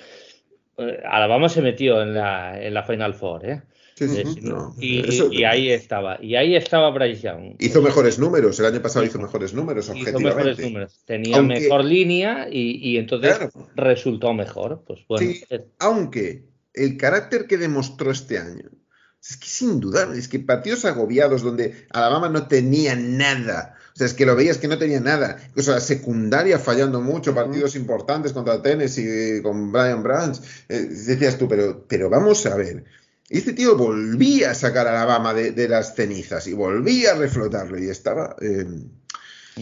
[0.78, 3.62] eh, Alabama se metió en la, en la Final Four, ¿eh?
[3.94, 7.56] Sí, sí, no, y, eso, y, ahí estaba, y ahí estaba Bryce Young.
[7.58, 10.28] Hizo mejores números, el año pasado hizo, mejores números, objetivamente.
[10.28, 14.84] Hizo mejores números, tenía aunque, mejor línea y, y entonces claro, resultó mejor.
[14.86, 15.30] Pues bueno.
[15.30, 15.44] Sí,
[15.80, 18.70] aunque el carácter que demostró este año,
[19.22, 24.06] es que sin dudar, es que partidos agobiados donde Alabama no tenía nada, o sea,
[24.06, 25.36] es que lo veías que no tenía nada.
[25.56, 30.38] O sea, secundaria fallando mucho, partidos importantes contra Tennessee, con Brian Branch.
[30.68, 32.84] Eh, decías tú, pero, pero vamos a ver.
[33.28, 37.14] Y este tío volvía a sacar a Alabama de, de las cenizas y volvía a
[37.14, 38.36] reflotarlo y estaba...
[38.40, 38.66] Eh,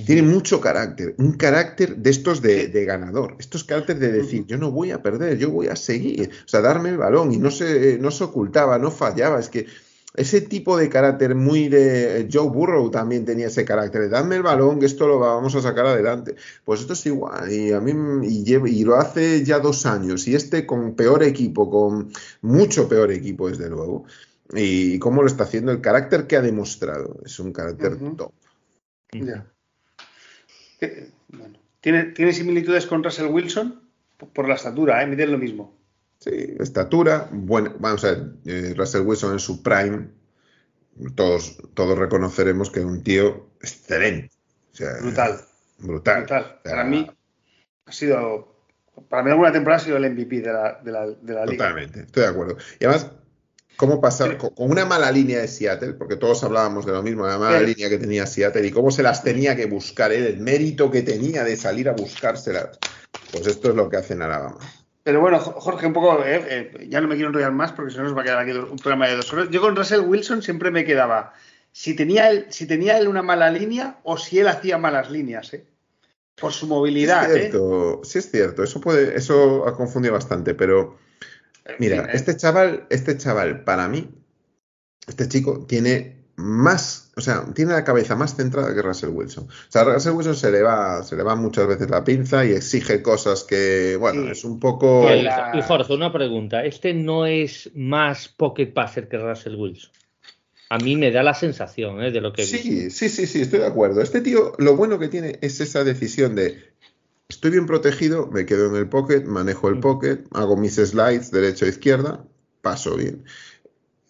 [0.04, 4.56] tiene mucho carácter, un carácter de estos de, de, ganador, estos carácter de decir, yo
[4.56, 7.50] no voy a perder, yo voy a seguir, o sea, darme el balón y no
[7.50, 9.66] se, no se ocultaba, no fallaba, es que
[10.14, 14.42] ese tipo de carácter muy de Joe Burrow también tenía ese carácter de dame el
[14.42, 16.34] balón, que esto lo vamos a sacar adelante.
[16.64, 17.92] Pues esto es igual, y a mí
[18.26, 22.10] y, y, lo hace ya dos años, y este con peor equipo, con
[22.40, 24.04] mucho peor equipo desde luego,
[24.54, 28.16] y cómo lo está haciendo, el carácter que ha demostrado, es un carácter uh -huh.
[28.16, 28.32] top.
[29.12, 29.46] Ya.
[31.28, 33.82] Bueno, ¿Tiene, ¿Tiene similitudes con Russell Wilson?
[34.32, 35.06] Por la estatura, ¿eh?
[35.06, 35.77] Miden lo mismo.
[36.18, 40.08] Sí, estatura, bueno, vamos a ver, eh, Russell Wilson en su prime,
[41.14, 44.30] todos, todos reconoceremos que es un tío excelente.
[44.72, 45.40] O sea, brutal.
[45.78, 46.20] Brutal.
[46.20, 46.24] brutal.
[46.24, 47.08] O sea, para mí
[47.86, 48.64] ha sido,
[49.08, 51.64] para mí alguna temporada ha sido el MVP de la, de la, de la liga.
[51.64, 52.56] Totalmente, estoy de acuerdo.
[52.80, 53.10] Y además,
[53.76, 54.36] cómo pasar sí.
[54.36, 57.60] con, una mala línea de Seattle, porque todos hablábamos de lo mismo, de la mala
[57.60, 57.66] sí.
[57.66, 60.30] línea que tenía Seattle y cómo se las tenía que buscar, ¿eh?
[60.30, 62.78] el mérito que tenía de salir a buscárselas.
[63.30, 64.58] Pues esto es lo que hace en Alabama.
[65.08, 67.96] Pero bueno, Jorge, un poco, eh, eh, ya no me quiero enrollar más porque si
[67.96, 69.48] no nos va a quedar aquí un programa de dos horas.
[69.50, 71.32] Yo con Russell Wilson siempre me quedaba
[71.72, 75.54] si tenía él, si tenía él una mala línea o si él hacía malas líneas,
[75.54, 75.64] ¿eh?
[76.38, 77.24] Por su movilidad.
[77.24, 78.62] Sí es cierto, sí es cierto.
[78.62, 80.98] Eso puede, eso ha confundido bastante, pero
[81.78, 84.10] mira, sí, este chaval, este chaval, para mí,
[85.06, 89.48] este chico tiene más, o sea, tiene la cabeza más centrada que Russell Wilson.
[89.48, 92.44] O sea, a Russell Wilson se le va, se le va muchas veces la pinza
[92.44, 94.28] y exige cosas que, bueno, sí.
[94.30, 95.04] es un poco.
[95.12, 96.64] Y, y Jorge, una pregunta.
[96.64, 99.90] ¿Este no es más pocket passer que Russell Wilson?
[100.70, 102.12] A mí me da la sensación ¿eh?
[102.12, 102.46] de lo que.
[102.46, 104.00] Sí, sí, sí, sí, estoy de acuerdo.
[104.00, 106.62] Este tío, lo bueno que tiene es esa decisión de
[107.28, 111.66] estoy bien protegido, me quedo en el pocket, manejo el pocket, hago mis slides derecha
[111.66, 112.24] e izquierda,
[112.62, 113.24] paso bien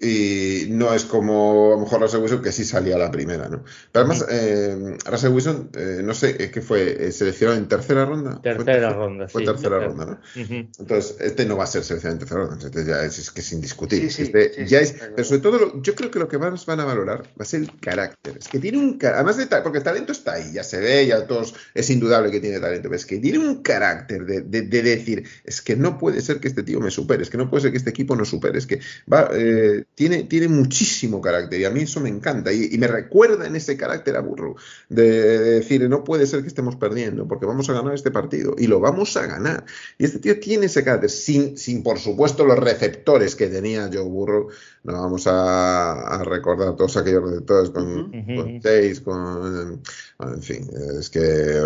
[0.00, 3.48] y no es como a lo mejor Russell Wilson que sí salía a la primera,
[3.48, 3.64] ¿no?
[3.90, 7.06] Pero además, eh, Russell Wilson, eh, no sé, ¿qué fue?
[7.08, 8.40] Eh, ¿Seleccionado en tercera ronda?
[8.40, 9.86] Tercera tercera ronda, Fue sí, tercera tercera.
[9.88, 10.40] ronda, ¿no?
[10.42, 10.68] Uh -huh.
[10.78, 13.40] Entonces, este no va a ser seleccionado en tercera ronda, este ya es, es que
[13.40, 14.08] es indiscutible.
[14.10, 16.38] Sí, sí, este sí, ya es, pero sobre todo, lo, yo creo que lo que
[16.38, 18.38] más van a valorar va a ser el carácter.
[18.38, 20.78] Es que tiene un carácter, además de tal, porque el talento está ahí, ya se
[20.78, 24.42] ve, ya todos, es indudable que tiene talento, pero es que tiene un carácter de,
[24.42, 27.36] de, de decir, es que no puede ser que este tío me supere, es que
[27.36, 28.78] no puede ser que este equipo no supere, es que
[29.12, 32.86] va, eh, tiene, tiene muchísimo carácter y a mí eso me encanta y, y me
[32.86, 34.54] recuerda en ese carácter a Burro
[34.88, 38.54] de, de, decir no puede ser que estemos perdiendo porque vamos a ganar este partido
[38.56, 39.64] y lo vamos a ganar
[39.98, 44.04] y este tío tiene ese carácter sin, sin por supuesto los receptores que tenía Joe
[44.04, 44.48] Burro
[44.84, 48.36] no vamos a, a recordar todos aquellos receptores con, uh -huh.
[48.36, 49.82] con Chase con
[50.20, 51.20] en fin es que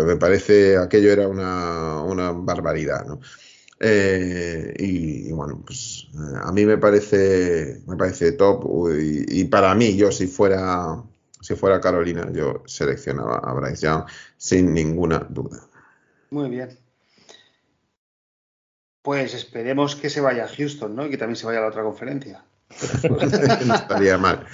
[0.07, 3.19] me parece aquello era una, una barbaridad ¿no?
[3.85, 8.63] Eh, y, y, bueno, pues eh, a mí me parece, me parece top
[8.97, 11.03] y, y, para mí, yo si fuera,
[11.41, 14.05] si fuera Carolina, yo seleccionaba a Bryce Young
[14.37, 15.59] sin ninguna duda.
[16.29, 16.77] Muy bien.
[19.01, 21.05] Pues esperemos que se vaya a Houston, ¿no?
[21.05, 22.41] Y que también se vaya a la otra conferencia.
[23.65, 24.45] no estaría mal.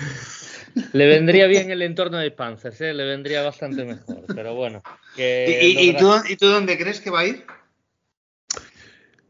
[0.94, 2.94] Le vendría bien el entorno de Panthers, ¿eh?
[2.94, 4.82] le vendría bastante mejor, pero bueno.
[5.16, 7.46] Que ¿Y, y, tú, ¿Y tú dónde crees que va a ir?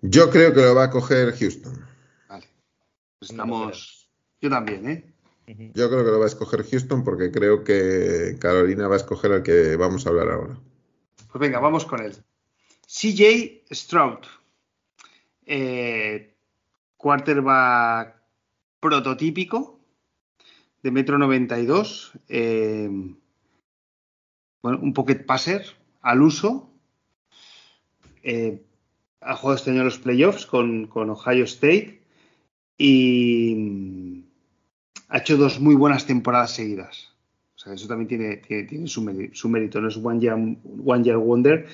[0.02, 1.86] Yo creo que lo va a coger Houston.
[2.28, 2.48] Vale.
[3.20, 4.10] Pues estamos.
[4.42, 5.14] Yo también, ¿eh?
[5.74, 9.32] Yo creo que lo va a escoger Houston porque creo que Carolina va a escoger
[9.32, 10.60] al que vamos a hablar ahora.
[11.32, 12.16] Pues venga, vamos con él.
[12.86, 14.20] CJ Stroud.
[15.46, 16.36] Eh,
[16.98, 18.16] quarterback
[18.80, 19.80] prototípico
[20.84, 22.12] de metro 92.
[22.28, 22.90] Eh,
[24.62, 25.66] bueno, un pocket passer
[26.02, 26.72] al uso.
[28.22, 28.64] Eh,
[29.22, 32.02] ha jugado este año los playoffs con, Ohio State
[32.78, 34.24] y
[35.10, 37.10] ha hecho dos muy buenas temporadas seguidas.
[37.56, 41.68] O sea, eso también tiene, tiene, tiene su, mérito, no es one year, wonder.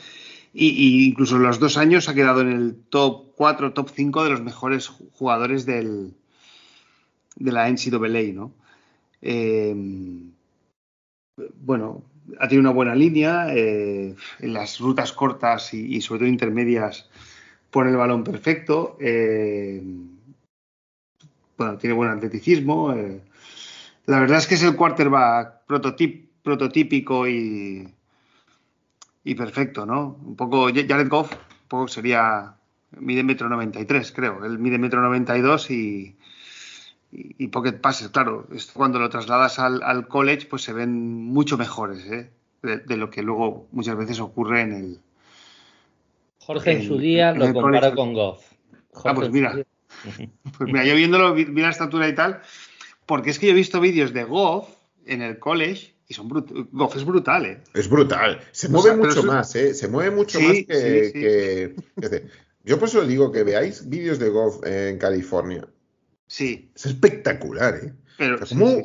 [0.54, 4.30] Y, incluso en los dos años ha quedado en el top 4, top 5 de
[4.30, 6.14] los mejores jugadores del,
[7.36, 8.54] de la NCAA, ¿no?
[9.22, 9.76] Eh,
[11.56, 12.04] bueno,
[12.40, 17.10] ha tenido una buena línea eh, en las rutas cortas y, sobre todo intermedias
[17.76, 19.84] pone el balón perfecto eh,
[21.58, 23.20] bueno tiene buen atleticismo eh,
[24.06, 27.86] la verdad es que es el quarterback prototípico y
[29.26, 32.56] y perfecto no un poco Jared Goff un poco sería
[32.98, 36.16] mide metro 93 creo él mide metro 92 y
[37.18, 42.06] y, pocket passes, claro, esto cuando lo trasladas al, college, pues se ven mucho mejores
[42.08, 42.30] ¿eh?
[42.62, 45.00] de, lo que luego muchas veces ocurre en el.
[46.46, 48.46] Jorge en, en su día lo comparó con Goff.
[48.92, 49.66] Jorge ah, pues mira.
[50.58, 52.42] Pues mira, yo viéndolo, vi, la estatura y tal,
[53.08, 54.70] porque es que yo he visto vídeos de Goff
[55.08, 56.30] en el college y son
[56.72, 57.64] Goff es brutal, ¿eh?
[57.74, 58.40] Es brutal.
[58.52, 59.74] Se mueve mucho más, ¿eh?
[59.74, 61.76] Se mueve mucho más que,
[62.64, 65.68] Yo por eso digo que veáis vídeos de Goff en California.
[66.28, 66.72] Sí.
[66.76, 67.94] Es espectacular, ¿eh?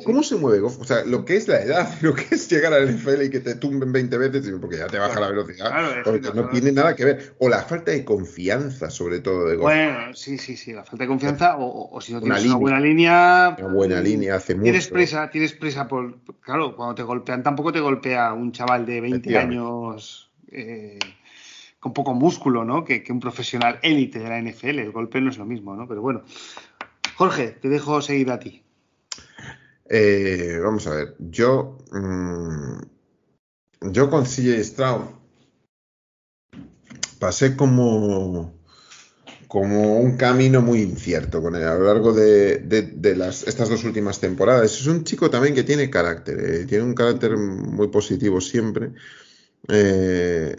[0.03, 0.79] ¿Cómo, se mueve Goff?
[0.79, 3.39] O sea, lo que es la edad, lo que es llegar al NFL y que
[3.39, 7.05] te tumben 20 veces, porque ya te baja la velocidad, porque no tiene nada que
[7.05, 7.35] ver.
[7.39, 9.63] O la falta de confianza, sobre todo, de Goff.
[9.63, 13.55] Bueno, sí, sí, sí, la falta de confianza, o, si no tienes una, buena línea.
[13.59, 14.63] Una buena línea hace mucho.
[14.63, 16.19] Tienes presa, tienes presa por.
[16.41, 20.29] Claro, cuando te golpean, tampoco te golpea un chaval de 20 años.
[20.51, 20.99] Eh,
[21.79, 22.83] con poco músculo, ¿no?
[22.83, 24.79] Que, que un profesional élite de la NFL.
[24.79, 25.87] El golpe no es lo mismo, ¿no?
[25.87, 26.21] Pero bueno.
[27.15, 28.63] Jorge, te dejo seguir a ti.
[29.93, 32.79] Eh, vamos a ver, yo, mm,
[33.91, 35.01] yo con CJ Stroud
[37.19, 38.53] pasé como,
[39.47, 44.21] como un camino muy incierto con él a lo largo de, las, estas dos últimas
[44.21, 44.73] temporadas.
[44.79, 48.93] Es un chico también que tiene carácter, eh, tiene un carácter muy positivo siempre.
[49.67, 50.55] Eh,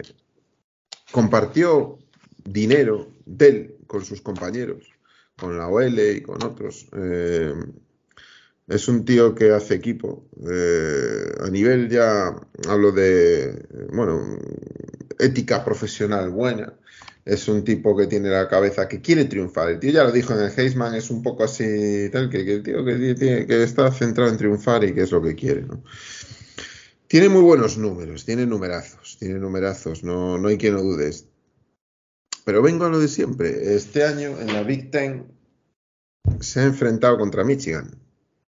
[1.11, 1.97] compartió
[2.45, 4.93] dinero de él con sus compañeros,
[5.37, 6.87] con la OL y con otros.
[8.67, 10.25] Es un tío que hace equipo.
[10.49, 12.33] Eh, a nivel ya
[12.67, 14.39] hablo de, bueno,
[15.19, 16.73] ética profesional buena.
[17.25, 19.69] Es un tipo que tiene la cabeza que quiere triunfar.
[19.69, 22.63] El tío ya lo dijo en el Heisman, es un poco así, tal, que, el
[22.63, 25.61] tío que, está centrado en triunfar y que es lo que quiere.
[25.61, 25.83] ¿no?
[27.07, 31.27] Tiene muy buenos números, tiene numerazos, tiene numerazos, no, no hay quien lo dudes.
[32.45, 33.75] Pero vengo a lo de siempre.
[33.75, 35.27] Este año en la Big Ten
[36.41, 38.02] se ha enfrentado contra Michigan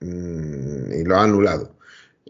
[0.05, 1.75] Mm, y lo ha anulado.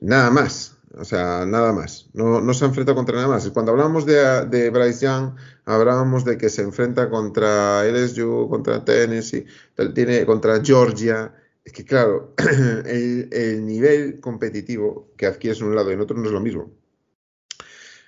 [0.02, 2.10] Nada más, o sea, nada más.
[2.14, 3.50] No, no se enfrenta contra nada más.
[3.52, 5.36] Cuando hablamos de, de, Bryce Young,
[5.66, 9.46] hablábamos de que se enfrenta contra LSU, contra Tennessee,
[9.94, 11.34] tiene contra Georgia.
[11.64, 12.34] Es que, claro,
[12.86, 16.72] el, nivel competitivo que adquieres en un lado y en otro no es lo mismo.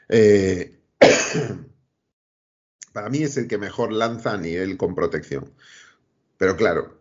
[0.10, 0.80] Eh,
[2.94, 5.52] para mí es el que mejor lanza a nivel con protección.
[6.38, 6.97] Pero claro,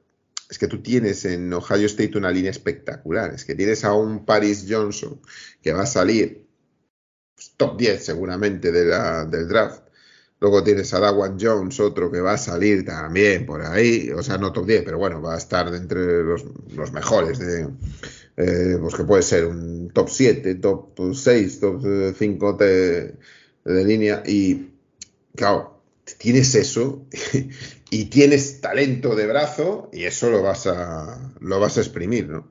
[0.49, 3.35] es que tú tienes en Ohio State una línea espectacular.
[3.35, 5.21] Es que tienes a un Paris Johnson
[5.63, 6.47] que va a salir
[7.35, 8.85] pues, top 10 seguramente de
[9.29, 9.83] del draft.
[10.39, 14.11] Luego tienes a Dawan Jones, otro que va a salir también por ahí.
[14.11, 16.45] O sea, no top 10, pero bueno, va a estar entre los,
[16.93, 17.39] mejores.
[17.39, 17.69] De,
[18.37, 21.83] eh, pues que puede ser un top 7, top 6, top
[22.17, 23.15] 5 de,
[23.65, 24.23] de línea.
[24.27, 24.73] Y
[25.35, 25.81] claro,
[26.19, 27.07] tienes eso
[27.97, 32.51] y tienes talento de brazo y eso lo vas a, lo vas a exprimir, ¿no?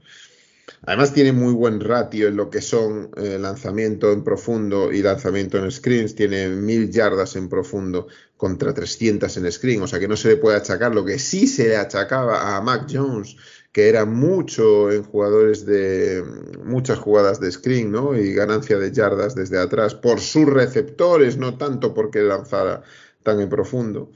[0.88, 5.59] Además tiene muy buen ratio en lo que son eh, lanzamiento en profundo y lanzamiento
[5.59, 6.15] en screens.
[6.15, 8.07] Tiene mil yardas en profundo
[8.38, 9.84] contra 300 en screen.
[9.84, 12.61] O sea que no se le puede achacar lo que sí se le achacaba a
[12.61, 13.35] Mac Jones,
[13.72, 16.23] que era mucho en jugadores de
[16.63, 18.17] muchas jugadas de screen, ¿no?
[18.17, 22.81] Y ganancia de yardas desde atrás por sus receptores, no tanto porque lanzara
[23.22, 24.11] tan en profundo.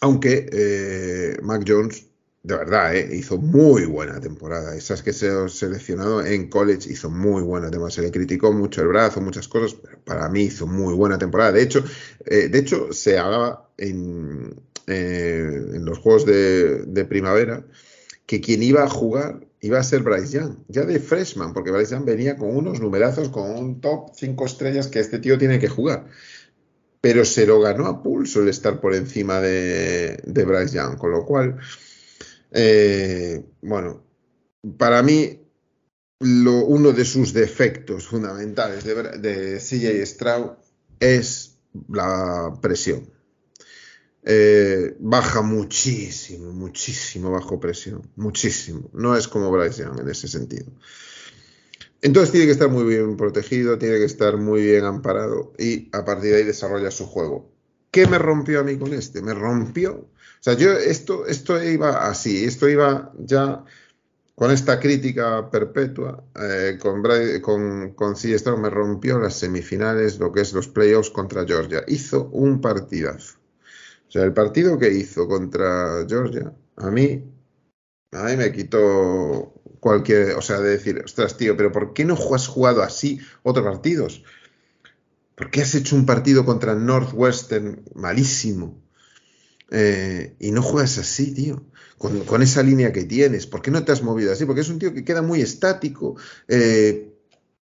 [0.00, 2.06] Aunque eh, Mac Jones,
[2.42, 4.76] de verdad, eh, hizo muy buena temporada.
[4.76, 7.90] Esas que se ha seleccionado en college hizo muy buena temporada.
[7.90, 11.52] Se le criticó mucho el brazo, muchas cosas, pero para mí hizo muy buena temporada.
[11.52, 11.84] De hecho,
[12.26, 14.54] eh, de hecho se hablaba en,
[14.86, 17.66] en los juegos de, de, primavera
[18.26, 21.94] que quien iba a jugar iba a ser Bryce Young, ya de freshman, porque Bryce
[21.94, 25.68] Young venía con unos numerazos, con un top 5 estrellas que este tío tiene que
[25.68, 26.06] jugar
[27.00, 31.10] pero se lo ganó a pulso el estar por encima de, de Bryce Young, con
[31.12, 31.58] lo cual,
[32.50, 34.02] eh, bueno,
[34.76, 35.40] para mí
[36.20, 40.50] lo, uno de sus defectos fundamentales de, de CJ Stroud
[40.98, 41.58] es
[41.88, 43.08] la presión.
[44.24, 48.90] Eh, baja muchísimo, muchísimo bajo presión, muchísimo.
[48.92, 50.66] No es como Bryce Young en ese sentido.
[52.00, 56.04] Entonces tiene que estar muy bien protegido, tiene que estar muy bien amparado y a
[56.04, 57.50] partir de ahí desarrolla su juego.
[57.90, 59.22] ¿Qué me rompió a mí con este?
[59.22, 59.94] Me rompió.
[59.94, 63.64] O sea, yo esto, esto iba así, esto iba ya
[64.38, 67.02] con esta crítica perpetua, eh, con,
[67.42, 68.14] con, con
[68.60, 71.82] me rompió las semifinales, lo que es los playoffs contra Georgia.
[71.88, 73.38] Hizo un partidazo.
[74.06, 77.24] O sea, el partido que hizo contra Georgia, a mí,
[78.12, 82.18] a mí me quitó cualquier, o sea, de decir, ostras, tío, pero ¿por qué no
[82.34, 84.22] has jugado así otros partidos?
[85.34, 88.82] ¿Por qué has hecho un partido contra Northwestern malísimo?
[89.70, 91.62] Eh, y no juegas así, tío,
[91.96, 93.46] con, esa línea que tienes.
[93.46, 94.46] ¿Por qué no te has movido así?
[94.46, 96.16] Porque es un tío que queda muy estático.
[96.48, 97.08] Eh,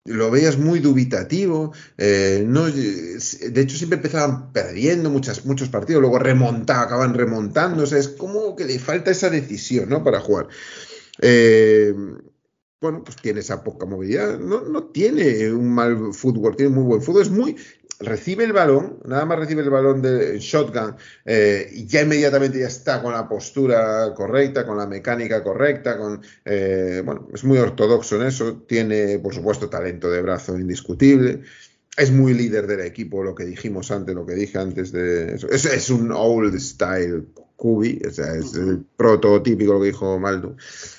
[0.05, 6.19] lo veías muy dubitativo, eh, no, de hecho siempre empezaban perdiendo muchas, muchos partidos, luego
[6.19, 10.03] remontaban, acaban remontándose, es como que le falta esa decisión, ¿no?
[10.03, 10.47] Para jugar.
[11.21, 11.93] Eh,
[12.81, 17.01] bueno, pues tiene esa poca movilidad, no, no tiene un mal fútbol, tiene muy buen
[17.01, 17.55] fútbol, es muy,
[17.99, 22.67] recibe el balón, nada más recibe el balón de shotgun eh, y ya inmediatamente ya
[22.67, 28.17] está con la postura correcta, con la mecánica correcta, con eh, bueno, es muy ortodoxo
[28.17, 31.41] en eso, tiene por supuesto talento de brazo indiscutible,
[31.97, 35.47] es muy líder del equipo, lo que dijimos antes, lo que dije antes de eso,
[35.49, 37.25] es, un old style
[37.55, 40.55] Kubi, o sea, es el prototípico lo que dijo Maldo,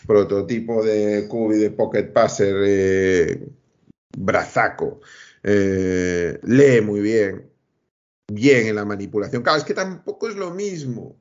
[0.07, 3.49] prototipo de Kubi de pocket passer, eh,
[4.17, 5.01] brazaco.
[5.43, 7.51] Eh, lee muy bien,
[8.33, 9.43] bien en la manipulación.
[9.43, 11.17] Claro, es que tampoco es lo mismo.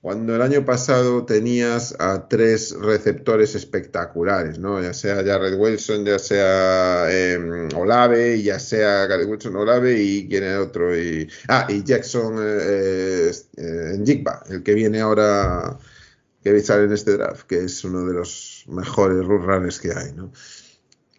[0.00, 4.80] Cuando el año pasado tenías a tres receptores espectaculares, ¿no?
[4.82, 10.44] Ya sea Jared Wilson, ya sea eh, Olave, ya sea Jared Wilson, Olave y quién
[10.44, 10.96] es otro.
[10.98, 15.78] Y, ah, y Jackson eh, eh Jigba, el que viene ahora,
[16.42, 20.32] que sale en este draft, que es uno de los mejores runners que hay, ¿no?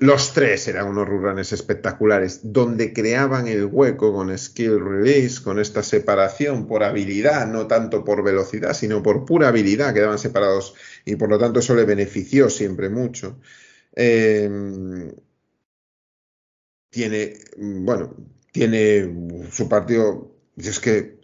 [0.01, 5.83] Los tres eran unos runes espectaculares, donde creaban el hueco con skill release, con esta
[5.83, 10.73] separación por habilidad, no tanto por velocidad, sino por pura habilidad, quedaban separados
[11.05, 13.39] y por lo tanto eso le benefició siempre mucho.
[13.93, 15.11] Em,
[16.89, 18.15] tiene, bueno,
[18.51, 19.07] tiene
[19.51, 21.20] su partido, es que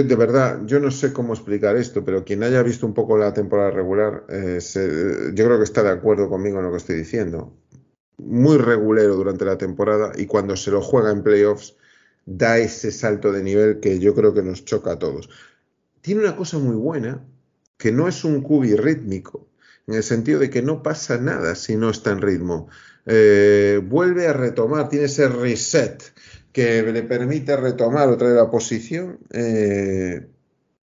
[0.00, 3.34] de verdad, yo no sé cómo explicar esto, pero quien haya visto un poco la
[3.34, 4.58] temporada regular, eh,
[5.34, 7.54] yo creo que está de acuerdo conmigo en lo que estoy diciendo.
[8.16, 11.76] Muy regulero durante la temporada y cuando se lo juega en playoffs,
[12.24, 15.28] da ese salto de nivel que yo creo que nos choca a todos.
[16.00, 17.22] Tiene una cosa muy buena,
[17.76, 19.48] que no es un cubi rítmico,
[19.86, 22.68] en el sentido de que no pasa nada si no está en ritmo.
[23.04, 26.02] Eh, vuelve a retomar, tiene ese reset
[26.52, 30.26] que le permite retomar otra vez la posición, eh,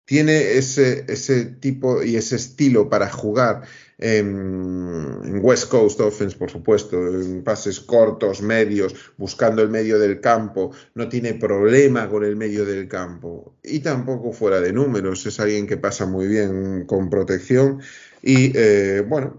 [0.04, 3.62] tiene ese, ese, tipo y ese estilo para jugar
[3.98, 10.70] en, West Coast Offense, por supuesto, en pases cortos, medios, buscando el medio del campo,
[10.94, 15.66] no tiene problema con el medio del campo y tampoco fuera de números, es alguien
[15.66, 17.80] que pasa muy bien con protección
[18.22, 19.36] y eh, bueno,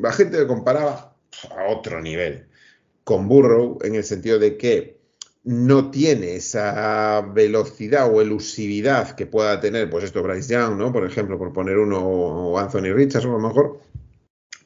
[0.00, 1.14] la gente le comparaba
[1.50, 2.46] a otro nivel
[3.04, 4.95] con Burrow en el sentido de que
[5.46, 10.92] no tiene esa velocidad o elusividad que pueda tener, pues esto Bryce Young, ¿no?
[10.92, 13.78] Por ejemplo, por poner uno, o Anthony Richardson a lo mejor,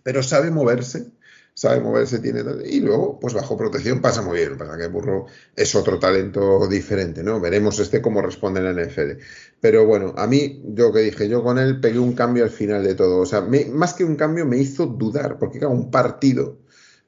[0.02, 1.08] pero sabe moverse,
[1.52, 5.74] sabe moverse, tiene y luego, pues bajo protección pasa muy bien, para que Burro es
[5.74, 7.40] otro talento diferente, ¿no?
[7.40, 9.22] Veremos este cómo responde en la NFL.
[9.60, 12.84] Pero bueno, a mí, yo que dije, yo con él pegué un cambio al final
[12.84, 16.56] de todo, o sea, más que un cambio me hizo dudar, porque era un partido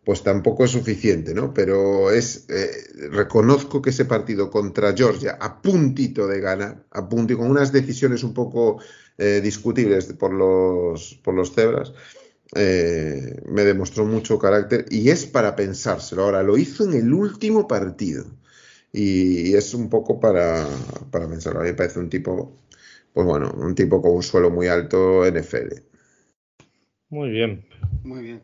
[0.05, 1.55] pues tampoco es suficiente, ¿no?
[1.55, 7.33] Pero es, eh, reconozco que ese partido contra Georgia, a puntito de ganar, a punto
[7.33, 8.81] y con unas decisiones un poco
[9.19, 11.93] eh, discutibles por los, por los cebras,
[12.55, 16.25] eh, me demostró mucho carácter y es para pensárselo.
[16.25, 18.25] Ahora, lo hizo en el último partido
[18.93, 20.67] y, es un poco para,
[21.11, 21.61] para pensarlo.
[21.61, 22.57] A mí me parece un tipo,
[23.13, 25.81] pues bueno, un tipo con un suelo muy alto NFL.
[27.09, 27.65] Muy bien.
[28.03, 28.43] Muy bien.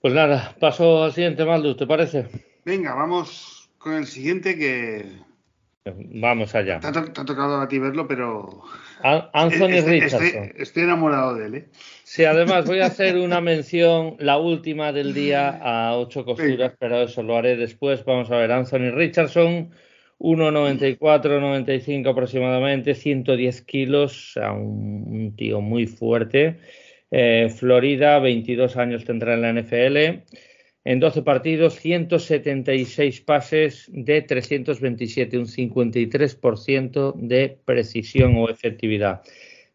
[0.00, 2.26] Pues nada, paso al siguiente, Maldu, ¿te parece?
[2.64, 5.04] Venga, vamos con el siguiente que.
[5.84, 6.80] Vamos allá.
[6.80, 8.62] Te ha, tocado a ti verlo, pero.
[9.02, 10.52] Anthony Richardson.
[10.56, 11.68] Estoy, enamorado de él, ¿eh?
[12.04, 17.02] Sí, además voy a hacer una mención, la última del día, a ocho costuras, pero
[17.02, 18.02] eso lo haré después.
[18.06, 19.70] Vamos a ver, Anthony Richardson,
[20.18, 26.58] 1,94, 95 aproximadamente, 110 kilos, o sea, un tío muy fuerte.
[27.10, 30.24] Eh, Florida, 22 años tendrá en la NFL.
[30.84, 39.22] En 12 partidos, 176 pases de 327, un 53% de precisión o efectividad.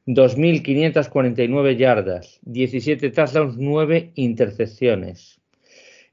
[0.08, 5.42] 2.549 yardas, 17 touchdowns, 9 intercepciones.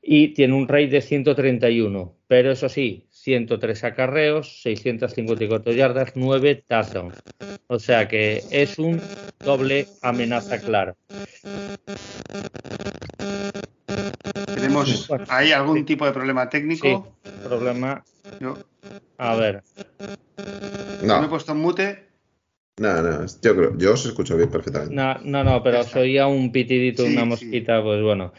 [0.02, 7.14] Y tiene un rate de 131, pero eso sí, 103 acarreos, 654 yardas, 9 touchdowns.
[7.68, 9.00] O sea que es un
[9.38, 10.96] doble amenaza clara.
[14.56, 17.14] ¿Tenemos ahí algún tipo de problema técnico?
[17.22, 18.04] Sí, problema.
[19.18, 19.62] A ver.
[21.02, 21.20] No.
[21.20, 22.11] ¿Me he puesto en mute?
[22.78, 24.94] No, no, yo creo, yo os escucho bien perfectamente.
[24.94, 28.32] No, no, no pero soy oía un pitidito, una mosquita, pues bueno.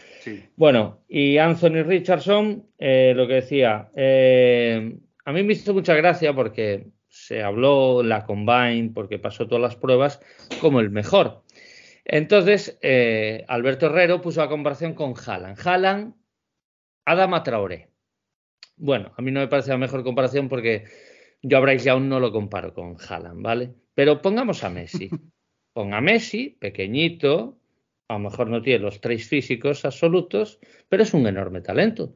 [0.56, 6.34] Bueno, y Anthony Richardson, eh, lo que decía, eh, a mí me hizo mucha gracia
[6.34, 10.20] porque se habló la Combine, porque pasó todas las pruebas,
[10.60, 11.44] como el mejor.
[12.04, 15.60] Entonces, eh, Alberto Herrero puso la comparación con Haaland.
[15.64, 16.16] Haaland
[17.06, 17.90] Adama Traoré.
[18.78, 20.86] Bueno, a mí no me parece la mejor comparación porque
[21.44, 23.74] yo a Bryce Young no lo comparo con Haaland, ¿vale?
[23.94, 25.10] Pero pongamos a Messi.
[25.74, 27.58] Ponga a Messi, pequeñito,
[28.08, 32.14] a lo mejor no tiene los tres físicos absolutos, pero es un enorme talento.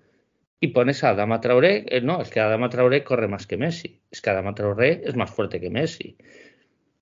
[0.59, 3.99] Y pones a Adama Traoré, eh, no, es que Adama Traoré corre más que Messi,
[4.11, 6.17] es que Adama Traoré es más fuerte que Messi.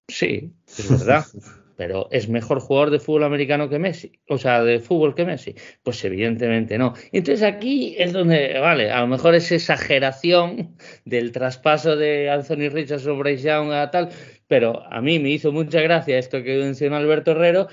[0.07, 1.25] Sí, es verdad.
[1.75, 4.19] pero ¿es mejor jugador de fútbol americano que Messi?
[4.27, 5.55] O sea, de fútbol que Messi.
[5.83, 6.93] Pues evidentemente no.
[7.11, 10.75] Entonces aquí es donde, vale, a lo mejor es exageración
[11.05, 14.09] del traspaso de Anthony Richardson Bryce Young a tal,
[14.47, 17.67] pero a mí me hizo mucha gracia esto que mencionó Alberto Herrero.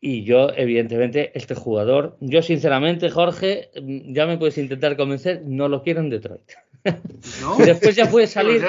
[0.00, 5.82] Y yo, evidentemente, este jugador, yo sinceramente, Jorge, ya me puedes intentar convencer, no lo
[5.82, 6.52] quiero en Detroit.
[7.40, 7.56] ¿No?
[7.58, 8.64] después ya puede salir.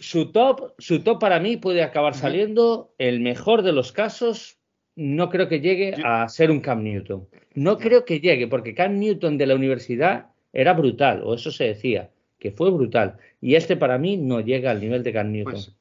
[0.00, 4.58] su, top, su top para mí puede acabar saliendo, el mejor de los casos,
[4.96, 7.26] no creo que llegue a ser un Cam Newton.
[7.54, 11.64] No creo que llegue, porque Cam Newton de la universidad era brutal, o eso se
[11.64, 13.16] decía, que fue brutal.
[13.40, 15.52] Y este para mí no llega al nivel de Cam Newton.
[15.52, 15.72] Pues,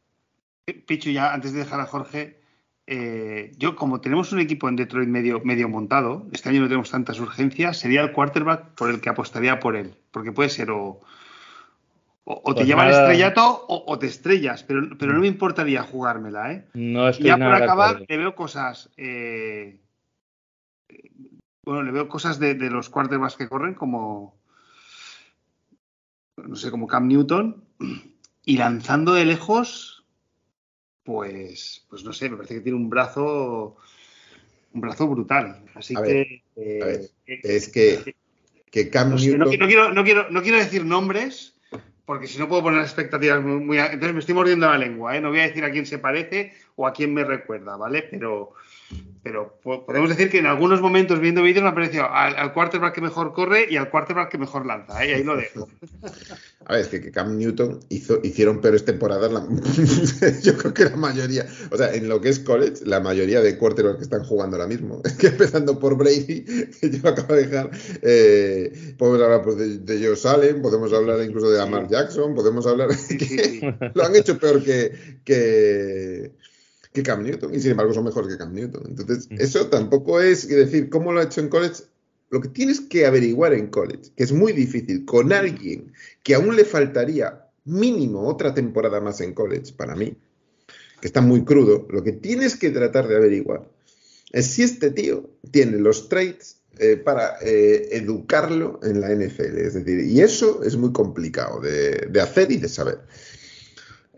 [0.86, 2.41] Pichu, ya antes de dejar a Jorge,
[2.88, 6.90] eh, yo como tenemos un equipo en Detroit medio, medio montado, este año no tenemos
[6.90, 10.99] tantas urgencias, sería el quarterback por el que apostaría por él, porque puede ser o,
[12.24, 16.53] o, te pues lleva al estrellato o, te estrellas, pero, pero no me importaría jugármela,
[16.53, 16.68] ¿eh?
[16.74, 19.80] No y ya por acabar, le veo cosas, eh,
[21.64, 24.40] bueno, le veo cosas de, de, los quarterbacks que corren como,
[26.38, 27.64] no sé, como Cam Newton,
[28.44, 29.91] y lanzando de lejos,
[31.03, 33.78] pues, pues no sé, me parece que tiene un brazo,
[34.73, 35.64] un brazo brutal.
[35.73, 38.15] Así que, eh, es que,
[38.69, 39.18] que Cam no, no,
[39.68, 41.60] quiero, no, quiero, no quiero decir nombres,
[42.06, 45.22] porque si no puedo poner expectativas muy, muy, Entonces me estoy mordiendo la lengua, ¿eh?
[45.22, 48.03] No voy a decir a quién se parece o a quién me recuerda, ¿vale?
[48.03, 48.53] Pero,
[49.24, 53.02] pero podemos decir que en algunos momentos viendo vídeos me ha parecido al, quarterback que
[53.02, 55.06] mejor corre y al quarterback que mejor lanza.
[55.06, 55.14] ¿eh?
[55.14, 55.68] Ahí lo dejo.
[56.66, 59.32] A ver, es que Cam Newton hizo, hicieron peores temporadas.
[60.44, 63.58] yo creo que la mayoría, o sea, en lo que es college, la mayoría de
[63.58, 65.02] quarterbacks que están jugando ahora mismo.
[65.04, 66.44] Es que empezando por Brady,
[66.80, 67.70] que yo acabo de dejar,
[68.02, 72.66] eh, podemos hablar pues, de, de, Joe Salen, podemos hablar incluso de Lamar Jackson, podemos
[72.66, 72.90] hablar.
[72.90, 76.32] que lo han hecho peor que, que
[76.94, 78.84] que Cam Newton, y sin embargo son mejores que Cam Newton.
[78.88, 81.84] Entonces, eso tampoco es decir cómo lo ha hecho en college.
[82.30, 85.92] Lo que tienes que averiguar en college, que es muy difícil, con alguien
[86.24, 90.16] que aún le faltaría mínimo otra temporada más en college, para mí,
[91.00, 93.68] que está muy crudo, lo que tienes que tratar de averiguar
[94.32, 99.58] es si este tío tiene los traits eh, para eh, educarlo en la NFL.
[99.58, 103.00] Es decir, y eso es muy complicado de hacer y de saber.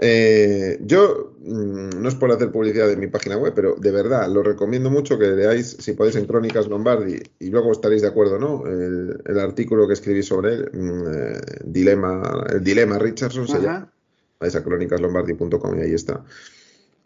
[0.05, 4.27] Eh, yo, mm, no es por hacer publicidad de mi página web, pero de verdad,
[4.30, 8.38] lo recomiendo mucho que leáis, si podéis, en Crónicas Lombardi, y luego estaréis de acuerdo,
[8.38, 8.65] ¿no?
[8.67, 13.93] El, artículo que escribí sobre él, mm, eh, dilema, el dilema Richardson, se llama.
[14.41, 16.25] Vais a crónicaslombardi.com y ahí está.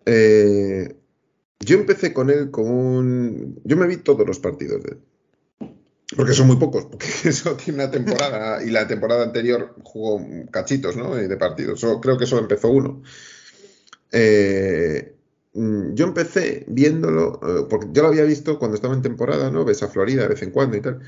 [0.07, 0.95] Eh,
[1.59, 3.61] yo empecé con él con un...
[3.63, 4.97] Yo me vi todos los partidos de él.
[6.17, 10.97] Porque son muy pocos, porque eso tiene una temporada y la temporada anterior jugó cachitos,
[10.97, 11.15] ¿no?
[11.15, 11.85] De partidos.
[12.01, 13.03] creo que solo empezó uno.
[14.11, 15.15] Eh,
[15.53, 19.63] mm, yo empecé viéndolo, eh, porque yo lo había visto cuando estaba en temporada, ¿no?
[19.63, 21.01] Ves a Florida de vez en cuando y tal.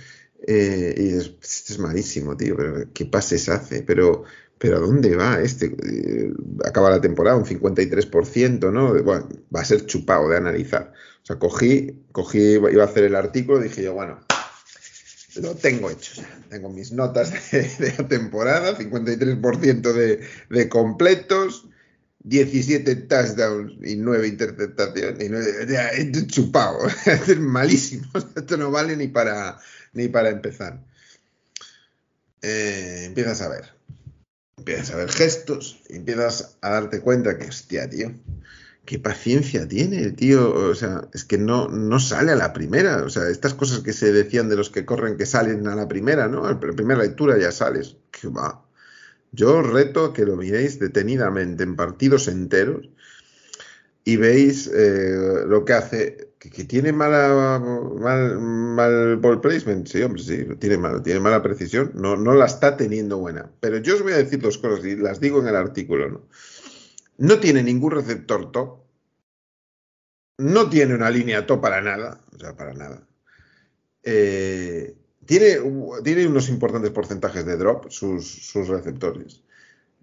[0.48, 4.24] Eh, y es, es malísimo, tío, pero qué pases hace, pero,
[4.60, 5.76] pero ¿a dónde va este?
[6.64, 8.94] acaba la temporada, un 53%, ¿no?
[9.04, 10.94] Bueno, va a ser chupado de analizar.
[11.24, 14.20] O sea, cogí, cogí, iba a hacer el artículo, dije yo, bueno,
[15.42, 19.94] lo tengo hecho Tengo mis notas de, la temporada, 53%
[20.50, 21.68] de, completos,
[22.24, 25.24] 17 touchdowns y 9 interceptaciones.
[25.24, 26.80] Y 9, chupado.
[27.06, 28.08] es malísimo.
[28.36, 29.60] Esto no vale ni para,
[29.94, 30.84] ni para empezar.
[32.42, 33.66] Eh, empiezas a ver.
[34.58, 35.82] Empiezas a ver gestos.
[35.90, 38.14] empiezas a darte cuenta que, hostia, tío
[38.90, 43.04] qué paciencia tiene el tío, o sea, es que no, no sale a la primera,
[43.04, 45.88] o sea, estas cosas que se decían de los que corren que salen a la
[45.88, 46.44] primera, ¿no?
[46.44, 48.66] A la primera lectura ya sales, que va.
[49.32, 52.90] Yo reto que lo miréis detenidamente en partidos enteros
[54.06, 57.62] y veis eh, lo que hace, que, tiene mala,
[58.00, 62.48] mal, mal ball placement, sí, hombre, sí, tiene mala, tiene mala precisión, no, no la
[62.48, 63.52] está teniendo buena.
[63.60, 66.22] Pero yo os voy a decir dos cosas y las digo en el artículo, ¿no?
[67.20, 68.80] No tiene ningún receptor top.
[70.38, 72.22] No tiene una línea top para nada.
[72.34, 73.06] O sea, para nada.
[74.04, 75.58] Eh, tiene,
[76.02, 79.44] tiene, unos importantes porcentajes de drop sus, receptores,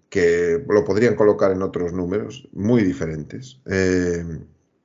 [0.09, 3.59] que lo podrían colocar en otros números muy diferentes.
[3.65, 4.23] Eh,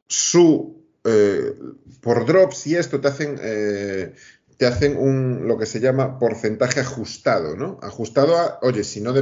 [0.07, 1.55] su, eh,
[2.01, 3.37] por drops y esto te hacen,
[4.57, 7.79] te hacen un, lo que se llama porcentaje ajustado, ¿no?
[7.83, 9.13] Ajustado a, oye, si no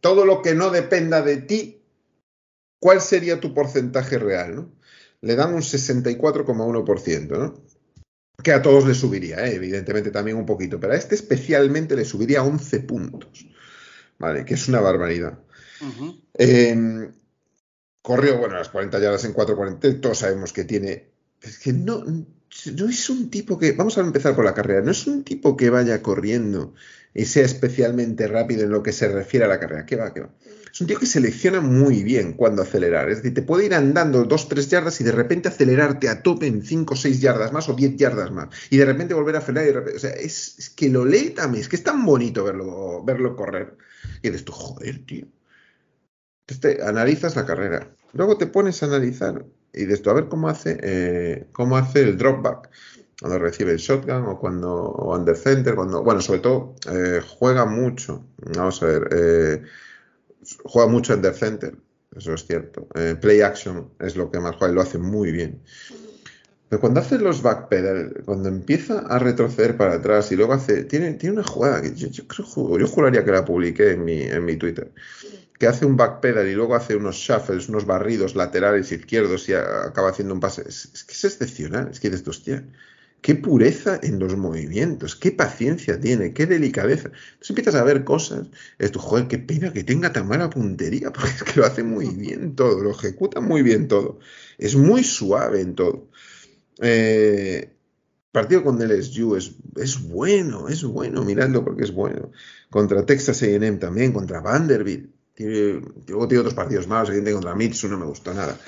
[0.00, 1.77] todo lo que no dependa de ti,
[2.78, 4.72] ¿cuál sería tu porcentaje real, ¿no?
[5.20, 7.54] Le dan un 64,1%, ¿no?
[8.42, 9.56] Que a todos le subiría, ¿eh?
[9.56, 13.46] evidentemente también un poquito, pero a este especialmente le subiría 11 puntos,
[14.18, 14.44] ¿vale?
[14.44, 15.40] Que es una barbaridad.
[16.34, 17.12] Em,
[18.00, 21.10] corrió, bueno, las 40 yardas en 4.40, todos sabemos que tiene...
[21.42, 24.92] Es que no, no es un tipo que, vamos a empezar por la carrera, no
[24.92, 26.74] es un tipo que vaya corriendo
[27.18, 29.84] y sea especialmente rápido en lo que se refiere a la carrera.
[29.84, 30.14] ¿Qué va?
[30.14, 30.30] ¿Qué va?
[30.72, 33.10] Es un tío que selecciona muy bien cuándo acelerar.
[33.10, 36.62] Es decir, te puede ir andando 2-3 yardas y de repente acelerarte a tope en
[36.62, 38.50] 5 o 6 yardas más o 10 yardas más.
[38.70, 39.64] Y de repente volver a acelerar.
[39.64, 41.60] Y de repente, o sea, es, que lo lee también.
[41.60, 43.76] Es que es tan bonito verlo, verlo correr.
[44.22, 45.26] Y dices tú, joder, tío.
[46.46, 47.96] Entonces te analizas la carrera.
[48.12, 52.02] Luego te pones a analizar y de esto a ver cómo hace, eh, cómo hace
[52.02, 52.70] el dropback
[53.20, 57.66] cuando recibe el shotgun o cuando o under center, cuando, bueno, sobre todo eh, juega
[57.66, 58.24] mucho,
[58.54, 59.62] vamos a ver, eh,
[60.64, 61.74] juega mucho under center,
[62.16, 62.86] eso es cierto.
[63.20, 65.60] play action es lo que más juega y lo hace muy bien.
[66.68, 71.14] Pero cuando hace los backpedal, cuando empieza a retroceder para atrás y luego hace, tiene,
[71.14, 74.56] tiene una jugada que yo, creo, yo juraría que la publiqué en mi, en mi
[74.56, 74.92] Twitter
[75.58, 80.10] que hace un backpedal y luego hace unos shuffles, unos barridos laterales izquierdos y acaba
[80.10, 80.62] haciendo un pase.
[80.66, 81.88] Es, que es excepcional.
[81.90, 82.64] Es que dices, hostia,
[83.20, 87.08] qué pureza en los movimientos, qué paciencia tiene, qué delicadeza.
[87.08, 88.48] Entonces empiezas a ver cosas.
[88.78, 91.82] Es tu, joder, qué pena que tenga tan mala puntería, porque es que lo hace
[91.82, 94.18] muy bien todo, lo ejecuta muy bien todo.
[94.58, 96.08] Es muy suave en todo.
[96.80, 97.74] Eh,
[98.30, 102.30] partido con LSU es, es bueno, es bueno, mirando porque es bueno.
[102.70, 107.88] Contra Texas AM también, contra Vanderbilt tiene, luego tiene otros partidos malos, evidentemente contra Mitsu
[107.88, 108.58] no me gustó nada.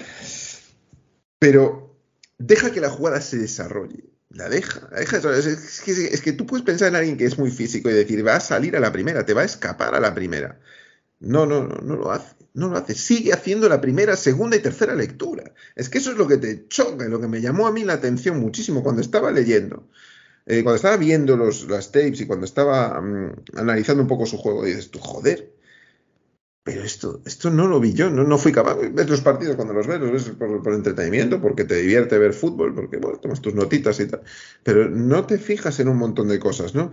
[1.38, 1.96] Pero
[2.38, 4.09] deja que la jugada se desarrolle.
[4.30, 7.36] La deja, la deja es, que, es, que, tú puedes pensar en alguien que es
[7.36, 10.00] muy físico y decir, va a salir a la primera, te va a escapar a
[10.00, 10.60] la primera.
[11.18, 12.94] No, no, no, no lo hace, no lo hace.
[12.94, 15.52] Sigue haciendo la primera, segunda y tercera lectura.
[15.74, 17.94] Es que eso es lo que te choca, lo que me llamó a mí la
[17.94, 19.88] atención muchísimo cuando estaba leyendo.
[20.46, 24.38] Eh, cuando estaba viendo los, las tapes y cuando estaba mm, analizando un poco su
[24.38, 25.52] juego, dices tú, joder,
[26.62, 28.76] pero esto, esto no lo vi yo, no, no fui capaz.
[28.92, 32.74] Ves los partidos cuando los ves, los ves por, entretenimiento, porque te divierte ver fútbol,
[32.74, 34.22] porque bueno, tomas tus notitas y tal.
[34.62, 36.90] Pero no te fijas en un montón de cosas, ¿no?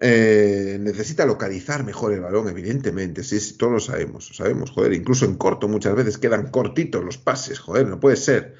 [0.00, 5.26] Eh, necesita localizar mejor el balón, evidentemente, sí, sí, todos lo sabemos, sabemos, joder, incluso
[5.26, 8.56] en corto muchas veces quedan cortitos los pases, joder, no puede ser.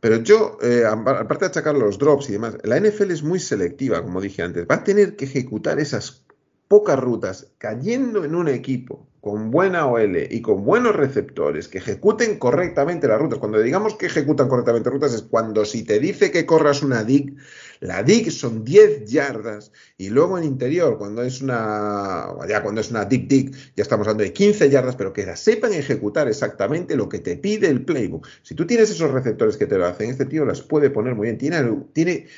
[0.00, 4.02] Pero yo, eh, aparte de achacar los drops y demás, la NFL es muy selectiva,
[4.02, 6.25] como dije antes, va a tener que ejecutar esas
[6.68, 12.38] pocas rutas cayendo en un equipo con buena OL y con buenos receptores que ejecuten
[12.38, 13.40] correctamente las rutas.
[13.40, 17.34] Cuando digamos que ejecutan correctamente rutas es cuando si te dice que corras una dig,
[17.80, 22.92] la dig son 10 yardas y luego en interior cuando es una ya cuando es
[22.92, 27.08] una dig dig ya estamos hablando de 15 yardas, pero que sepan ejecutar exactamente lo
[27.08, 28.28] que te pide el playbook.
[28.42, 31.24] Si tú tienes esos receptores que te lo hacen, este tío las puede poner muy
[31.24, 31.38] bien.
[31.38, 32.28] Tiene, tiene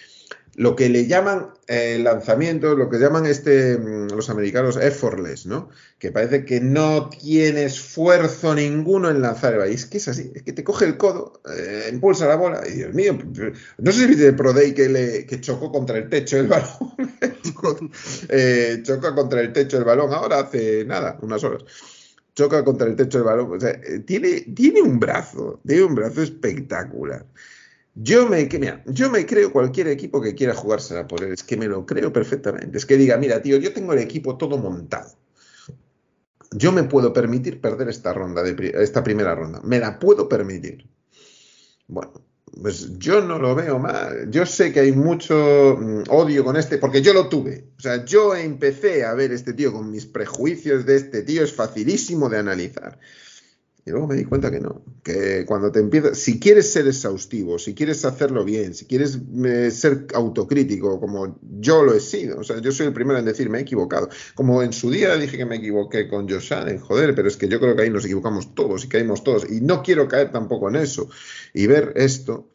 [0.58, 5.68] lo que le llaman eh, lanzamiento, lo que llaman este, mm, los americanos effortless, ¿no?
[6.00, 9.74] Que parece que no tiene esfuerzo ninguno en lanzar el balón.
[9.74, 12.72] Es que es así, es que te coge el codo, eh, impulsa la bola, y
[12.72, 13.16] Dios mío,
[13.78, 16.96] no sé si viste el Pro Day que, chocó contra el techo el balón,
[18.28, 21.62] eh, choca contra el techo el balón, ahora hace nada, unas horas
[22.34, 23.52] choca contra el techo del balón.
[23.52, 27.26] O sea, tiene, tiene un brazo, tiene un brazo espectacular.
[27.94, 31.56] Yo me, mira, yo me creo cualquier equipo que quiera jugársela por él, es que
[31.56, 32.78] me lo creo perfectamente.
[32.78, 35.10] Es que diga, mira, tío, yo tengo el equipo todo montado.
[36.52, 39.60] Yo me puedo permitir perder esta ronda, de, esta primera ronda.
[39.64, 40.88] Me la puedo permitir.
[41.88, 42.12] Bueno,
[42.62, 44.30] pues yo no lo veo mal.
[44.30, 47.64] Yo sé que hay mucho mm, odio con este, porque yo lo tuve.
[47.78, 51.52] O sea, yo empecé a ver este tío con mis prejuicios de este tío, es
[51.52, 52.98] facilísimo de analizar.
[53.88, 57.58] Y luego me di cuenta que no, que cuando te empiezas, si quieres ser exhaustivo,
[57.58, 62.44] si quieres hacerlo bien, si quieres eh, ser autocrítico, como yo lo he sido, o
[62.44, 65.38] sea, yo soy el primero en decir me he equivocado, como en su día dije
[65.38, 68.04] que me equivoqué con Josh Allen, joder, pero es que yo creo que ahí nos
[68.04, 71.08] equivocamos todos y caímos todos, y no quiero caer tampoco en eso,
[71.54, 72.50] y ver esto,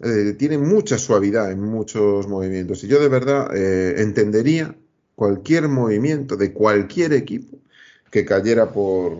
[0.00, 4.76] eh, tiene mucha suavidad en muchos movimientos, y yo de verdad eh, entendería
[5.14, 7.56] cualquier movimiento de cualquier equipo
[8.10, 9.16] que cayera por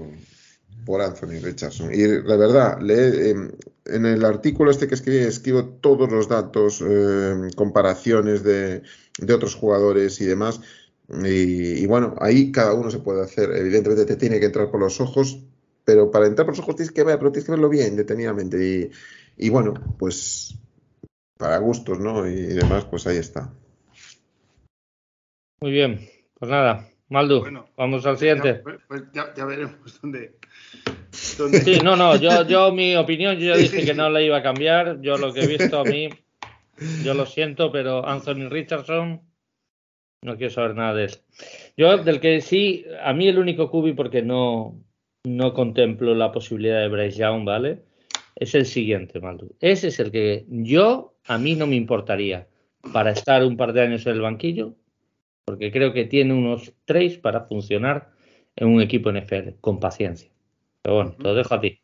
[0.84, 1.92] por Anthony Richardson.
[1.92, 3.50] Y la verdad, le, em,
[3.86, 8.82] en el artículo este que escribí, escribo todos los datos, em, comparaciones de,
[9.32, 10.60] otros jugadores y demás.
[11.22, 13.50] Y, bueno, ahí cada uno se puede hacer.
[13.50, 15.38] Evidentemente te tiene que entrar por los ojos,
[15.84, 18.90] pero para entrar por los ojos tienes que ver, pero tienes que verlo bien, detenidamente.
[19.36, 20.56] Y, bueno, pues
[21.36, 22.26] para gustos, ¿no?
[22.26, 23.52] Y, demás, pues ahí está.
[25.60, 26.00] Muy bien,
[26.38, 27.44] pues nada, Maldu,
[27.76, 28.54] vamos al siguiente.
[28.54, 30.36] Pues, pues ya, veremos dónde,
[31.12, 35.00] Sí, no, no, yo, yo mi opinión, yo dije que no la iba a cambiar.
[35.00, 36.08] Yo lo que he visto a mí,
[37.04, 39.22] yo lo siento, pero Anthony Richardson,
[40.22, 41.10] no quiero saber nada de él.
[41.76, 44.80] Yo, del que sí, a mí el único cubi, porque no,
[45.24, 47.82] no contemplo la posibilidad de Bryce Young, ¿vale?
[48.36, 49.54] Es el siguiente, Maldu.
[49.60, 52.48] Ese es el que yo, a mí no me importaría
[52.92, 54.74] para estar un par de años en el banquillo,
[55.44, 58.10] porque creo que tiene unos tres para funcionar
[58.56, 60.33] en un equipo NFL, con paciencia.
[60.84, 61.80] Pero bueno, te lo dejo a ti.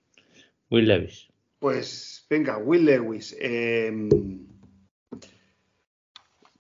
[0.68, 1.28] Will Levis.
[1.59, 3.35] Pues venga, Will Lewis.
[3.40, 4.10] Em,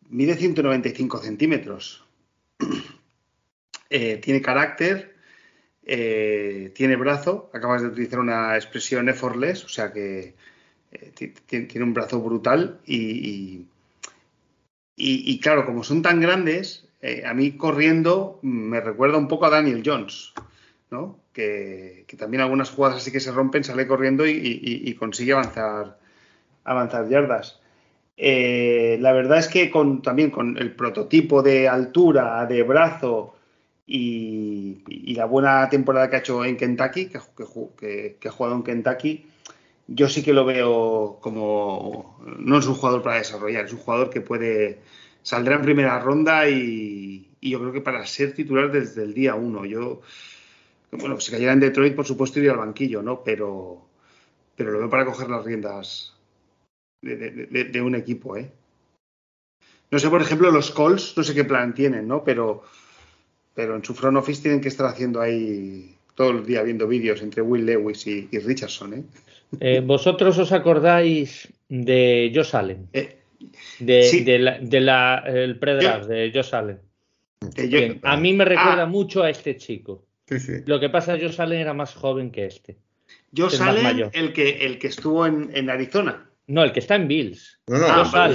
[0.08, 2.04] mide 195 centímetros.
[3.92, 5.16] Eh, tiene carácter.
[5.82, 7.50] Eh, tiene brazo.
[7.52, 10.36] Acabas de utilizar una expresión effortless, o sea que
[10.92, 12.78] eh, tiene un brazo brutal.
[12.86, 13.66] Y,
[14.94, 16.86] y, claro, como son tan grandes,
[17.26, 20.34] a mí corriendo me recuerda un poco a Daniel Jones.
[20.92, 21.19] ¿no?
[21.32, 25.98] Que, también algunas jugadas así que se rompen, sale corriendo y, consigue avanzar,
[26.64, 27.60] avanzar yardas.
[28.16, 33.36] Eh, la verdad es que con, también con el prototipo de altura, de brazo
[33.86, 34.82] y,
[35.14, 39.26] la buena temporada que ha hecho en Kentucky, que, que, ha jugado en Kentucky,
[39.88, 44.10] yo sí que lo veo como no es un jugador para desarrollar, es un jugador
[44.10, 44.78] que puede
[45.22, 49.34] saldrá en primera ronda y, y yo creo que para ser titular desde el día
[49.34, 49.64] uno.
[49.64, 50.02] Yo
[50.92, 53.22] bueno, si cayera en Detroit, por supuesto, iría al banquillo, ¿no?
[53.22, 53.86] Pero,
[54.56, 56.14] pero lo veo para coger las riendas
[57.02, 58.50] de, un equipo, ¿eh?
[59.90, 62.22] No sé, por ejemplo, los Colts, no sé qué plan tienen, ¿no?
[62.22, 62.62] Pero,
[63.54, 67.22] pero en su front office tienen que estar haciendo ahí todo el día viendo vídeos
[67.22, 69.02] entre Will Lewis y, Richardson, ¿eh?
[69.60, 69.80] ¿eh?
[69.80, 72.88] ¿Vosotros os acordáis de Josh Allen?
[72.92, 73.16] Eh,
[73.78, 76.78] de, la, de la, el pre-draft de Josh Allen.
[78.02, 78.86] a mí me recuerda ah.
[78.86, 80.04] mucho a este chico.
[80.66, 82.78] Lo que pasa es que Josh Allen era más joven que este.
[83.36, 86.28] Josh Allen, el que, el que estuvo en, Arizona.
[86.46, 87.60] No, el que está en Bills.
[87.66, 88.30] No, no, ah,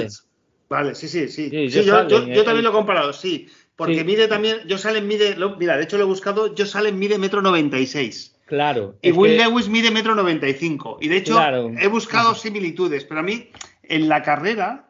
[0.68, 1.50] Vale, sí, sí, sí.
[1.70, 3.48] yo, también lo he comparado, sí.
[3.76, 7.18] Porque mide también, Josh Allen mide, mira, de hecho lo he buscado, Josh Allen mide
[7.18, 8.36] metro 96.
[8.46, 8.98] Claro.
[9.02, 11.00] Y Will Lewis mide metro 95.
[11.02, 11.40] Y de hecho
[11.80, 13.50] he buscado similitudes, pero a mí
[13.84, 14.90] en la carrera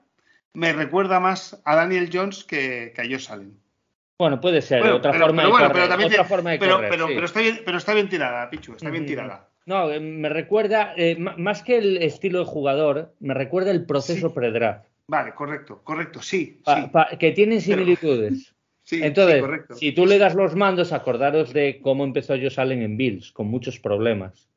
[0.53, 3.57] me recuerda más a Daniel Jones que, que a Josh Allen.
[4.17, 7.59] Bueno, puede ser, otra, forma de correr, otra forma de pero, pero, pero, está bien,
[7.65, 9.49] pero está bien tirada, Pichu, está bien tirada.
[9.65, 14.33] No, eh, me recuerda, eh, más que el estilo de jugador, me recuerda el proceso
[14.33, 14.85] pre-draft.
[15.07, 16.61] Vale, correcto, correcto, sí.
[17.19, 18.51] que tienen similitudes.
[18.87, 19.43] Sí, Entonces,
[19.79, 23.47] si tú le das los mandos, acordaros de cómo empezó Josh Allen en Bills, con
[23.47, 24.47] muchos problemas.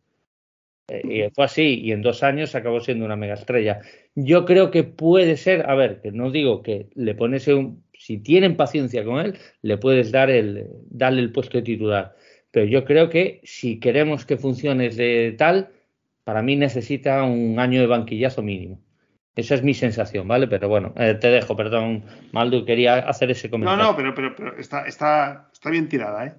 [0.89, 3.81] Y fue así, y en dos años acabó siendo una mega estrella.
[4.15, 8.19] Yo creo que puede ser, a ver, que no digo que le pones un, si
[8.19, 12.17] tienen paciencia con él, le puedes dar el, darle el puesto de titular.
[12.51, 15.69] Pero yo creo que si queremos que funcione de tal,
[16.25, 18.81] para mí necesita un año de banquillazo mínimo.
[19.37, 20.49] Esa es mi sensación, ¿vale?
[20.49, 23.85] Pero bueno, eh, te dejo, perdón, Maldu, quería hacer ese comentario.
[23.85, 26.35] No, no, pero, pero, está, está, está bien tirada, ¿eh?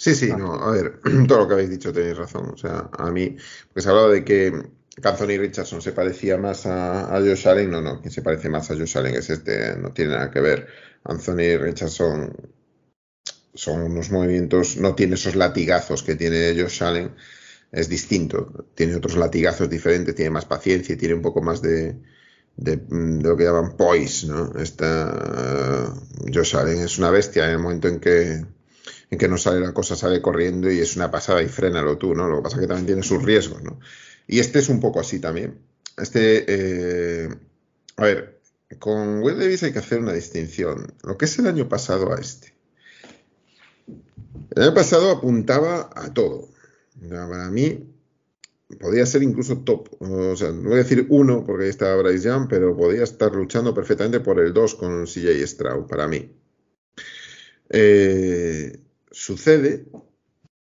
[0.00, 0.98] Sí, sí, no, a ver,
[1.28, 2.52] todo lo que habéis dicho tenéis razón.
[2.54, 3.36] O sea, a mí,
[3.70, 4.46] pues he hablado de que
[5.02, 8.76] Anthony Richardson se parecía más a, Josh Allen, no, no, quien se parece más a
[8.76, 10.68] Josh Allen es este, no tiene nada que ver.
[11.04, 12.34] Anthony Richardson
[13.52, 17.14] son unos movimientos, no tiene esos latigazos que tiene Josh Allen,
[17.70, 21.96] es distinto, tiene otros latigazos diferentes, tiene más paciencia y tiene un poco más de,
[22.56, 24.54] de, lo que llaman poise, ¿no?
[24.58, 25.94] Esta,
[26.32, 28.46] Josh Allen es una bestia en el momento en que,
[29.10, 32.14] en que no sale la cosa, sale corriendo y es una pasada y frénalo tú,
[32.14, 32.28] ¿no?
[32.28, 33.80] Lo que pasa es que también tiene sus riesgos, ¿no?
[34.26, 35.58] Y este es un poco así también.
[35.98, 37.28] Este, eh,
[37.96, 38.40] a ver,
[38.78, 40.94] con Will Davis hay que hacer una distinción.
[41.02, 42.54] Lo que es el año pasado a este.
[44.54, 46.48] El año pasado apuntaba a todo.
[47.08, 47.92] Para mí,
[48.78, 49.88] podía ser incluso top.
[50.00, 53.34] O sea, no voy a decir uno porque ahí estaba Bryce Young, pero podía estar
[53.34, 56.30] luchando perfectamente por el 2 con CJ Stroud, para mí.
[57.70, 58.78] Eh,
[59.20, 59.84] sucede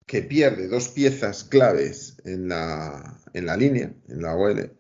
[0.06, 4.72] que pierde dos piezas claves en la, en la línea, en la OL.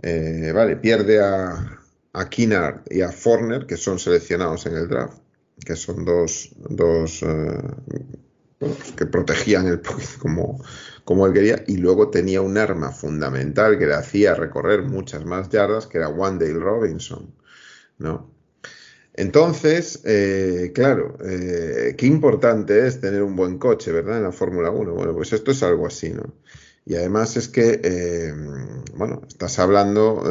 [0.00, 1.82] Eh, vale, pierde a,
[2.14, 5.18] a Kinnard y a Forner, que son seleccionados en el draft,
[5.66, 7.60] que son dos, dos eh,
[8.58, 9.82] pues que protegían el
[10.18, 10.64] como,
[11.04, 15.50] como él quería, y luego tenía un arma fundamental que le hacía recorrer muchas más
[15.50, 17.34] yardas, que era Wandale Robinson,
[17.98, 18.37] ¿no?
[19.18, 24.18] Entonces, eh, claro, eh, qué importante es tener un buen coche, ¿verdad?
[24.18, 24.94] En la Fórmula 1.
[24.94, 26.22] Bueno, pues esto es algo así, ¿no?
[26.86, 28.32] Y además es que, eh,
[28.94, 30.22] bueno, estás hablando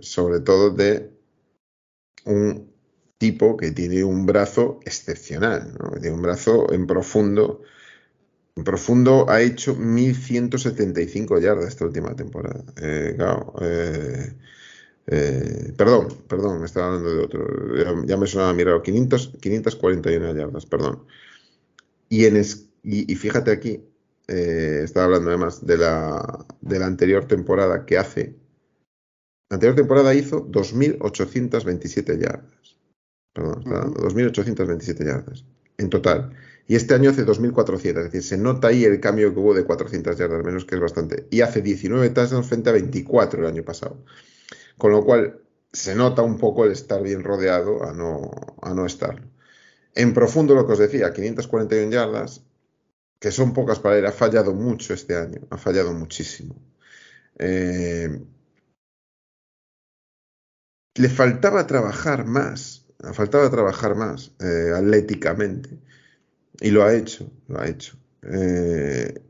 [0.00, 1.12] sobre todo de
[2.24, 2.72] un
[3.18, 5.92] tipo que tiene un brazo excepcional, ¿no?
[5.92, 7.62] Tiene un brazo en profundo.
[8.56, 12.64] En profundo ha hecho 1175 yardas esta última temporada.
[12.82, 13.54] Eh, claro,
[15.06, 18.06] eh, perdón, perdón, me estaba hablando de otro.
[18.06, 18.82] Ya, me sonaba mirado.
[18.82, 21.04] 500, 541 yardas, perdón.
[22.08, 22.42] Y, en
[22.82, 23.84] y, fíjate aquí,
[24.28, 28.36] eh, estaba hablando además de la, de la anterior temporada que hace.
[29.50, 32.76] La anterior temporada hizo 2.827 yardas.
[33.32, 35.44] Perdón, 2.827 yardas
[35.78, 36.32] en total.
[36.66, 39.64] Y este año hace 2.400, es decir, se nota ahí el cambio que hubo de
[39.64, 41.26] 400 yardas menos, que es bastante.
[41.30, 44.04] Y hace 19 touchdowns frente a 24 el año pasado.
[44.82, 45.40] Con lo cual
[45.72, 49.28] se nota un poco el estar bien rodeado a no, a no estarlo.
[49.94, 52.42] En profundo lo que os decía, 541 yardas,
[53.20, 56.56] que son pocas para él, ha fallado mucho este año, ha fallado muchísimo.
[57.38, 58.24] Eh,
[60.96, 65.78] le faltaba trabajar más, le faltaba trabajar más eh, atléticamente
[66.60, 67.96] y lo ha hecho, lo ha hecho.
[68.24, 69.22] Eh,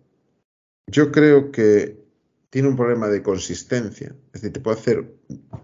[0.86, 2.02] yo creo que
[2.48, 4.16] tiene un problema de consistencia.
[4.32, 5.14] Es decir, te puede hacer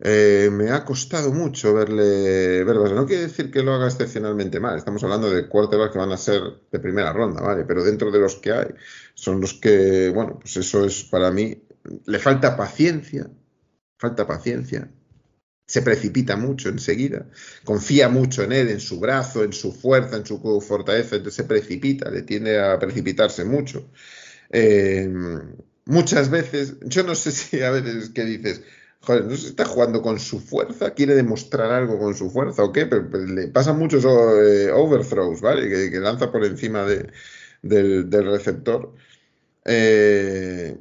[0.00, 2.88] eh, me ha costado mucho verle, verlo.
[2.94, 4.78] No quiere decir que lo haga excepcionalmente mal.
[4.78, 7.64] Estamos hablando de quarterbacks que van a ser de primera ronda, ¿vale?
[7.64, 8.68] Pero dentro de los que hay,
[9.14, 11.64] son los que, bueno, pues eso es para mí.
[12.06, 13.28] Le falta paciencia,
[13.98, 14.88] falta paciencia.
[15.66, 17.26] Se precipita mucho enseguida,
[17.62, 21.44] confía mucho en él, en su brazo, en su fuerza, en su fortaleza, entonces se
[21.44, 23.90] precipita, le tiende a precipitarse mucho.
[24.50, 25.10] Eh,
[25.84, 28.62] muchas veces, yo no sé si a veces que dices,
[29.08, 32.72] joder, no se está jugando con su fuerza, quiere demostrar algo con su fuerza o
[32.72, 35.68] qué, pero, le pasan muchos eh, overthrows, ¿vale?
[35.90, 37.10] Que, lanza por encima de,
[37.62, 38.92] del, receptor.
[39.64, 40.76] Eh,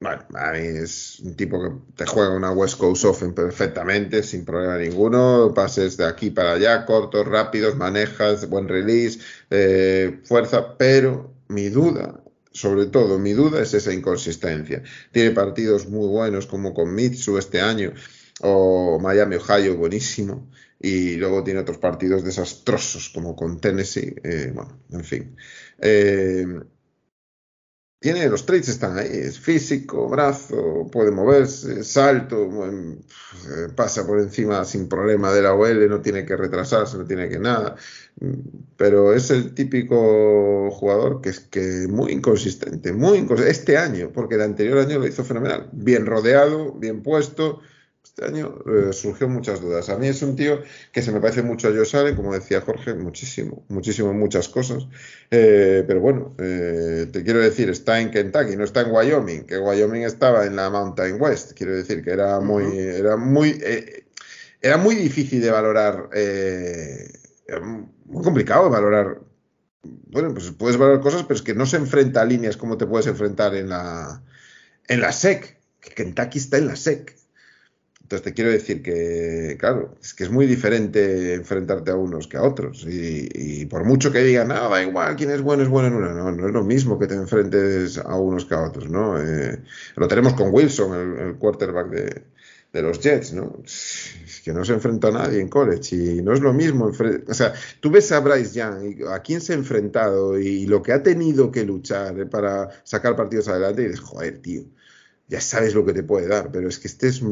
[0.00, 5.52] bueno, es un tipo que te juega una West Coast Open perfectamente, sin problema ninguno.
[5.54, 9.20] Pases de aquí para allá, cortos, rápidos, manejas, buen release,
[9.50, 12.22] eh, fuerza, pero mi duda
[12.52, 14.82] sobre todo, mi duda es esa inconsistencia.
[15.12, 17.92] Tiene partidos muy buenos como con Mitsu este año
[18.40, 20.50] o Miami, Ohio, buenísimo.
[20.80, 24.14] Y luego tiene otros partidos desastrosos como con Tennessee.
[24.22, 25.36] Eh, bueno, en fin.
[25.80, 26.46] Eh,
[28.00, 32.48] tiene los traits están ahí, es físico, brazo, puede moverse, salto,
[33.74, 37.40] pasa por encima sin problema de la OL, no tiene que retrasarse, no tiene que
[37.40, 37.74] nada,
[38.76, 44.34] pero es el típico jugador que es que muy inconsistente, muy inconsistente, este año, porque
[44.34, 47.60] el anterior año lo hizo fenomenal, bien rodeado, bien puesto,
[48.02, 49.88] este año eh, surgió muchas dudas.
[49.90, 50.62] A mí es un tío
[50.92, 54.88] que se me parece mucho a Josh Allen, como decía Jorge, muchísimo, muchísimo muchas cosas.
[55.30, 59.58] Eh, pero bueno, eh, te quiero decir, está en Kentucky, no está en Wyoming, que
[59.58, 61.52] Wyoming estaba en la Mountain West.
[61.52, 63.62] Quiero decir que era muy, era muy,
[64.60, 66.10] era muy difícil de valorar,
[68.08, 69.20] muy complicado valorar.
[69.82, 72.86] Bueno, pues puedes valorar cosas, pero es que no se enfrenta a líneas como te
[72.86, 74.22] puedes enfrentar en la,
[74.88, 75.58] en la SEC.
[75.94, 77.18] Kentucky está en la SEC.
[78.08, 82.38] Entonces te quiero decir que, claro, es que es muy diferente enfrentarte a unos que
[82.38, 82.86] a otros.
[82.88, 86.14] Y, por mucho que digan, no, da igual, quién es bueno es bueno en una,
[86.14, 89.20] no, no es lo mismo que te enfrentes a unos que a otros, ¿no?
[89.20, 89.60] Eh,
[89.96, 92.22] lo tenemos con Wilson, el, quarterback de,
[92.72, 93.62] de, los Jets, ¿no?
[94.48, 96.86] Que no se enfrenta a nadie en college y no es lo mismo.
[96.86, 100.94] O sea, tú ves a Bryce Young a quién se ha enfrentado y lo que
[100.94, 104.62] ha tenido que luchar para sacar partidos adelante y dices, joder, tío
[105.28, 107.22] ya sabes lo que te puede dar, pero es que este es...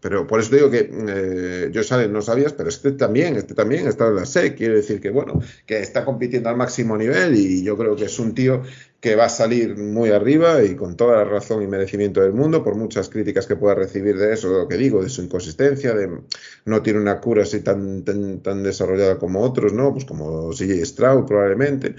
[0.00, 3.86] Pero por eso digo que eh, yo sabes, no sabías, pero este también, este también
[3.86, 7.62] está en la SEC, quiere decir que bueno, que está compitiendo al máximo nivel y
[7.62, 8.62] yo creo que es un tío
[9.00, 12.62] que va a salir muy arriba y con toda la razón y merecimiento del mundo,
[12.62, 16.10] por muchas críticas que pueda recibir de eso, lo que digo, de su inconsistencia, de
[16.66, 19.92] no tiene una cura así tan, tan, tan desarrollada como otros, ¿no?
[19.92, 21.94] Pues como CJ Stroud probablemente,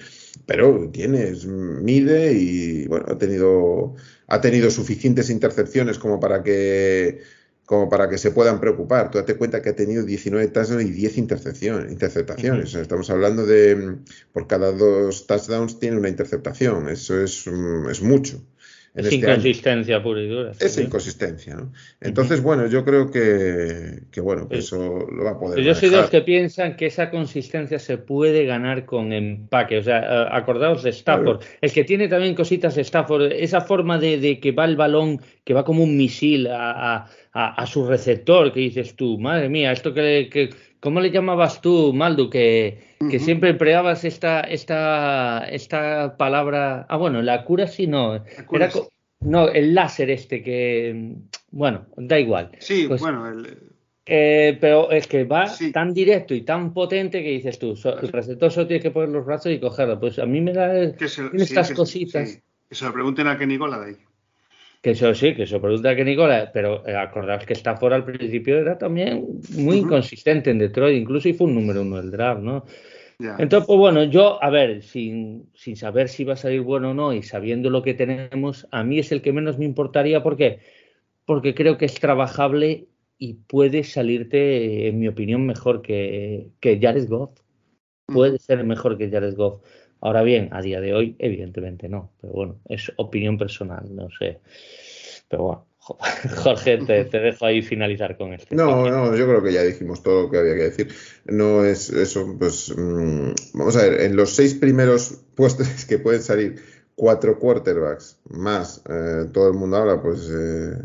[0.45, 3.95] pero tiene, mide y bueno, ha tenido
[4.31, 7.19] ha tenido suficientes intercepciones como para que
[7.65, 9.11] como para que se puedan preocupar.
[9.11, 11.91] Tú date cuenta que ha tenido 19 touchdowns y 10 intercepciones.
[11.91, 12.73] interceptaciones.
[12.75, 13.97] Estamos hablando de,
[14.33, 16.89] por cada dos touchdowns tiene una interceptación.
[16.89, 18.41] Eso es, mm, es mucho
[18.93, 20.51] es este inconsistencia pura y dura.
[20.59, 21.71] Es inconsistencia, ¿no?
[22.01, 25.63] Entonces, bueno, yo creo que, bueno, eso lo va a poder.
[25.63, 29.77] Yo soy de los que piensan que esa consistencia se puede ganar con empaque.
[29.77, 31.41] O sea, eh, acordaos de Stafford.
[31.61, 35.53] El que tiene también cositas de Stafford, esa forma de, que va el balón, que
[35.53, 37.07] va como un misil a,
[37.65, 40.49] su receptor, que dices tú, madre mía, esto que, que
[40.81, 46.85] ¿cómo le llamabas tú, Maldu, que que siempre empleabas esta, esta, esta palabra.
[46.89, 48.23] Ah, bueno, la cura sí no.
[48.51, 48.69] Era,
[49.21, 51.15] no, el láser este que.
[51.51, 52.51] Bueno, da igual.
[52.59, 53.27] Sí, pues, bueno.
[53.27, 53.57] El...
[54.05, 58.51] Eh, pero es que va tan directo y tan potente que dices tú, el receptor
[58.51, 59.99] solo tiene que poner los brazos y cogerlo.
[59.99, 62.41] Pues a mí me da estas cositas.
[62.67, 63.95] Que se lo pregunten a Kenny ahí.
[64.81, 68.03] Que eso sí, que eso pregunta que Nicola, pero eh, acordaos que está fuera al
[68.03, 72.41] principio era también muy inconsistente en Detroit, incluso y fue un número uno del draft,
[72.41, 72.65] ¿no?
[73.37, 76.93] Entonces, pues bueno, yo, a ver, sin, sin, saber si va a salir bueno o
[76.93, 80.23] no y sabiendo lo que tenemos, a mí es el que menos me importaría.
[80.23, 80.59] ¿Por qué?
[81.25, 82.87] Porque creo que es trabajable
[83.19, 87.39] y puede salirte, en mi opinión, mejor que, que Jared Goff.
[88.07, 89.61] Puede ser mejor que Jared Goff.
[90.01, 92.11] Ahora bien, a día de hoy, evidentemente no.
[92.19, 94.39] Pero bueno, es opinión personal, no sé.
[95.29, 95.65] Pero bueno.
[96.43, 98.53] Jorge, te, dejo ahí finalizar con esto.
[98.55, 100.89] No, no, yo creo que ya dijimos todo lo que había que decir.
[101.25, 106.21] No es eso, pues mm, vamos a ver, en los seis primeros puestos que pueden
[106.21, 106.61] salir
[106.95, 110.77] cuatro quarterbacks más, eh, todo el mundo habla, pues eh,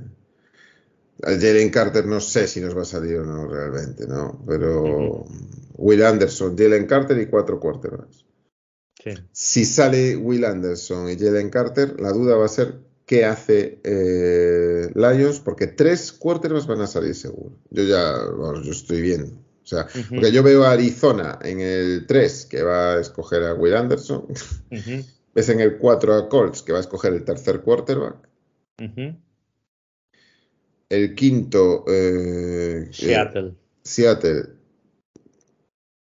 [1.22, 4.42] Jalen Carter no sé si nos va a salir o no realmente, ¿no?
[4.46, 5.26] Pero
[5.76, 8.24] Will Anderson, Jalen Carter y cuatro quarterbacks.
[9.32, 14.90] Si sale Will Anderson y Jalen Carter, la duda va a ser qué hace eh,
[14.94, 17.56] Lions, porque tres quarterbacks van a salir seguro.
[17.70, 19.32] Yo ya, bueno, yo estoy viendo.
[19.62, 23.54] O sea, porque yo veo a Arizona en el 3, que va a escoger a
[23.54, 24.26] Will Anderson.
[25.34, 28.28] Ves en el 4 a Colts, que va a escoger el tercer quarterback.
[30.88, 33.54] El quinto, eh, Seattle.
[33.82, 34.55] Seattle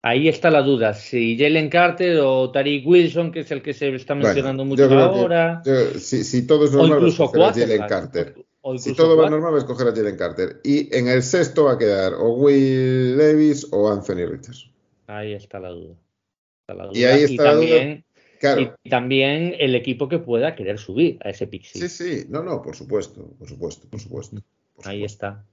[0.07, 3.90] Ahí está la duda, si Jalen Carter o Tariq Wilson, que es el que se
[3.95, 5.64] está mencionando mucho ahora.
[5.98, 8.36] si, todo es normal, va a escoger a Jalen Carter.
[8.77, 10.61] si todo va normal, va a escoger a Jalen Carter.
[10.64, 14.72] Y en el sexto va a quedar o Will Levis o Anthony Richardson.
[15.07, 15.95] Ahí está la duda.
[16.94, 18.06] Y ahí está la también,
[18.40, 18.73] duda.
[18.84, 21.82] Y también el equipo que pueda querer subir a ese pixie.
[21.82, 24.38] Sí, sí, no, no, por supuesto, por supuesto, por supuesto.
[24.84, 25.45] Ahí está.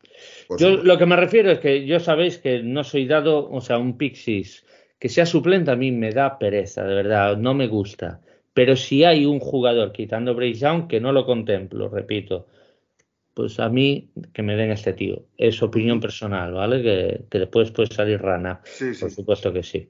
[0.59, 3.79] yo lo que me refiero es que yo sabéis que no soy dado, o sea,
[3.79, 4.65] un Pixis
[4.99, 8.21] que sea suplente a mí me da pereza, de verdad, no me gusta.
[8.55, 12.47] Pero si hay un jugador quitando Breakdown que no lo contemplo, repito,
[13.35, 15.25] pues a mí que me den este tío.
[15.37, 16.83] Es opinión personal, ¿vale?
[17.29, 18.61] Que, después puede salir rana.
[19.01, 19.89] Por supuesto que sí.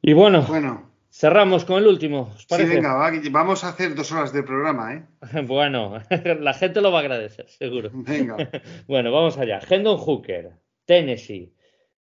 [0.00, 2.32] Y bueno, bueno, Cerramos con el último.
[2.38, 2.94] Sí, venga,
[3.30, 5.04] vamos a hacer dos horas de programa, ¿eh?
[5.46, 5.98] bueno,
[6.40, 7.90] la gente lo va a agradecer, seguro.
[7.92, 8.36] Venga.
[8.88, 9.60] bueno, vamos allá.
[9.68, 10.52] Hendon Hooker,
[10.86, 11.52] Tennessee.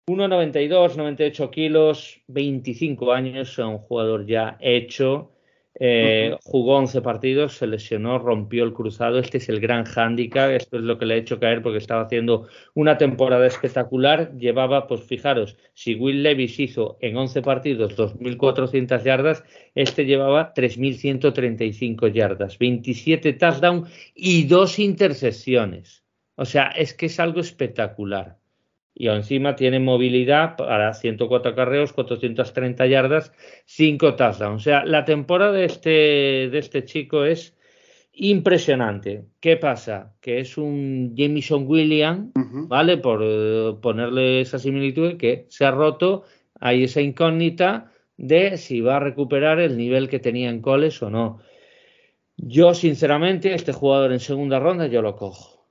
[0.08, 5.34] 1,92, 98 kilos, 25 años, un jugador ya hecho.
[5.80, 9.20] Eh, jugó 11 partidos, se lesionó, rompió el cruzado.
[9.20, 10.52] Este es el gran hándicap.
[10.52, 14.36] Esto es lo que le ha hecho caer porque estaba haciendo una temporada espectacular.
[14.38, 19.44] Llevaba, pues fijaros, si Will Levis hizo en 11 partidos 2.400 yardas,
[19.74, 26.04] este llevaba 3.135 yardas, 27 touchdowns y dos intercepciones.
[26.36, 28.41] O sea, es que es algo espectacular
[28.94, 33.32] y encima tiene movilidad para 104 carreos, 430 yardas,
[33.66, 34.62] 5 touchdowns.
[34.62, 35.90] O sea, la temporada de este,
[36.50, 37.56] de este chico es
[38.14, 39.26] impresionante.
[39.40, 40.16] ¿Qué pasa?
[40.20, 42.98] Que es un Jameson Williams, ¿vale?
[42.98, 46.24] Por eh, ponerle esa similitud, que se ha roto,
[46.60, 51.10] hay esa incógnita de si va a recuperar el nivel que tenía en coles o
[51.10, 51.40] no.
[52.38, 55.68] Yo, sinceramente, este jugador en segunda ronda yo lo cojo.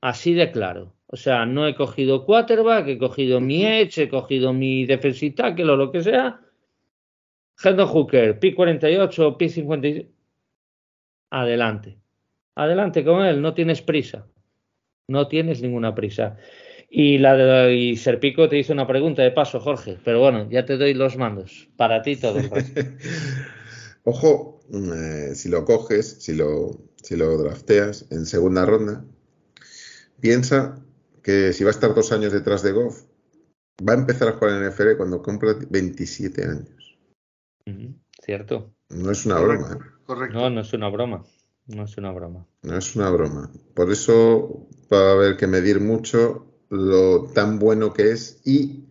[0.00, 0.94] Así de claro.
[1.12, 5.72] O sea, no he cogido quarterback, he cogido mi edge, he cogido mi defensive tackle
[5.72, 6.40] o lo que sea.
[7.62, 10.06] Hendon Hooker, pi 48, pi 56.
[11.30, 11.98] Adelante.
[12.54, 14.26] adelante con él, no tienes prisa.
[15.08, 16.36] No tienes ninguna prisa.
[16.88, 20.76] Y, la y Serpico te hizo una pregunta de paso, Jorge, pero bueno, ya te
[20.76, 21.68] doy los mandos.
[21.76, 22.38] Para ti todo.
[24.04, 29.04] Ojo, eh, si lo coges, si lo, si lo drafteas en segunda ronda,
[30.20, 30.80] piensa
[31.22, 33.04] que si va a estar dos años detrás de Goff,
[33.86, 36.98] va a empezar a jugar en NFL cuando compra 27 años.
[38.22, 38.74] cierto.
[38.90, 39.72] No es una broma.
[39.72, 39.78] ¿eh?
[40.04, 40.38] Correcto.
[40.38, 41.24] No, no es una broma.
[41.66, 42.46] No es una broma.
[42.62, 43.50] No es una broma.
[43.74, 48.88] Por eso va a haber que medir mucho lo tan bueno que es y,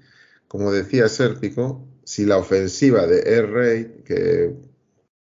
[0.48, 4.56] como decía Sérpico, si la ofensiva de Air Raid que,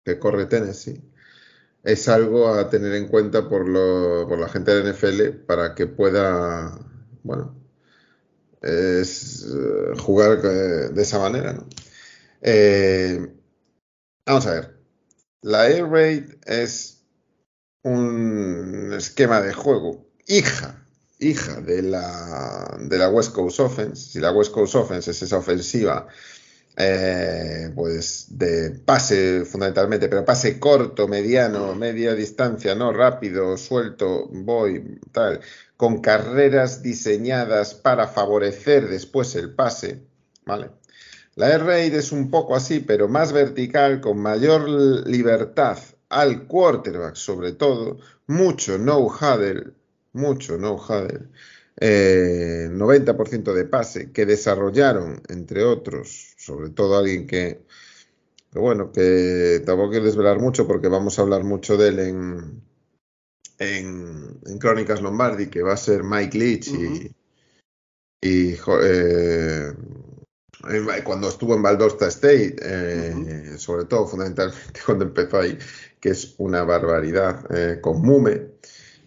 [0.04, 1.00] que, corre Tennessee
[1.86, 5.86] es algo a tener en cuenta por, lo, por la gente de NFL para que
[5.86, 6.76] pueda,
[7.22, 7.54] bueno,
[8.60, 11.52] es, eh, jugar eh, de esa manera.
[11.52, 11.68] ¿no?
[12.42, 13.32] Eh,
[14.26, 14.76] vamos a ver,
[15.42, 17.04] la Air Raid es
[17.84, 20.82] un esquema de juego hija
[21.20, 25.38] hija de la, de la West Coast Offense, si la West Coast Offense es esa
[25.38, 26.08] ofensiva
[26.76, 35.00] eh, pues de pase fundamentalmente, pero pase corto, mediano, media distancia, no rápido, suelto, voy,
[35.10, 35.40] tal,
[35.76, 40.02] con carreras diseñadas para favorecer después el pase,
[40.44, 40.70] ¿vale?
[41.34, 44.68] La Air Raid es un poco así, pero más vertical, con mayor
[45.06, 45.78] libertad
[46.08, 49.72] al quarterback, sobre todo, mucho no-huddle,
[50.12, 51.28] mucho no huddle,
[51.78, 57.62] eh, 90% de pase que desarrollaron, entre otros, sobre todo alguien que,
[58.52, 62.62] bueno, que tampoco quiero desvelar mucho porque vamos a hablar mucho de él en,
[63.58, 67.10] en, Crónicas Lombardi, que va a ser Mike Leach y,
[68.22, 69.72] y eh,
[71.04, 75.58] cuando estuvo en Valdosta State, eh, sobre todo fundamentalmente cuando empezó ahí,
[76.00, 78.54] que es una barbaridad, eh, con Mume.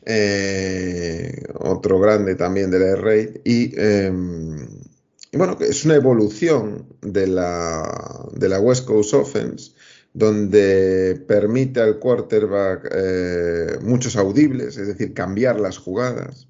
[0.05, 4.88] Eh, otro grande también de la Raid, y, em,
[5.31, 9.71] y, bueno, es una evolución de la, de la West Coast Offense,
[10.13, 16.47] donde permite al quarterback eh, muchos audibles, es decir, cambiar las jugadas,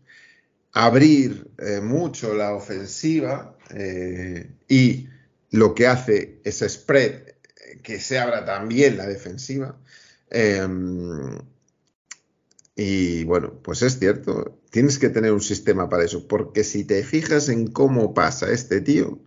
[0.71, 3.55] abrir eh, mucho la ofensiva
[4.67, 5.07] y
[5.51, 7.21] lo que hace es spread
[7.83, 9.77] que se abra también la defensiva.
[12.75, 17.03] Y bueno, pues es cierto, tienes que tener un sistema para eso, porque si te
[17.03, 19.19] fijas en cómo pasa este tío,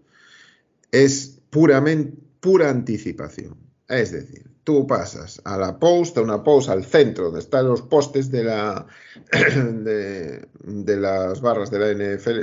[0.91, 3.57] es puramente pura anticipación.
[3.89, 7.83] Es decir, tú pasas a la post, a una post al centro, donde están los
[7.83, 8.87] postes de, la,
[9.33, 12.41] de, las barras de la NFL,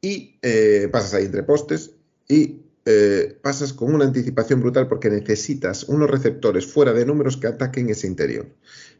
[0.00, 1.92] y eh, pasas ahí entre postes
[2.28, 7.46] y eh, pasas con una anticipación brutal porque necesitas unos receptores fuera de números que
[7.46, 8.48] ataquen ese interior.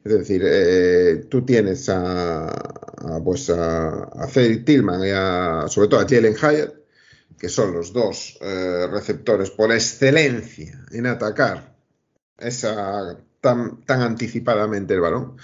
[0.05, 4.29] Es decir, eh, tú tienes a, a, pues a, a
[4.65, 6.75] Tillman y a, sobre todo a Jalen Hyatt,
[7.39, 11.77] que son los dos eh, receptores por excelencia en atacar
[12.39, 15.37] esa tan, tan anticipadamente el balón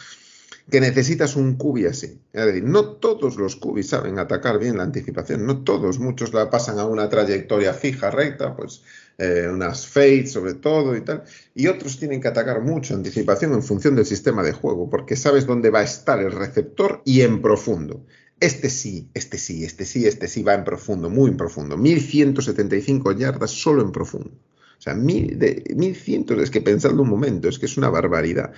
[0.70, 2.20] que necesitas un cubi así.
[2.32, 6.50] Es decir, no todos los cubis saben atacar bien la anticipación, no todos, muchos la
[6.50, 8.82] pasan a una trayectoria fija, recta, pues
[9.18, 11.24] eh, unas fades sobre todo y tal,
[11.54, 15.44] y otros tienen que atacar mucho anticipación en función del sistema de juego, porque sabes
[15.44, 18.06] dónde va a estar el receptor y en profundo.
[18.40, 21.76] Este sí, este sí, este sí, este sí va en profundo, muy en profundo.
[21.76, 24.30] 1175 yardas solo en profundo.
[24.78, 28.52] O sea, mil, de, 1100, es que pensando un momento, es que es una barbaridad.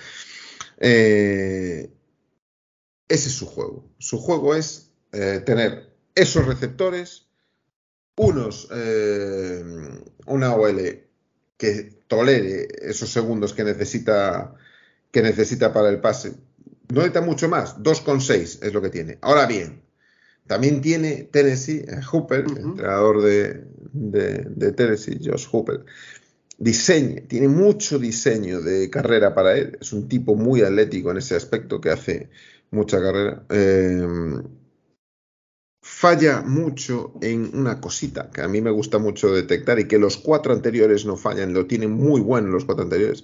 [0.77, 1.89] Eh,
[3.07, 3.89] ese es su juego.
[3.97, 7.27] Su juego es eh, tener esos receptores,
[8.15, 9.63] unos, eh,
[10.25, 10.99] una OL
[11.57, 14.55] que tolere esos segundos que necesita,
[15.11, 16.33] que necesita para el pase.
[16.89, 19.17] No necesita mucho más, 2,6 es lo que tiene.
[19.21, 19.81] Ahora bien,
[20.47, 23.63] también tiene Tennessee, eh, Hooper, entrenador de,
[23.93, 25.85] de, Tennessee, Josh Hooper,
[26.57, 29.77] diseño, tiene mucho diseño de carrera para él.
[29.79, 32.29] Es un tipo muy atlético en ese aspecto que hace
[32.71, 33.45] mucha carrera.
[33.49, 34.43] Em,
[36.01, 40.17] falla mucho en una cosita que a mí me gusta mucho detectar y que los
[40.17, 43.23] cuatro anteriores no fallan, lo tienen muy bueno los cuatro anteriores.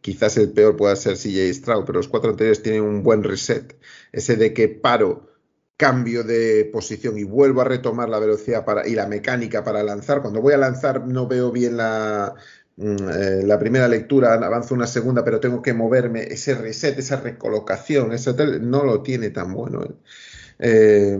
[0.00, 3.76] Quizás el peor pueda ser CJ Stroud, pero los cuatro anteriores tienen un buen reset.
[4.12, 5.32] Ese de que paro,
[5.76, 10.22] cambio de posición y vuelvo a retomar la velocidad para, y la mecánica para lanzar.
[10.22, 12.36] Cuando voy a lanzar no veo bien la,
[12.76, 17.16] Mm, eh, la primera lectura, avanzo una segunda, pero tengo que moverme, ese reset, esa
[17.20, 19.82] recolocación, ese no lo tiene tan bueno.
[20.58, 21.18] Eh,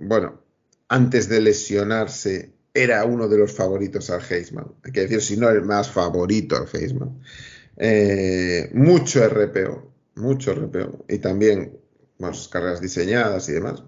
[0.00, 0.40] bueno,
[0.88, 4.66] antes de lesionarse, era uno de los favoritos al Heisman.
[4.84, 7.20] Hay que decir, si no el más favorito al Heisman.
[7.76, 11.04] Eh, mucho RPO, mucho RPO.
[11.08, 11.78] Y también
[12.18, 13.82] más carreras diseñadas y demás.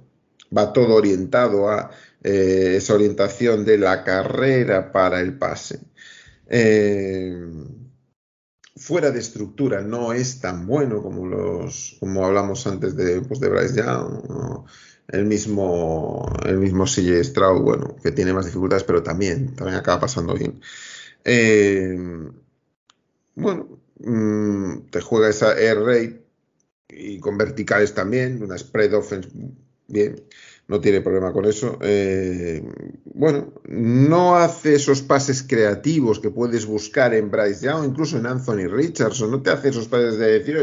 [0.56, 1.90] Va todo orientado a
[2.22, 5.80] eh, esa orientación de la carrera para el pase.
[6.48, 7.40] Eh,
[8.76, 13.48] fuera de estructura no es tan bueno como los como hablamos antes de, pues de
[13.48, 14.64] Bryce Young
[15.12, 20.00] el mismo el mismo CJ Stroud bueno que tiene más dificultades pero también también acaba
[20.00, 20.60] pasando bien
[21.24, 21.96] eh,
[23.34, 26.24] bueno mm, te juega esa air rate
[26.88, 29.28] y con verticales también una spread offense
[29.88, 30.16] bien
[30.70, 31.78] no tiene problema con eso.
[31.82, 32.62] Eh,
[33.04, 38.68] bueno, no hace esos pases creativos que puedes buscar en Bryce Young, incluso en Anthony
[38.68, 40.58] Richardson, no te hace esos pases de decir,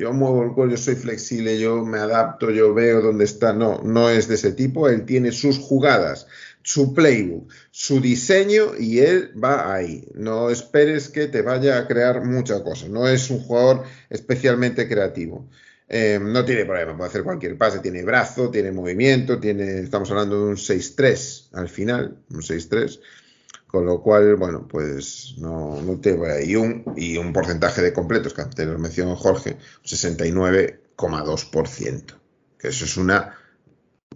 [0.00, 3.52] yo muevo el cuello, soy flexible, yo me adapto, yo veo dónde está.
[3.52, 6.26] No, no es de ese tipo, él tiene sus jugadas,
[6.62, 10.08] su playbook, su diseño y él va ahí.
[10.14, 15.46] No esperes que te vaya a crear mucha cosa, no es un jugador especialmente creativo.
[15.86, 20.46] Eh, no tiene problema, puede hacer cualquier pase, tiene brazo, tiene movimiento, tiene, estamos hablando
[20.46, 23.00] de un 6-3 al final, un 6-3,
[23.70, 28.34] con lo cual, bueno, pues no, no te y un, y un porcentaje de completos,
[28.34, 32.20] que antes mencionó Jorge, 69,2%,
[32.58, 33.36] que eso es una,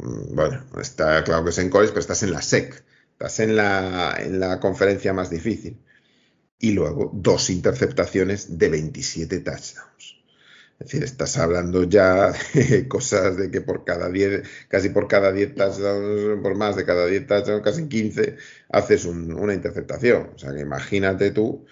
[0.00, 3.54] mm, bueno, está claro que es en college, pero estás en la SEC, estás en
[3.54, 5.78] la, en la conferencia más difícil.
[6.58, 9.93] Y luego dos interceptaciones de 27 touchdowns.
[10.78, 15.32] Es decir, estás hablando ya de cosas de que por cada 10, casi por cada
[15.32, 18.36] 10 touchdowns, por más de cada 10 touchdowns, casi 15,
[18.70, 20.30] haces una interceptación.
[20.34, 21.64] O sea, que imagínate tú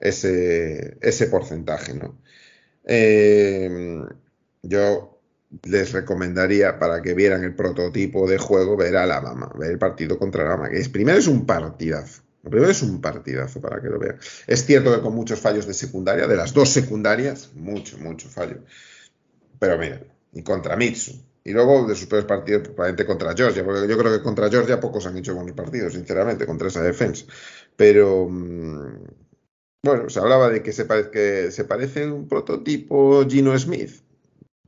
[0.00, 2.18] ese, ese porcentaje, ¿no?
[2.84, 4.00] Eh,
[4.62, 5.20] yo
[5.64, 9.78] les recomendaría para que vieran el prototipo de juego ver a la mama, ver el
[9.78, 12.22] partido contra la mama, que es primero es un partidazo.
[12.46, 14.20] Lo primero es un partidazo para que lo vean.
[14.46, 18.58] Es cierto que con muchos fallos de secundaria, de las dos secundarias, mucho, mucho fallo.
[19.58, 20.00] Pero mira,
[20.32, 21.20] y contra Mitsu.
[21.42, 24.78] Y luego de sus peores partidos, probablemente contra Georgia, porque yo creo que contra Georgia
[24.78, 27.26] pocos han hecho buenos partidos, sinceramente, contra esa defensa.
[27.74, 29.06] Pero, mm,
[29.82, 31.50] bueno, se hablaba de que se, parece,
[32.00, 33.90] que un prototipo Gino Smith.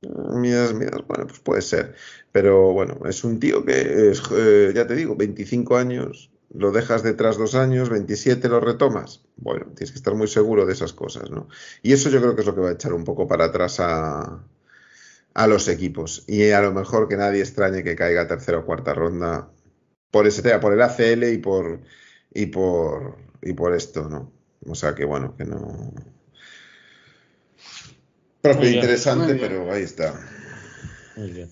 [0.03, 1.95] Midas, midas, bueno, pues puede ser.
[2.33, 7.03] Pero bueno, es un tío que es, eh, ya te digo, 25 años, lo dejas
[7.03, 9.23] detrás dos años, 27 lo retomas.
[9.37, 11.49] Bueno, tienes que estar muy seguro de esas cosas, ¿no?
[11.83, 13.81] Y eso yo creo que es lo que va a echar un poco para atrás
[13.81, 14.45] a,
[15.35, 16.25] a los equipos.
[16.27, 19.51] Y a lo mejor que nadie extrañe que caiga tercera o cuarta ronda
[20.11, 21.81] por ese tema, por el ACL y por
[22.33, 24.33] y por y por esto, ¿no?
[24.67, 25.93] O sea que bueno, que no.
[28.41, 30.15] Propio interesante, pero ahí está.
[31.17, 31.51] Muy bien.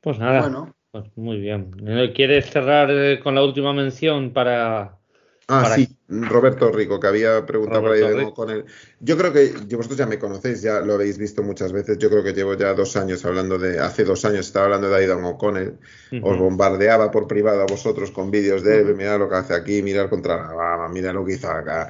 [0.00, 0.42] Pues nada.
[0.42, 0.74] Bueno.
[0.90, 1.70] Pues muy bien.
[2.14, 4.96] ¿Quieres cerrar eh, con la última mención para...
[5.46, 8.64] Ah, sí, Roberto Rico, que había preguntado por ahí con él.
[9.00, 11.98] Yo creo que vosotros ya me conocéis, ya lo habéis visto muchas veces.
[11.98, 14.96] Yo creo que llevo ya dos años hablando de, hace dos años estaba hablando de
[14.96, 15.76] Aidan O'Connell.
[16.22, 19.82] Os bombardeaba por privado a vosotros con vídeos de él, mira lo que hace aquí,
[19.82, 21.88] mirar contra Alabama, mira lo que hizo acá.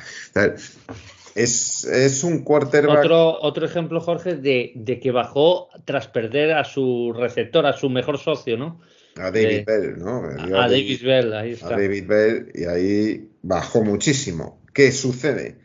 [1.34, 2.98] Es, un quarterback.
[2.98, 7.88] Otro, otro ejemplo, Jorge, de, de, que bajó tras perder a su receptor, a su
[7.88, 8.80] mejor socio, ¿no?
[9.16, 10.24] A David Bell, ¿no?
[10.24, 11.74] A, David, Bell, ahí está.
[11.74, 14.60] A David Bell, y ahí bajó muchísimo.
[14.72, 15.58] ¿Qué sucede?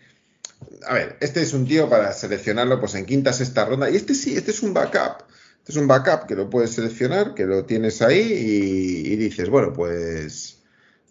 [0.88, 3.90] A ver, este es un tío para seleccionarlo pues en quinta, sexta ronda.
[3.90, 5.26] Y este sí, este es un backup.
[5.60, 9.74] Este es un backup que lo puedes seleccionar, que lo tienes ahí y, dices, bueno,
[9.74, 10.62] pues,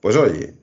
[0.01, 0.55] pues oye,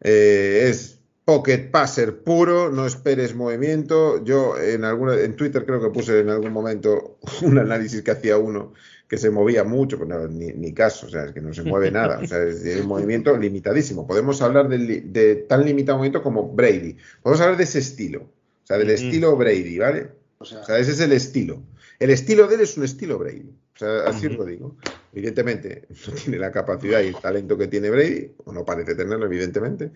[0.00, 4.22] eh, es pocket passer puro, no esperes movimiento.
[4.24, 8.38] Yo en alguna, en Twitter creo que puse en algún momento un análisis que hacía
[8.38, 8.72] uno
[9.12, 12.18] que se movía mucho, pero ni, caso, o sea, es que no se mueve nada,
[12.18, 14.06] o sea, es un movimiento limitadísimo.
[14.06, 18.78] Podemos hablar de, tan limitado movimiento como Brady, podemos hablar de ese estilo, o sea,
[18.78, 20.12] del estilo Brady, ¿vale?
[20.38, 21.62] O sea, ese es el estilo.
[21.98, 24.76] El estilo de él es un estilo Brady, o sea, así lo digo.
[25.12, 29.26] Evidentemente, no tiene la capacidad y el talento que tiene Brady, o no parece tenerlo,
[29.26, 29.90] evidentemente,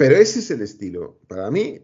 [0.00, 1.18] pero ese es el estilo.
[1.28, 1.78] Para mí,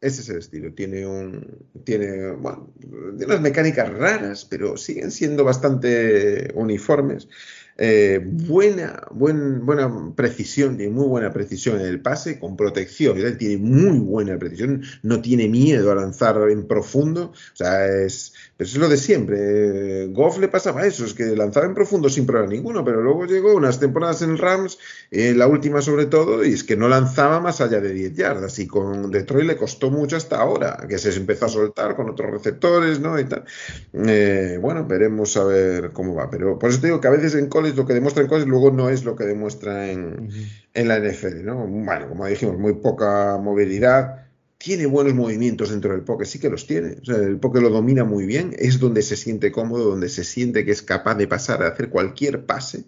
[0.00, 0.74] ese es el estilo.
[0.74, 1.64] Tiene un.
[1.84, 2.32] Tiene.
[2.32, 2.74] Bueno,
[3.16, 7.28] tiene unas mecánicas raras, pero siguen siendo bastante uniformes.
[7.78, 13.18] Eh, buena, buena precisión, tiene muy buena precisión en el pase, con protección.
[13.38, 17.32] Tiene muy buena precisión, no tiene miedo a lanzar en profundo.
[17.32, 20.06] O sea, es, es lo de siempre.
[20.08, 23.54] Goff le pasaba eso, es que lanzaba en profundo sin problema ninguno, pero luego llegó
[23.54, 24.78] unas temporadas en Rams,
[25.10, 28.58] eh, la última sobre todo, y es que no lanzaba más allá de 10 yardas.
[28.58, 32.30] Y con Detroit le costó mucho hasta ahora, que se empezó a soltar con otros
[32.30, 33.18] receptores, ¿no?
[33.18, 33.44] Y tal.
[33.92, 36.30] Eh, bueno, veremos a ver cómo va.
[36.30, 38.48] Pero por eso te digo que a veces en college lo que demuestra en college
[38.48, 40.28] luego no es lo que demuestra en,
[40.74, 41.66] en la NFL, ¿no?
[41.66, 44.22] Bueno, como dijimos, muy poca movilidad
[44.58, 46.96] tiene buenos movimientos dentro del poke, sí que los tiene.
[47.02, 50.22] O sea, el poke lo domina muy bien, es donde se siente cómodo, donde se
[50.22, 52.84] siente que es capaz de pasar a hacer cualquier pase.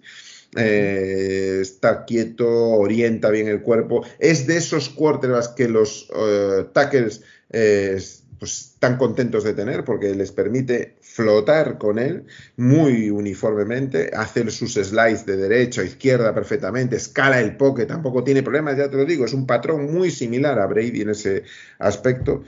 [0.56, 4.04] Eh, está quieto, orienta bien el cuerpo.
[4.20, 8.00] Es de esos quarterbacks que los uh, tackles eh,
[8.38, 12.24] pues, están contentos de tener porque les permite flotar con él
[12.56, 18.42] muy uniformemente, hacer sus slides de derecha a izquierda perfectamente, escala el poke, tampoco tiene
[18.42, 21.44] problemas, ya te lo digo, es un patrón muy similar a Brady en ese
[21.78, 22.42] aspecto.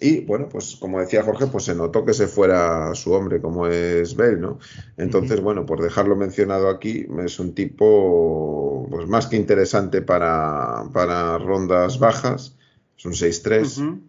[0.00, 3.66] Y bueno, pues como decía Jorge, pues se notó que se fuera su hombre, como
[3.66, 4.60] es Bell, ¿no?
[4.96, 11.38] Entonces, bueno, por dejarlo mencionado aquí, es un tipo pues más que interesante para, para
[11.38, 12.56] rondas bajas,
[12.96, 14.00] es un 6-3.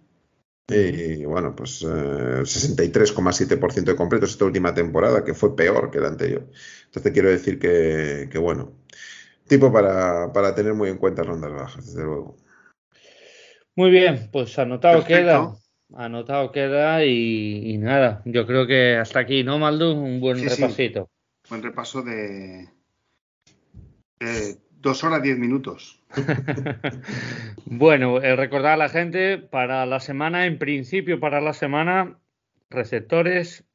[0.72, 6.10] Y bueno, pues 63,7% eh, de completos esta última temporada, que fue peor que la
[6.10, 6.48] anterior.
[6.86, 8.74] Entonces quiero decir que, bueno,
[9.48, 12.38] tipo para, tener muy en cuenta rondas bajas, desde luego.
[13.76, 15.54] Muy bien, pues anotado queda.
[15.96, 19.94] Anotado queda y, nada, yo creo que hasta aquí, ¿no, Maldu?
[19.94, 21.10] Un buen repasito.
[21.50, 22.70] Buen repaso de,
[24.20, 25.99] de dos horas diez minutos.
[27.65, 32.18] bueno, eh, recordar a la gente para la semana, en principio para la semana,
[32.69, 33.65] receptores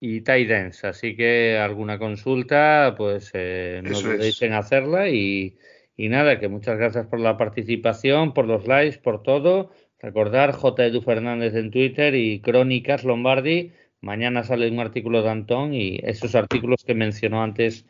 [0.00, 0.50] y tight
[0.82, 5.56] Así que alguna consulta, pues eh, no dudéis en hacerla y,
[5.96, 9.70] nada, que muchas gracias por la participación, por los likes, por todo.
[9.98, 10.86] Recordar J.
[10.86, 13.72] Edu Fernández en Twitter y Crónicas Lombardi.
[14.00, 17.84] Mañana sale un artículo de Antón y esos artículos que mencionó antes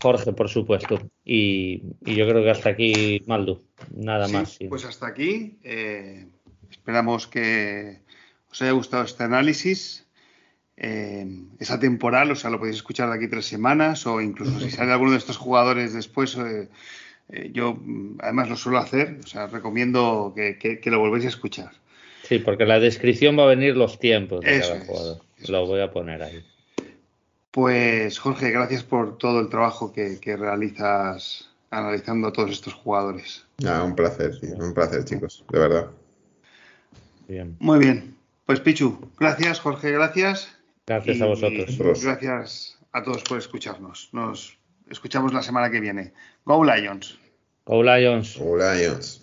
[0.00, 1.00] Jorge, por supuesto.
[1.24, 3.62] Y, yo creo que hasta aquí, Maldo.
[3.94, 4.58] Nada más.
[4.68, 5.58] Pues hasta aquí.
[5.62, 6.26] Eh,
[6.70, 8.00] esperamos que
[8.50, 10.06] os haya gustado este análisis.
[10.76, 11.26] Eh,
[11.60, 14.90] esa temporal, o sea, lo podéis escuchar de aquí tres semanas o incluso si sale
[14.90, 16.36] alguno de estos jugadores después.
[16.36, 16.68] Eh,
[17.52, 17.78] yo
[18.18, 21.70] además lo suelo hacer, o sea, recomiendo que, lo volvéis a escuchar.
[22.24, 25.22] Sí, porque la descripción va a venir los tiempos de cada jugador.
[25.48, 26.44] Lo voy a poner ahí.
[27.54, 33.46] Pues Jorge, gracias por todo el trabajo que, realizas analizando a todos estos jugadores.
[33.64, 35.86] Ah, un placer, un placer, chicos, de verdad.
[37.28, 37.56] Bien.
[37.60, 38.16] Muy bien.
[38.44, 40.48] Pues Pichu, gracias, Jorge, gracias.
[40.84, 42.02] Gracias a vosotros.
[42.02, 44.08] Gracias a todos por escucharnos.
[44.10, 44.58] Nos
[44.90, 46.12] escuchamos la semana que viene.
[46.44, 47.20] Go Lions.
[47.66, 48.36] Go Lions.
[48.36, 49.20] Go Lions.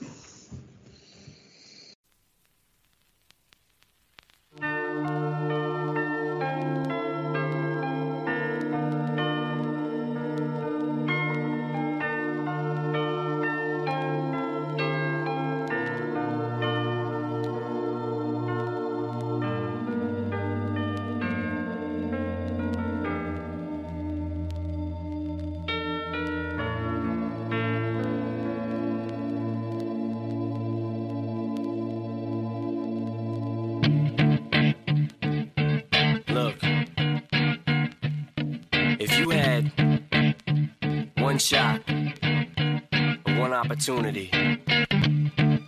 [43.81, 44.29] Opportunity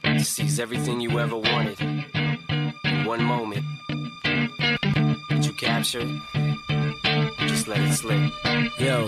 [0.04, 3.66] to seize everything you ever wanted in one moment.
[5.30, 6.06] Did you capture
[7.48, 8.32] Just let it slip.
[8.80, 9.08] Yo.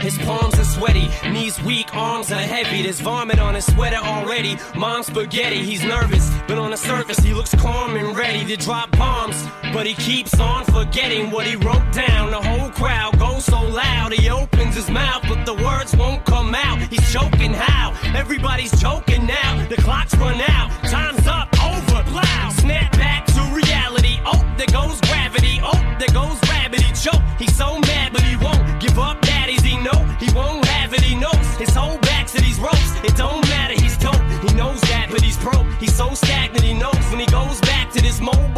[0.00, 2.82] His palms are sweaty, knees weak, arms are heavy.
[2.82, 4.58] There's vomit on his sweater already.
[4.76, 8.90] Mom's spaghetti, he's nervous, but on the surface he looks calm and ready to drop
[8.90, 9.42] bombs.
[9.72, 12.30] But he keeps on forgetting what he wrote down.
[12.30, 16.54] The whole crowd goes so loud, he opens his mouth, but the words won't come
[16.54, 16.78] out.
[16.90, 17.94] He's choking how?
[18.14, 19.66] Everybody's choking now.
[19.68, 22.52] The clock's run out, time's up, over, loud.
[22.52, 24.20] Snap back to reality.
[24.26, 25.58] Oh, there goes gravity.
[25.62, 26.38] Oh, there goes.
[26.74, 27.20] He choke.
[27.38, 29.20] He's so mad, but he won't give up.
[29.20, 31.00] Daddies, he know he won't have it.
[31.00, 32.92] He knows his whole back to these ropes.
[33.04, 33.74] It don't matter.
[33.74, 34.22] He's dope.
[34.46, 35.66] He knows that, but he's broke.
[35.80, 36.64] He's so stagnant.
[36.64, 38.51] He knows when he goes back to this mobile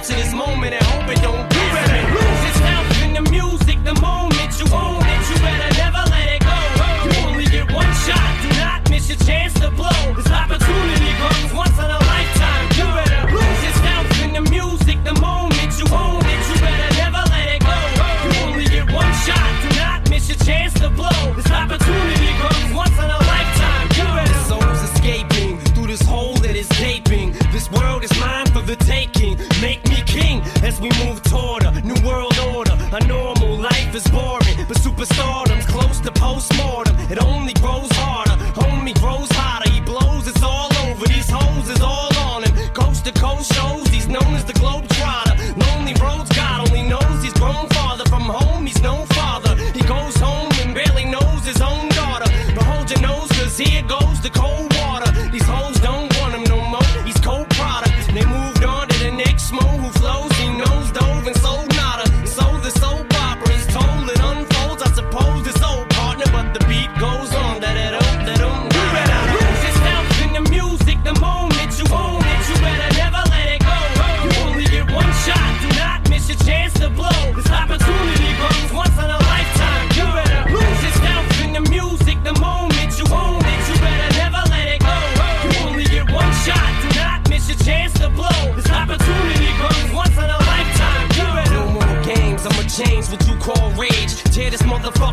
[0.00, 1.44] go capture this moment and hope it don't.
[1.52, 5.20] You better lose itself in the music the moment you own it.
[5.28, 6.58] You better never let it go.
[7.04, 8.30] You only get one shot.
[8.42, 10.14] Do not miss your chance to blow.
[10.16, 12.66] This opportunity comes once in a lifetime.
[12.76, 16.40] You better lose yourself in the music the moment you own it.
[16.48, 17.78] You better never let it go.
[18.24, 19.50] You only get one shot.
[19.62, 21.34] Do not miss your chance to blow.
[21.36, 23.86] This opportunity comes once in a lifetime.
[23.96, 24.32] You better.
[24.32, 27.36] The soul's escaping through this hole that is gaping.
[27.52, 27.99] This world